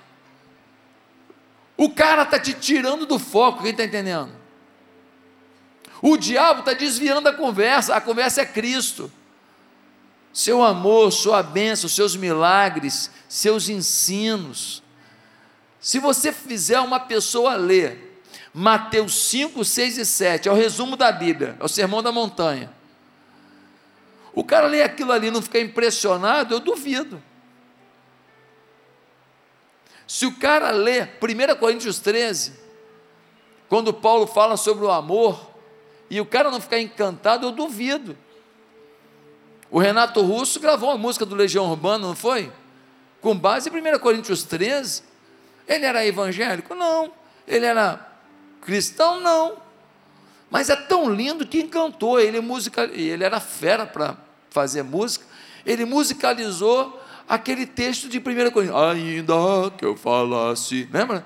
O 1.76 1.90
cara 1.90 2.22
está 2.22 2.38
te 2.38 2.54
tirando 2.54 3.04
do 3.04 3.18
foco, 3.18 3.62
quem 3.62 3.72
está 3.72 3.84
entendendo? 3.84 4.32
O 6.00 6.16
diabo 6.16 6.60
está 6.60 6.72
desviando 6.72 7.28
a 7.28 7.32
conversa, 7.32 7.94
a 7.94 8.00
conversa 8.00 8.42
é 8.42 8.46
Cristo. 8.46 9.10
Seu 10.32 10.62
amor, 10.62 11.10
sua 11.12 11.42
bênção, 11.42 11.88
seus 11.88 12.14
milagres, 12.14 13.10
seus 13.28 13.68
ensinos. 13.68 14.82
Se 15.80 15.98
você 15.98 16.32
fizer 16.32 16.80
uma 16.80 17.00
pessoa 17.00 17.54
ler 17.54 18.22
Mateus 18.52 19.28
5, 19.28 19.64
6 19.64 19.98
e 19.98 20.04
7, 20.06 20.48
é 20.48 20.52
o 20.52 20.54
resumo 20.54 20.96
da 20.96 21.12
Bíblia, 21.12 21.56
é 21.60 21.64
o 21.64 21.68
sermão 21.68 22.02
da 22.02 22.12
montanha. 22.12 22.70
O 24.34 24.44
cara 24.44 24.66
lê 24.66 24.82
aquilo 24.82 25.12
ali 25.12 25.28
e 25.28 25.30
não 25.30 25.40
fica 25.40 25.58
impressionado, 25.58 26.54
eu 26.54 26.60
duvido. 26.60 27.22
Se 30.06 30.24
o 30.26 30.36
cara 30.36 30.70
lê 30.70 31.02
1 31.02 31.56
Coríntios 31.58 31.98
13, 31.98 32.52
quando 33.68 33.92
Paulo 33.92 34.26
fala 34.26 34.56
sobre 34.56 34.84
o 34.84 34.90
amor, 34.90 35.54
e 36.08 36.20
o 36.20 36.26
cara 36.26 36.50
não 36.50 36.60
ficar 36.60 36.80
encantado, 36.80 37.46
eu 37.46 37.52
duvido. 37.52 38.16
O 39.70 39.78
Renato 39.78 40.20
Russo 40.22 40.60
gravou 40.60 40.90
uma 40.90 40.98
música 40.98 41.26
do 41.26 41.34
Legião 41.34 41.68
Urbana, 41.68 42.06
não 42.06 42.14
foi? 42.14 42.52
Com 43.20 43.36
base 43.36 43.68
em 43.68 43.72
1 43.72 43.98
Coríntios 43.98 44.44
13. 44.44 45.02
Ele 45.66 45.84
era 45.84 46.06
evangélico? 46.06 46.74
Não. 46.74 47.12
Ele 47.46 47.66
era 47.66 48.06
Cristão 48.60 49.20
não. 49.20 49.56
Mas 50.50 50.70
é 50.70 50.76
tão 50.76 51.10
lindo 51.10 51.46
que 51.46 51.60
encantou. 51.60 52.20
Ele, 52.20 52.40
musica, 52.40 52.84
ele 52.84 53.24
era 53.24 53.40
fera 53.40 53.84
para 53.84 54.16
fazer 54.50 54.84
música. 54.84 55.24
Ele 55.64 55.84
musicalizou 55.84 57.00
aquele 57.28 57.66
texto 57.66 58.08
de 58.08 58.18
1 58.18 58.50
Coríntios. 58.50 58.76
Ainda 58.76 59.70
que 59.76 59.84
eu 59.84 59.96
falasse. 59.96 60.88
Lembra? 60.92 61.24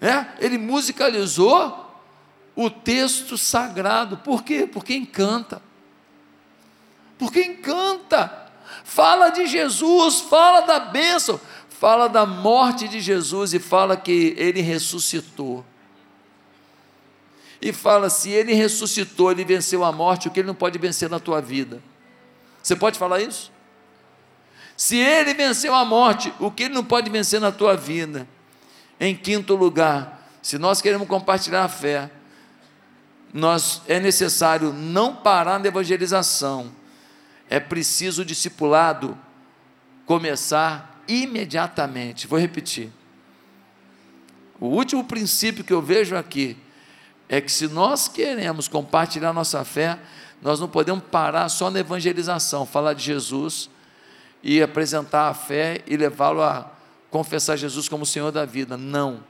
É? 0.00 0.26
Ele 0.40 0.58
musicalizou 0.58 1.90
o 2.54 2.68
texto 2.68 3.38
sagrado. 3.38 4.16
Por 4.18 4.42
quê? 4.42 4.68
Porque 4.70 4.94
encanta. 4.94 5.62
Porque 7.18 7.40
encanta. 7.40 8.50
Fala 8.84 9.28
de 9.28 9.46
Jesus, 9.46 10.20
fala 10.22 10.62
da 10.62 10.80
bênção, 10.80 11.40
fala 11.68 12.08
da 12.08 12.26
morte 12.26 12.88
de 12.88 13.00
Jesus 13.00 13.54
e 13.54 13.60
fala 13.60 13.96
que 13.96 14.34
ele 14.36 14.60
ressuscitou. 14.60 15.64
e 17.60 17.72
fala: 17.72 18.10
se 18.10 18.28
ele 18.30 18.54
ressuscitou, 18.54 19.30
ele 19.30 19.44
venceu 19.44 19.84
a 19.84 19.92
morte, 19.92 20.26
o 20.26 20.30
que 20.32 20.40
ele 20.40 20.48
não 20.48 20.54
pode 20.54 20.78
vencer 20.78 21.08
na 21.08 21.20
tua 21.20 21.40
vida? 21.40 21.80
Você 22.60 22.74
pode 22.74 22.98
falar 22.98 23.20
isso? 23.20 23.51
Se 24.82 24.96
ele 24.96 25.32
venceu 25.32 25.72
a 25.76 25.84
morte, 25.84 26.34
o 26.40 26.50
que 26.50 26.64
ele 26.64 26.74
não 26.74 26.82
pode 26.82 27.08
vencer 27.08 27.40
na 27.40 27.52
tua 27.52 27.76
vida? 27.76 28.26
Em 28.98 29.14
quinto 29.14 29.54
lugar, 29.54 30.28
se 30.42 30.58
nós 30.58 30.82
queremos 30.82 31.06
compartilhar 31.06 31.62
a 31.62 31.68
fé, 31.68 32.10
nós 33.32 33.80
é 33.86 34.00
necessário 34.00 34.72
não 34.72 35.14
parar 35.14 35.60
na 35.60 35.68
evangelização. 35.68 36.72
É 37.48 37.60
preciso 37.60 38.22
o 38.22 38.24
discipulado 38.24 39.16
começar 40.04 41.00
imediatamente. 41.06 42.26
Vou 42.26 42.40
repetir. 42.40 42.90
O 44.58 44.66
último 44.66 45.04
princípio 45.04 45.62
que 45.62 45.72
eu 45.72 45.80
vejo 45.80 46.16
aqui 46.16 46.56
é 47.28 47.40
que 47.40 47.52
se 47.52 47.68
nós 47.68 48.08
queremos 48.08 48.66
compartilhar 48.66 49.32
nossa 49.32 49.64
fé, 49.64 49.96
nós 50.42 50.58
não 50.58 50.66
podemos 50.66 51.04
parar 51.04 51.48
só 51.48 51.70
na 51.70 51.78
evangelização, 51.78 52.66
falar 52.66 52.94
de 52.94 53.04
Jesus 53.04 53.70
e 54.42 54.62
apresentar 54.62 55.28
a 55.28 55.34
fé 55.34 55.82
e 55.86 55.96
levá-lo 55.96 56.42
a 56.42 56.70
confessar 57.10 57.56
Jesus 57.56 57.88
como 57.88 58.04
Senhor 58.04 58.32
da 58.32 58.44
vida. 58.44 58.76
Não. 58.76 59.22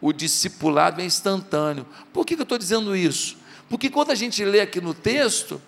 O 0.00 0.12
discipulado 0.12 1.00
é 1.00 1.04
instantâneo. 1.04 1.86
Por 2.12 2.26
que, 2.26 2.34
eu 2.34 2.42
estou 2.42 2.58
dizendo 2.58 2.94
isso? 2.94 3.36
Porque 3.68 3.88
quando 3.88 4.10
a 4.10 4.14
gente 4.14 4.44
lê 4.44 4.60
aqui 4.60 4.80
no 4.80 4.92
texto, 4.92 5.60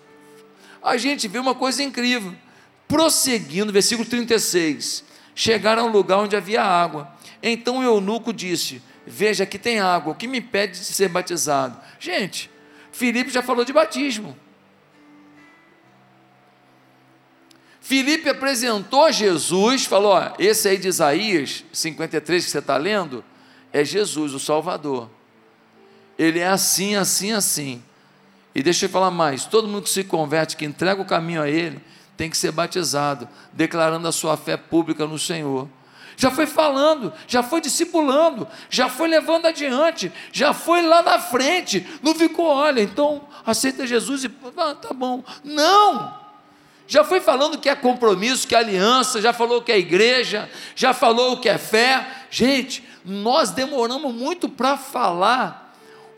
a 0.81 0.97
gente 0.97 1.27
vê 1.27 1.39
uma 1.39 1.55
coisa 1.55 1.81
incrível. 1.83 2.35
Prosseguindo, 2.87 3.73
versículo 3.73 4.07
36, 4.07 5.03
chegaram 5.33 5.83
ao 5.83 5.89
lugar 5.89 6.19
onde 6.19 6.35
havia 6.35 6.63
água. 6.63 7.11
Então 7.41 7.79
o 7.79 7.83
eunuco 7.83 8.31
disse: 8.31 8.81
Veja, 9.07 9.43
aqui 9.43 9.57
tem 9.57 9.79
água, 9.79 10.13
o 10.13 10.15
que 10.15 10.27
me 10.27 10.37
impede 10.37 10.79
de 10.79 10.85
ser 10.85 11.09
batizado? 11.09 11.79
Gente, 11.99 12.49
Filipe 12.91 13.31
já 13.31 13.41
falou 13.41 13.65
de 13.65 13.73
batismo. 13.73 14.37
Filipe 17.85 18.27
apresentou 18.27 19.11
Jesus, 19.11 19.85
falou: 19.85 20.13
ó, 20.13 20.33
esse 20.39 20.67
aí 20.67 20.75
de 20.75 20.87
Isaías 20.87 21.63
53 21.71 22.43
que 22.43 22.49
você 22.49 22.57
está 22.57 22.77
lendo, 22.77 23.23
é 23.71 23.85
Jesus, 23.85 24.33
o 24.33 24.39
Salvador. 24.39 25.07
Ele 26.17 26.39
é 26.39 26.47
assim, 26.47 26.95
assim, 26.95 27.31
assim. 27.31 27.83
E 28.55 28.63
deixa 28.63 28.85
eu 28.87 28.89
falar 28.89 29.11
mais: 29.11 29.45
todo 29.45 29.67
mundo 29.67 29.83
que 29.83 29.91
se 29.91 30.03
converte, 30.03 30.57
que 30.57 30.65
entrega 30.65 30.99
o 30.99 31.05
caminho 31.05 31.43
a 31.43 31.47
Ele, 31.47 31.79
tem 32.17 32.27
que 32.27 32.35
ser 32.35 32.51
batizado, 32.51 33.29
declarando 33.53 34.07
a 34.07 34.11
sua 34.11 34.35
fé 34.35 34.57
pública 34.57 35.05
no 35.05 35.19
Senhor. 35.19 35.69
Já 36.17 36.31
foi 36.31 36.47
falando, 36.47 37.13
já 37.27 37.43
foi 37.43 37.61
discipulando, 37.61 38.47
já 38.67 38.89
foi 38.89 39.07
levando 39.07 39.45
adiante, 39.45 40.11
já 40.31 40.55
foi 40.55 40.81
lá 40.81 41.03
na 41.03 41.19
frente, 41.19 41.85
não 42.01 42.15
ficou, 42.15 42.47
olha, 42.47 42.81
então 42.81 43.27
aceita 43.45 43.85
Jesus 43.85 44.23
e 44.23 44.31
ah, 44.57 44.73
tá 44.73 44.91
bom. 44.91 45.23
Não! 45.43 46.24
Já 46.87 47.03
foi 47.03 47.19
falando 47.19 47.57
que 47.57 47.69
é 47.69 47.75
compromisso, 47.75 48.47
que 48.47 48.55
é 48.55 48.59
aliança, 48.59 49.21
já 49.21 49.33
falou 49.33 49.61
que 49.61 49.71
é 49.71 49.77
igreja, 49.77 50.49
já 50.75 50.93
falou 50.93 51.37
que 51.37 51.49
é 51.49 51.57
fé. 51.57 52.05
Gente, 52.29 52.83
nós 53.03 53.51
demoramos 53.51 54.13
muito 54.13 54.47
para 54.47 54.77
falar 54.77 55.65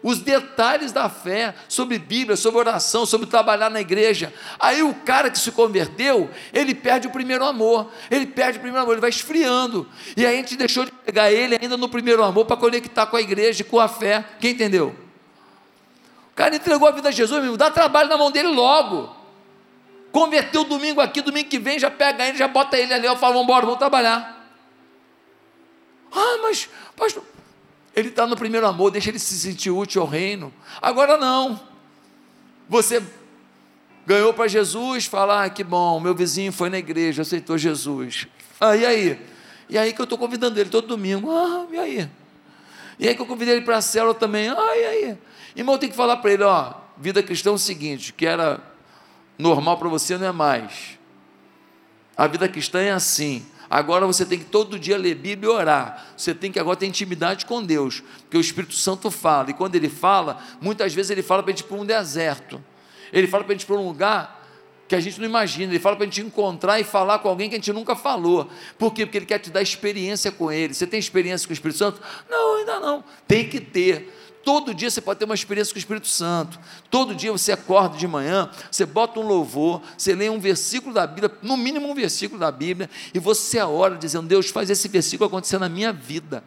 os 0.03 0.20
detalhes 0.20 0.91
da 0.91 1.09
fé, 1.09 1.55
sobre 1.68 1.97
Bíblia, 1.97 2.38
sobre 2.38 2.59
oração, 2.59 3.05
sobre 3.05 3.28
trabalhar 3.28 3.70
na 3.70 3.82
igreja. 3.82 4.34
Aí 4.59 4.84
o 4.84 4.93
cara 4.93 5.30
que 5.30 5.39
se 5.39 5.51
converteu, 5.51 6.30
ele 6.53 6.76
perde 6.76 7.07
o 7.07 7.11
primeiro 7.11 7.43
amor, 7.43 7.91
ele 8.09 8.26
perde 8.26 8.57
o 8.57 8.61
primeiro 8.61 8.84
amor, 8.84 8.93
ele 8.93 9.01
vai 9.01 9.09
esfriando. 9.09 9.88
E 10.15 10.26
aí 10.26 10.36
a 10.36 10.38
gente 10.38 10.55
deixou 10.55 10.86
de 10.86 10.91
pegar 10.91 11.32
ele 11.32 11.57
ainda 11.61 11.76
no 11.76 11.89
primeiro 11.89 12.24
amor 12.24 12.45
para 12.45 12.55
conectar 12.55 13.07
com 13.07 13.18
a 13.18 13.22
igreja, 13.22 13.63
com 13.63 13.80
a 13.80 13.88
fé. 13.88 14.24
Quem 14.39 14.51
entendeu? 14.51 14.95
O 16.32 16.36
cara 16.36 16.55
entregou 16.55 16.88
a 16.88 16.91
vida 16.91 17.09
a 17.09 17.11
Jesus, 17.11 17.43
meu, 17.43 17.57
dá 17.57 17.72
trabalho 17.72 18.07
na 18.07 18.18
mão 18.18 18.30
dele 18.30 18.49
logo. 18.49 19.16
Converteu 20.12 20.64
domingo 20.64 21.01
aqui, 21.01 21.22
domingo 21.22 21.49
que 21.49 21.60
vem, 21.60 21.78
já 21.78 21.91
pega 21.91 22.28
ele, 22.28 22.38
já 22.38 22.47
bota 22.47 22.78
ele 22.78 22.93
ali, 22.93 23.05
eu 23.05 23.18
falo, 23.18 23.34
vamos 23.34 23.45
embora, 23.45 23.66
vamos 23.66 23.80
trabalhar. 23.80 24.38
Ah, 26.12 26.39
mas, 26.41 26.70
pastor, 26.95 27.24
ele 27.95 28.10
está 28.10 28.26
no 28.26 28.36
primeiro 28.36 28.66
amor, 28.66 28.91
deixa 28.91 29.10
ele 29.10 29.20
se 29.20 29.38
sentir 29.38 29.72
útil 29.72 30.01
ao 30.01 30.08
reino. 30.08 30.53
Agora 30.82 31.18
não. 31.18 31.60
Você 32.70 33.01
ganhou 34.05 34.34
para 34.34 34.47
Jesus, 34.47 35.05
falar, 35.05 35.43
ah, 35.45 35.49
que 35.49 35.64
bom, 35.64 35.99
meu 35.99 36.16
vizinho 36.16 36.51
foi 36.51 36.70
na 36.70 36.78
igreja, 36.78 37.22
aceitou 37.22 37.58
Jesus. 37.58 38.28
Ah, 38.60 38.76
e 38.76 38.86
aí? 38.86 39.22
E 39.70 39.78
aí 39.78 39.93
que 39.93 39.99
eu 39.99 40.05
estou 40.05 40.18
convidando 40.18 40.60
ele 40.60 40.70
todo 40.70 40.88
domingo. 40.88 41.30
Ah, 41.32 41.68
e 41.72 41.78
aí? 41.78 42.10
E 42.99 43.08
aí 43.08 43.16
que 43.16 43.22
eu 43.22 43.26
convidei 43.26 43.55
ele 43.55 43.66
para 43.66 43.78
a 43.78 43.82
célula 43.82 44.14
também. 44.14 44.49
Ah, 44.49 44.78
e 44.78 44.86
aí? 44.86 45.18
Irmão, 45.55 45.78
tem 45.78 45.89
que 45.89 45.95
falar 45.95 46.18
para 46.18 46.32
ele, 46.32 46.43
ó, 46.43 46.74
vida 46.97 47.22
cristã 47.22 47.49
é 47.49 47.53
o 47.53 47.58
seguinte, 47.58 48.14
que 48.14 48.26
era 48.26 48.62
normal 49.38 49.78
para 49.78 49.90
você 49.90 50.18
não 50.18 50.28
é 50.28 50.32
mais. 50.32 50.98
A 52.16 52.28
vida 52.28 52.48
cristã 52.48 52.80
é 52.80 52.92
assim. 52.92 53.46
Agora 53.70 54.08
você 54.08 54.26
tem 54.26 54.40
que 54.40 54.46
todo 54.46 54.80
dia 54.80 54.98
ler 54.98 55.16
Bíblia 55.16 55.52
e 55.52 55.54
orar. 55.54 56.06
Você 56.16 56.34
tem 56.34 56.52
que 56.52 56.60
agora 56.60 56.78
ter 56.78 56.86
intimidade 56.86 57.46
com 57.46 57.64
Deus, 57.64 58.02
porque 58.22 58.38
o 58.38 58.42
Espírito 58.42 58.74
Santo 58.74 59.12
fala. 59.12 59.50
E 59.50 59.54
quando 59.54 59.76
ele 59.76 59.90
fala, 59.90 60.42
muitas 60.62 60.94
vezes 60.94 61.12
ele 61.12 61.22
fala 61.22 61.44
para 61.44 61.52
a 61.52 61.56
gente 61.56 61.66
para 61.66 61.78
um 61.78 61.86
deserto. 61.86 62.64
Ele 63.12 63.28
fala 63.28 63.44
para 63.44 63.54
a 63.54 63.58
gente 63.58 63.66
para 63.66 63.76
um 63.76 63.88
lugar 63.88 64.38
que 64.88 64.96
a 64.96 65.00
gente 65.00 65.20
não 65.20 65.28
imagina. 65.28 65.72
Ele 65.72 65.80
fala 65.80 65.98
para 65.98 66.06
a 66.06 66.08
gente 66.08 66.22
encontrar 66.22 66.80
e 66.80 66.84
falar 66.84 67.20
com 67.20 67.28
alguém 67.28 67.50
que 67.50 67.56
a 67.56 67.58
gente 67.58 67.74
nunca 67.74 67.96
falou. 67.96 68.50
Por 68.78 68.94
quê? 68.94 69.06
Porque 69.06 69.18
ele 69.18 69.26
quer 69.26 69.40
te 69.40 69.50
dar 69.50 69.62
experiência 69.62 70.32
com 70.32 70.52
ele. 70.52 70.74
Você 70.74 70.88
tem 70.88 71.00
experiência 71.00 71.46
com 71.46 71.52
o 71.52 71.54
Espírito 71.54 71.78
Santo? 71.78 72.02
Não, 72.30 72.58
ainda 72.58 72.80
não. 72.80 73.04
Tem 73.28 73.48
que 73.48 73.60
ter. 73.60 74.14
Todo 74.48 74.74
dia 74.74 74.89
você 74.89 75.02
pode 75.02 75.20
ter 75.20 75.26
uma 75.26 75.36
experiência 75.36 75.74
com 75.74 75.78
o 75.78 75.78
Espírito 75.78 76.08
Santo. 76.08 76.58
Todo 76.89 77.14
dia 77.14 77.34
você 77.34 77.52
acorda 77.52 77.98
de 77.98 78.08
manhã, 78.08 78.50
você 78.72 78.86
bota 78.86 79.20
um 79.20 79.28
louvor, 79.28 79.82
você 79.98 80.16
lê 80.16 80.30
um 80.30 80.39
versículo 80.39 80.93
da 80.93 81.06
Bíblia, 81.06 81.30
no 81.41 81.58
mínimo 81.58 81.91
um 81.91 81.93
versículo 81.93 82.39
da 82.39 82.50
Bíblia, 82.50 82.89
e 83.14 83.20
você 83.20 83.60
ora 83.60 83.98
dizendo: 83.98 84.26
Deus, 84.26 84.50
faz 84.50 84.70
esse 84.70 84.88
versículo 84.88 85.28
acontecer 85.28 85.60
na 85.60 85.68
minha 85.68 85.91
vida. 85.91 86.41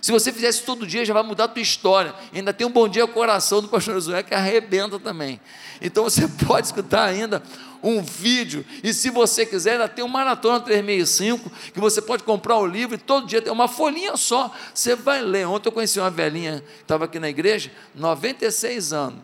Se 0.00 0.12
você 0.12 0.32
fizesse 0.32 0.62
todo 0.62 0.86
dia, 0.86 1.04
já 1.04 1.12
vai 1.12 1.24
mudar 1.24 1.44
a 1.44 1.48
tua 1.48 1.60
história. 1.60 2.14
Ainda 2.32 2.52
tem 2.52 2.64
um 2.64 2.70
bom 2.70 2.88
dia 2.88 3.04
coração 3.08 3.60
do 3.60 3.66
pastor 3.66 3.94
Josué 3.94 4.22
que 4.22 4.32
arrebenta 4.32 4.96
também. 5.00 5.40
Então 5.82 6.04
você 6.04 6.28
pode 6.46 6.68
escutar 6.68 7.02
ainda 7.02 7.42
um 7.82 8.02
vídeo. 8.02 8.64
E 8.82 8.92
se 8.92 9.10
você 9.10 9.44
quiser, 9.46 9.72
ainda 9.72 9.88
tem 9.88 10.04
um 10.04 10.08
Maratona 10.08 10.60
365, 10.60 11.50
que 11.72 11.80
você 11.80 12.00
pode 12.00 12.22
comprar 12.22 12.56
o 12.56 12.66
livro 12.66 12.94
e 12.94 12.98
todo 12.98 13.26
dia 13.26 13.40
tem 13.40 13.52
uma 13.52 13.68
folhinha 13.68 14.16
só. 14.16 14.54
Você 14.74 14.94
vai 14.94 15.22
ler. 15.22 15.46
Ontem 15.46 15.68
eu 15.68 15.72
conheci 15.72 15.98
uma 15.98 16.10
velhinha 16.10 16.62
que 16.76 16.82
estava 16.82 17.04
aqui 17.04 17.18
na 17.18 17.28
igreja, 17.28 17.70
96 17.94 18.92
anos. 18.92 19.20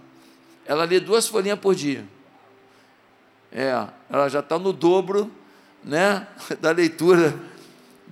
Ela 0.66 0.84
lê 0.84 1.00
duas 1.00 1.26
folhinhas 1.28 1.58
por 1.58 1.74
dia. 1.74 2.04
É, 3.52 3.86
ela 4.10 4.28
já 4.28 4.40
está 4.40 4.58
no 4.58 4.72
dobro 4.72 5.30
né, 5.82 6.26
da 6.60 6.70
leitura 6.70 7.38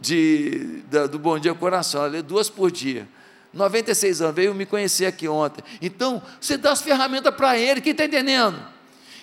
de, 0.01 0.83
da, 0.91 1.07
do 1.07 1.19
Bom 1.19 1.39
Dia 1.39 1.55
Coração. 1.55 2.03
Ela 2.03 2.11
lê 2.11 2.23
duas 2.23 2.49
por 2.51 2.71
dia. 2.71 3.09
96 3.53 4.23
anos, 4.23 4.35
veio 4.35 4.55
me 4.55 4.65
conhecer 4.65 5.07
aqui 5.07 5.29
ontem. 5.29 5.63
Então, 5.81 6.23
você 6.41 6.57
dá 6.57 6.73
as 6.73 6.81
ferramentas 6.81 7.35
para 7.35 7.59
ele, 7.59 7.81
quem 7.81 7.93
está 7.93 8.07
entendendo? 8.07 8.72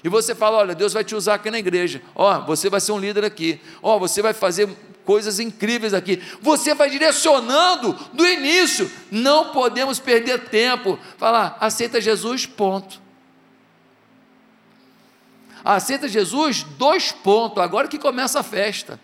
E 0.04 0.10
você 0.10 0.34
fala: 0.34 0.58
olha, 0.58 0.76
Deus 0.76 0.94
vai 0.94 1.04
te 1.04 1.16
usar 1.16 1.36
aqui 1.36 1.52
na 1.52 1.60
igreja. 1.60 2.02
Ó, 2.16 2.42
você 2.42 2.70
vai 2.70 2.80
ser 2.80 2.92
um 2.92 3.00
líder 3.00 3.26
aqui. 3.26 3.60
Ó, 3.82 4.00
você 4.00 4.22
vai 4.22 4.34
fazer 4.34 4.70
coisas 5.06 5.40
incríveis 5.40 5.94
aqui. 5.94 6.22
Você 6.42 6.74
vai 6.74 6.90
direcionando 6.90 7.94
do 8.14 8.26
início. 8.26 8.90
Não 9.12 9.52
podemos 9.52 10.00
perder 10.00 10.50
tempo. 10.50 10.98
Falar, 11.18 11.58
aceita 11.60 12.00
Jesus, 12.00 12.46
ponto. 12.46 13.02
Aceita 15.64 16.08
Jesus, 16.08 16.64
dois 16.64 17.12
pontos. 17.12 17.62
Agora 17.62 17.88
que 17.88 18.00
começa 18.00 18.40
a 18.40 18.44
festa. 18.44 19.00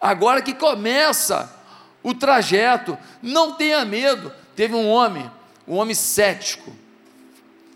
Agora 0.00 0.40
que 0.40 0.54
começa 0.54 1.54
o 2.02 2.14
trajeto. 2.14 2.96
Não 3.20 3.52
tenha 3.52 3.84
medo. 3.84 4.32
Teve 4.56 4.74
um 4.74 4.88
homem, 4.88 5.30
um 5.66 5.76
homem 5.76 5.94
cético. 5.94 6.74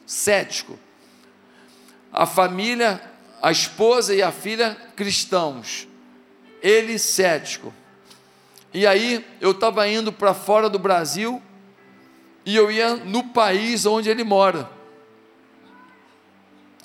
Cético 0.07 0.79
a 2.13 2.27
família, 2.27 3.01
a 3.41 3.51
esposa 3.51 4.15
e 4.15 4.23
a 4.23 4.31
filha 4.31 4.77
cristãos, 4.95 5.89
ele 6.63 6.99
cético. 6.99 7.73
E 8.75 8.87
aí 8.87 9.25
eu 9.41 9.53
estava 9.53 9.87
indo 9.89 10.13
para 10.13 10.35
fora 10.35 10.69
do 10.69 10.79
Brasil 10.79 11.43
e 12.45 12.55
eu 12.55 12.71
ia 12.71 12.97
no 12.97 13.25
país 13.29 13.87
onde 13.87 14.09
ele 14.09 14.25
mora. 14.25 14.69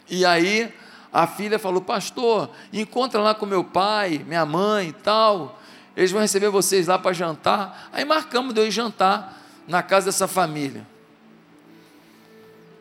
E 0.10 0.26
aí 0.26 0.74
a 1.12 1.28
filha 1.28 1.60
falou: 1.60 1.82
Pastor, 1.82 2.50
encontra 2.72 3.22
lá 3.22 3.36
com 3.36 3.46
meu 3.46 3.64
pai, 3.64 4.24
minha 4.26 4.46
mãe 4.46 4.90
e 4.90 4.94
tal. 4.94 5.60
Eles 5.96 6.12
vão 6.12 6.22
receber 6.22 6.50
vocês 6.50 6.88
lá 6.88 7.00
para 7.00 7.12
jantar. 7.12 7.90
Aí 7.92 8.06
marcamos 8.06 8.54
de 8.54 8.62
eu 8.62 8.68
ir 8.68 8.72
jantar 8.72 9.42
na 9.68 9.82
casa 9.84 10.06
dessa 10.06 10.28
família, 10.28 10.88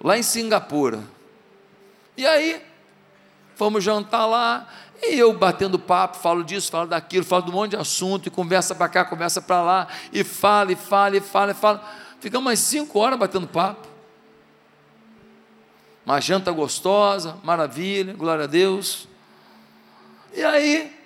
lá 0.01 0.17
em 0.17 0.23
Singapura. 0.23 1.16
E 2.17 2.27
aí, 2.27 2.63
fomos 3.55 3.85
jantar 3.85 4.27
lá, 4.27 4.69
e 5.03 5.19
eu 5.19 5.33
batendo 5.33 5.79
papo, 5.79 6.17
falo 6.17 6.43
disso, 6.43 6.71
falo 6.71 6.89
daquilo, 6.89 7.25
falo 7.25 7.43
de 7.43 7.51
um 7.51 7.55
monte 7.55 7.71
de 7.73 7.77
assunto, 7.77 8.27
e 8.27 8.31
conversa 8.31 8.75
para 8.75 8.89
cá, 8.89 9.05
conversa 9.05 9.43
para 9.43 9.63
lá, 9.63 9.89
e 10.13 10.25
fala, 10.25 10.73
e 10.73 10.77
fala, 10.77 11.17
e 11.17 11.21
fala, 11.21 11.51
e 11.53 11.55
fala. 11.55 11.85
ficamos 12.21 12.45
mais 12.45 12.59
cinco 12.61 12.99
horas 12.99 13.19
batendo 13.19 13.47
papo. 13.47 13.87
Uma 16.05 16.21
janta 16.21 16.53
gostosa, 16.53 17.37
maravilha, 17.43 18.15
glória 18.15 18.45
a 18.45 18.47
Deus. 18.47 19.09
E 20.33 20.43
aí, 20.43 20.97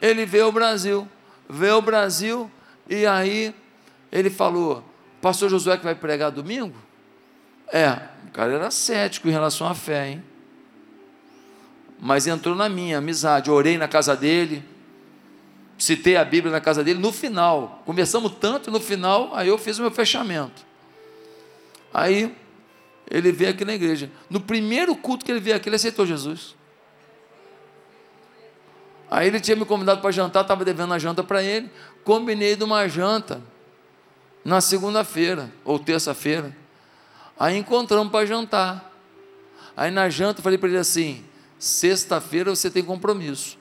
ele 0.00 0.26
veio 0.26 0.44
ao 0.44 0.52
Brasil, 0.52 1.08
veio 1.48 1.74
ao 1.74 1.82
Brasil, 1.82 2.50
e 2.88 3.06
aí 3.06 3.54
ele 4.12 4.30
falou: 4.30 4.84
Pastor 5.20 5.48
Josué 5.48 5.76
que 5.76 5.84
vai 5.84 5.94
pregar 5.94 6.30
domingo? 6.30 6.76
É, 7.72 8.00
o 8.15 8.15
cara 8.36 8.52
era 8.52 8.70
cético 8.70 9.28
em 9.28 9.32
relação 9.32 9.66
à 9.66 9.74
fé, 9.74 10.10
hein? 10.10 10.24
Mas 11.98 12.26
entrou 12.26 12.54
na 12.54 12.68
minha 12.68 12.98
amizade, 12.98 13.50
orei 13.50 13.78
na 13.78 13.88
casa 13.88 14.14
dele, 14.14 14.62
citei 15.78 16.18
a 16.18 16.24
Bíblia 16.24 16.52
na 16.52 16.60
casa 16.60 16.84
dele, 16.84 17.00
no 17.00 17.10
final, 17.10 17.82
conversamos 17.86 18.32
tanto, 18.38 18.70
no 18.70 18.78
final, 18.78 19.34
aí 19.34 19.48
eu 19.48 19.56
fiz 19.56 19.78
o 19.78 19.82
meu 19.82 19.90
fechamento. 19.90 20.66
Aí, 21.94 22.36
ele 23.10 23.32
veio 23.32 23.52
aqui 23.52 23.64
na 23.64 23.72
igreja. 23.72 24.10
No 24.28 24.38
primeiro 24.38 24.94
culto 24.94 25.24
que 25.24 25.32
ele 25.32 25.40
veio 25.40 25.56
aqui, 25.56 25.70
ele 25.70 25.76
aceitou 25.76 26.04
Jesus. 26.04 26.54
Aí 29.10 29.28
ele 29.28 29.40
tinha 29.40 29.56
me 29.56 29.64
convidado 29.64 30.02
para 30.02 30.10
jantar, 30.10 30.42
estava 30.42 30.62
devendo 30.62 30.92
a 30.92 30.98
janta 30.98 31.24
para 31.24 31.42
ele. 31.42 31.70
Combinei 32.04 32.54
de 32.54 32.64
uma 32.64 32.86
janta 32.86 33.40
na 34.44 34.60
segunda-feira 34.60 35.50
ou 35.64 35.78
terça-feira. 35.78 36.54
Aí 37.38 37.56
encontramos 37.56 38.10
para 38.10 38.26
jantar. 38.26 38.92
Aí 39.76 39.90
na 39.90 40.08
janta 40.08 40.40
eu 40.40 40.42
falei 40.42 40.58
para 40.58 40.68
ele 40.68 40.78
assim: 40.78 41.24
sexta-feira 41.58 42.54
você 42.54 42.70
tem 42.70 42.82
compromisso. 42.82 43.58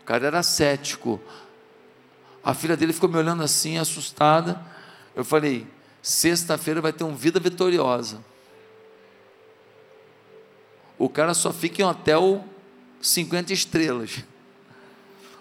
O 0.00 0.04
cara 0.04 0.26
era 0.26 0.42
cético. 0.42 1.20
A 2.42 2.54
filha 2.54 2.76
dele 2.76 2.92
ficou 2.92 3.08
me 3.08 3.18
olhando 3.18 3.42
assim, 3.42 3.78
assustada. 3.78 4.60
Eu 5.14 5.24
falei: 5.24 5.66
sexta-feira 6.00 6.80
vai 6.80 6.92
ter 6.92 7.04
um 7.04 7.14
vida 7.14 7.40
vitoriosa. 7.40 8.24
O 10.96 11.08
cara 11.08 11.34
só 11.34 11.52
fica 11.52 11.82
em 11.82 11.84
hotel 11.84 12.44
50 13.00 13.52
estrelas. 13.52 14.24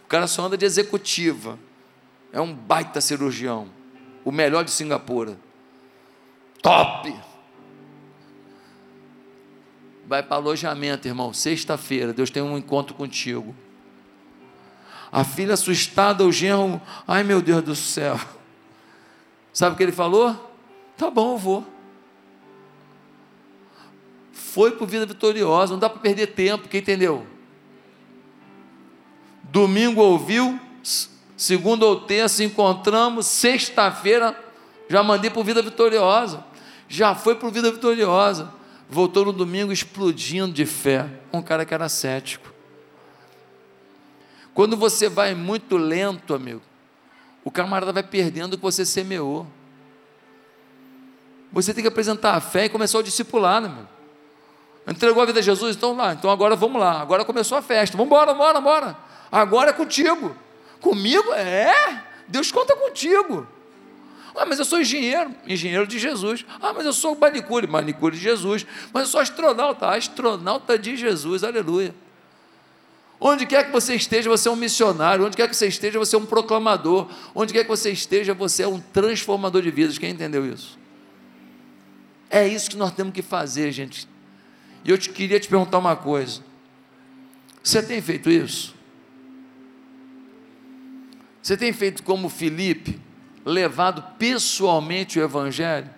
O 0.04 0.08
cara 0.08 0.28
só 0.28 0.46
anda 0.46 0.58
de 0.58 0.66
executiva. 0.66 1.58
É 2.32 2.40
um 2.40 2.54
baita 2.54 3.02
cirurgião. 3.02 3.70
O 4.24 4.32
melhor 4.32 4.64
de 4.64 4.72
Singapura. 4.72 5.38
Top! 6.62 7.14
Vai 10.08 10.24
para 10.24 10.38
alojamento, 10.38 11.08
irmão. 11.08 11.34
Sexta-feira, 11.34 12.14
Deus 12.14 12.30
tem 12.30 12.42
um 12.42 12.58
encontro 12.58 12.96
contigo. 12.96 13.54
A 15.12 15.24
filha 15.24 15.54
assustada, 15.54 16.26
o 16.26 16.32
genro, 16.32 16.82
ai 17.08 17.24
meu 17.24 17.42
Deus 17.42 17.64
do 17.64 17.76
céu. 17.76 18.20
Sabe 19.52 19.74
o 19.74 19.78
que 19.78 19.84
ele 19.84 19.92
falou? 19.92 20.36
Tá 20.96 21.10
bom, 21.10 21.34
eu 21.34 21.38
vou. 21.38 21.66
Foi 24.32 24.72
por 24.72 24.88
vida 24.88 25.06
vitoriosa, 25.06 25.74
não 25.74 25.80
dá 25.80 25.90
para 25.90 26.00
perder 26.00 26.28
tempo, 26.28 26.68
quem 26.68 26.80
entendeu? 26.80 27.26
Domingo 29.44 30.02
ouviu, 30.02 30.60
segunda 31.36 31.86
ou 31.86 32.02
terça 32.02 32.44
encontramos, 32.44 33.26
sexta-feira 33.28 34.47
já 34.90 35.04
mandei 35.04 35.30
por 35.30 35.44
vida 35.44 35.62
vitoriosa. 35.62 36.44
Já 36.88 37.14
foi 37.14 37.36
por 37.36 37.52
vida 37.52 37.72
vitoriosa. 37.72 38.54
Voltou 38.90 39.26
no 39.26 39.34
domingo 39.34 39.72
explodindo 39.72 40.54
de 40.54 40.66
fé. 40.66 41.08
Um 41.34 41.42
cara 41.42 41.66
que 41.66 41.74
era 41.74 41.90
cético. 41.90 42.54
Quando 44.54 44.78
você 44.78 45.10
vai 45.10 45.36
muito 45.36 45.78
lento, 45.78 46.34
amigo, 46.34 46.62
o 47.44 47.52
camarada 47.52 47.94
vai 47.94 48.04
perdendo 48.04 48.54
o 48.54 48.58
que 48.58 48.64
você 48.64 48.86
semeou. 48.86 49.46
Você 51.52 51.74
tem 51.74 51.84
que 51.84 51.88
apresentar 51.88 52.34
a 52.34 52.42
fé 52.42 52.66
e 52.66 52.70
começar 52.70 52.98
o 52.98 53.04
discipular, 53.04 53.62
meu? 53.62 53.88
Entregou 54.88 55.22
a 55.22 55.26
vida 55.26 55.40
a 55.40 55.44
Jesus? 55.44 55.76
Então 55.76 55.96
lá, 55.96 56.14
então 56.14 56.32
agora 56.32 56.56
vamos 56.56 56.80
lá. 56.80 57.02
Agora 57.02 57.26
começou 57.26 57.58
a 57.58 57.62
festa. 57.62 57.98
Vamos 57.98 58.08
embora, 58.08 58.34
bora, 58.34 58.62
bora. 58.62 58.98
Agora 59.30 59.72
é 59.72 59.74
contigo. 59.74 60.34
Comigo? 60.80 61.34
É. 61.34 62.04
Deus 62.28 62.52
conta 62.52 62.76
contigo. 62.76 63.46
Ah, 64.38 64.46
mas 64.46 64.60
eu 64.60 64.66
sou 64.66 64.80
engenheiro, 64.80 65.34
engenheiro 65.48 65.88
de 65.88 65.98
Jesus. 65.98 66.46
Ah, 66.62 66.72
mas 66.72 66.86
eu 66.86 66.94
sou 66.94 67.18
manicure, 67.18 67.66
manicure 67.66 68.16
de 68.16 68.22
Jesus. 68.22 68.66
Mas 68.94 69.04
eu 69.04 69.10
sou 69.10 69.20
astronauta, 69.20 69.88
astronauta 69.88 70.78
de 70.78 70.96
Jesus, 70.96 71.44
aleluia. 71.44 71.94
Onde 73.20 73.48
quer 73.48 73.66
que 73.66 73.72
você 73.72 73.96
esteja, 73.96 74.30
você 74.30 74.48
é 74.48 74.52
um 74.52 74.56
missionário. 74.56 75.26
Onde 75.26 75.36
quer 75.36 75.50
que 75.50 75.56
você 75.56 75.68
esteja, 75.68 75.98
você 75.98 76.16
é 76.16 76.20
um 76.20 76.26
proclamador. 76.26 77.10
Onde 77.34 77.52
quer 77.52 77.64
que 77.64 77.70
você 77.70 77.90
esteja, 77.90 78.36
você 78.36 78.62
é 78.62 78.68
um 78.68 78.80
transformador 78.80 79.64
de 79.64 79.72
vidas. 79.72 79.98
Quem 79.98 80.12
entendeu 80.12 80.46
isso? 80.46 80.78
É 82.30 82.48
isso 82.48 82.70
que 82.70 82.78
nós 82.78 82.92
temos 82.92 83.14
que 83.14 83.24
fazer, 83.24 83.72
gente. 83.72 84.08
E 84.86 84.92
eu 84.92 84.98
te, 85.00 85.10
queria 85.10 85.40
te 85.40 85.48
perguntar 85.48 85.80
uma 85.80 85.96
coisa. 85.96 86.42
Você 87.64 87.82
tem 87.82 88.00
feito 88.02 88.30
isso? 88.30 88.76
Você 91.42 91.58
tem 91.58 91.74
feito 91.74 92.04
como 92.04 92.30
Felipe? 92.30 93.07
Levado 93.52 94.04
pessoalmente 94.18 95.20
o 95.20 95.24
Evangelho? 95.24 95.90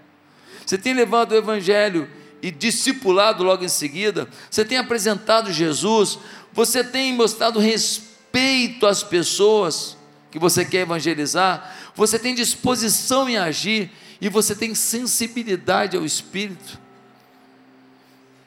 Você 0.66 0.78
tem 0.78 0.94
levado 0.94 1.32
o 1.32 1.36
Evangelho 1.36 2.10
e 2.42 2.52
discipulado 2.52 3.44
logo 3.44 3.64
em 3.64 3.70
seguida? 3.70 4.30
Você 4.50 4.64
tem 4.64 4.78
apresentado 4.78 5.52
Jesus? 5.52 6.20
Você 6.54 6.84
tem 6.84 7.14
mostrado 7.14 7.60
respeito 7.60 8.86
às 8.86 9.04
pessoas 9.04 9.98
que 10.32 10.38
você 10.38 10.64
quer 10.64 10.82
evangelizar? 10.82 11.76
Você 11.96 12.20
tem 12.20 12.36
disposição 12.36 13.28
em 13.28 13.38
agir? 13.38 13.92
E 14.22 14.30
você 14.30 14.54
tem 14.54 14.76
sensibilidade 14.76 15.98
ao 15.98 16.06
Espírito? 16.06 16.78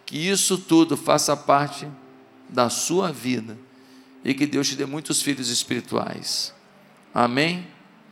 Que 0.06 0.16
isso 0.16 0.58
tudo 0.58 0.96
faça 0.96 1.36
parte 1.36 1.88
da 2.48 2.68
sua 2.68 3.10
vida 3.10 3.56
e 4.24 4.34
que 4.34 4.46
Deus 4.46 4.68
te 4.68 4.76
dê 4.76 4.86
muitos 4.86 5.22
filhos 5.22 5.48
espirituais. 5.48 6.54
Amém? 7.14 7.66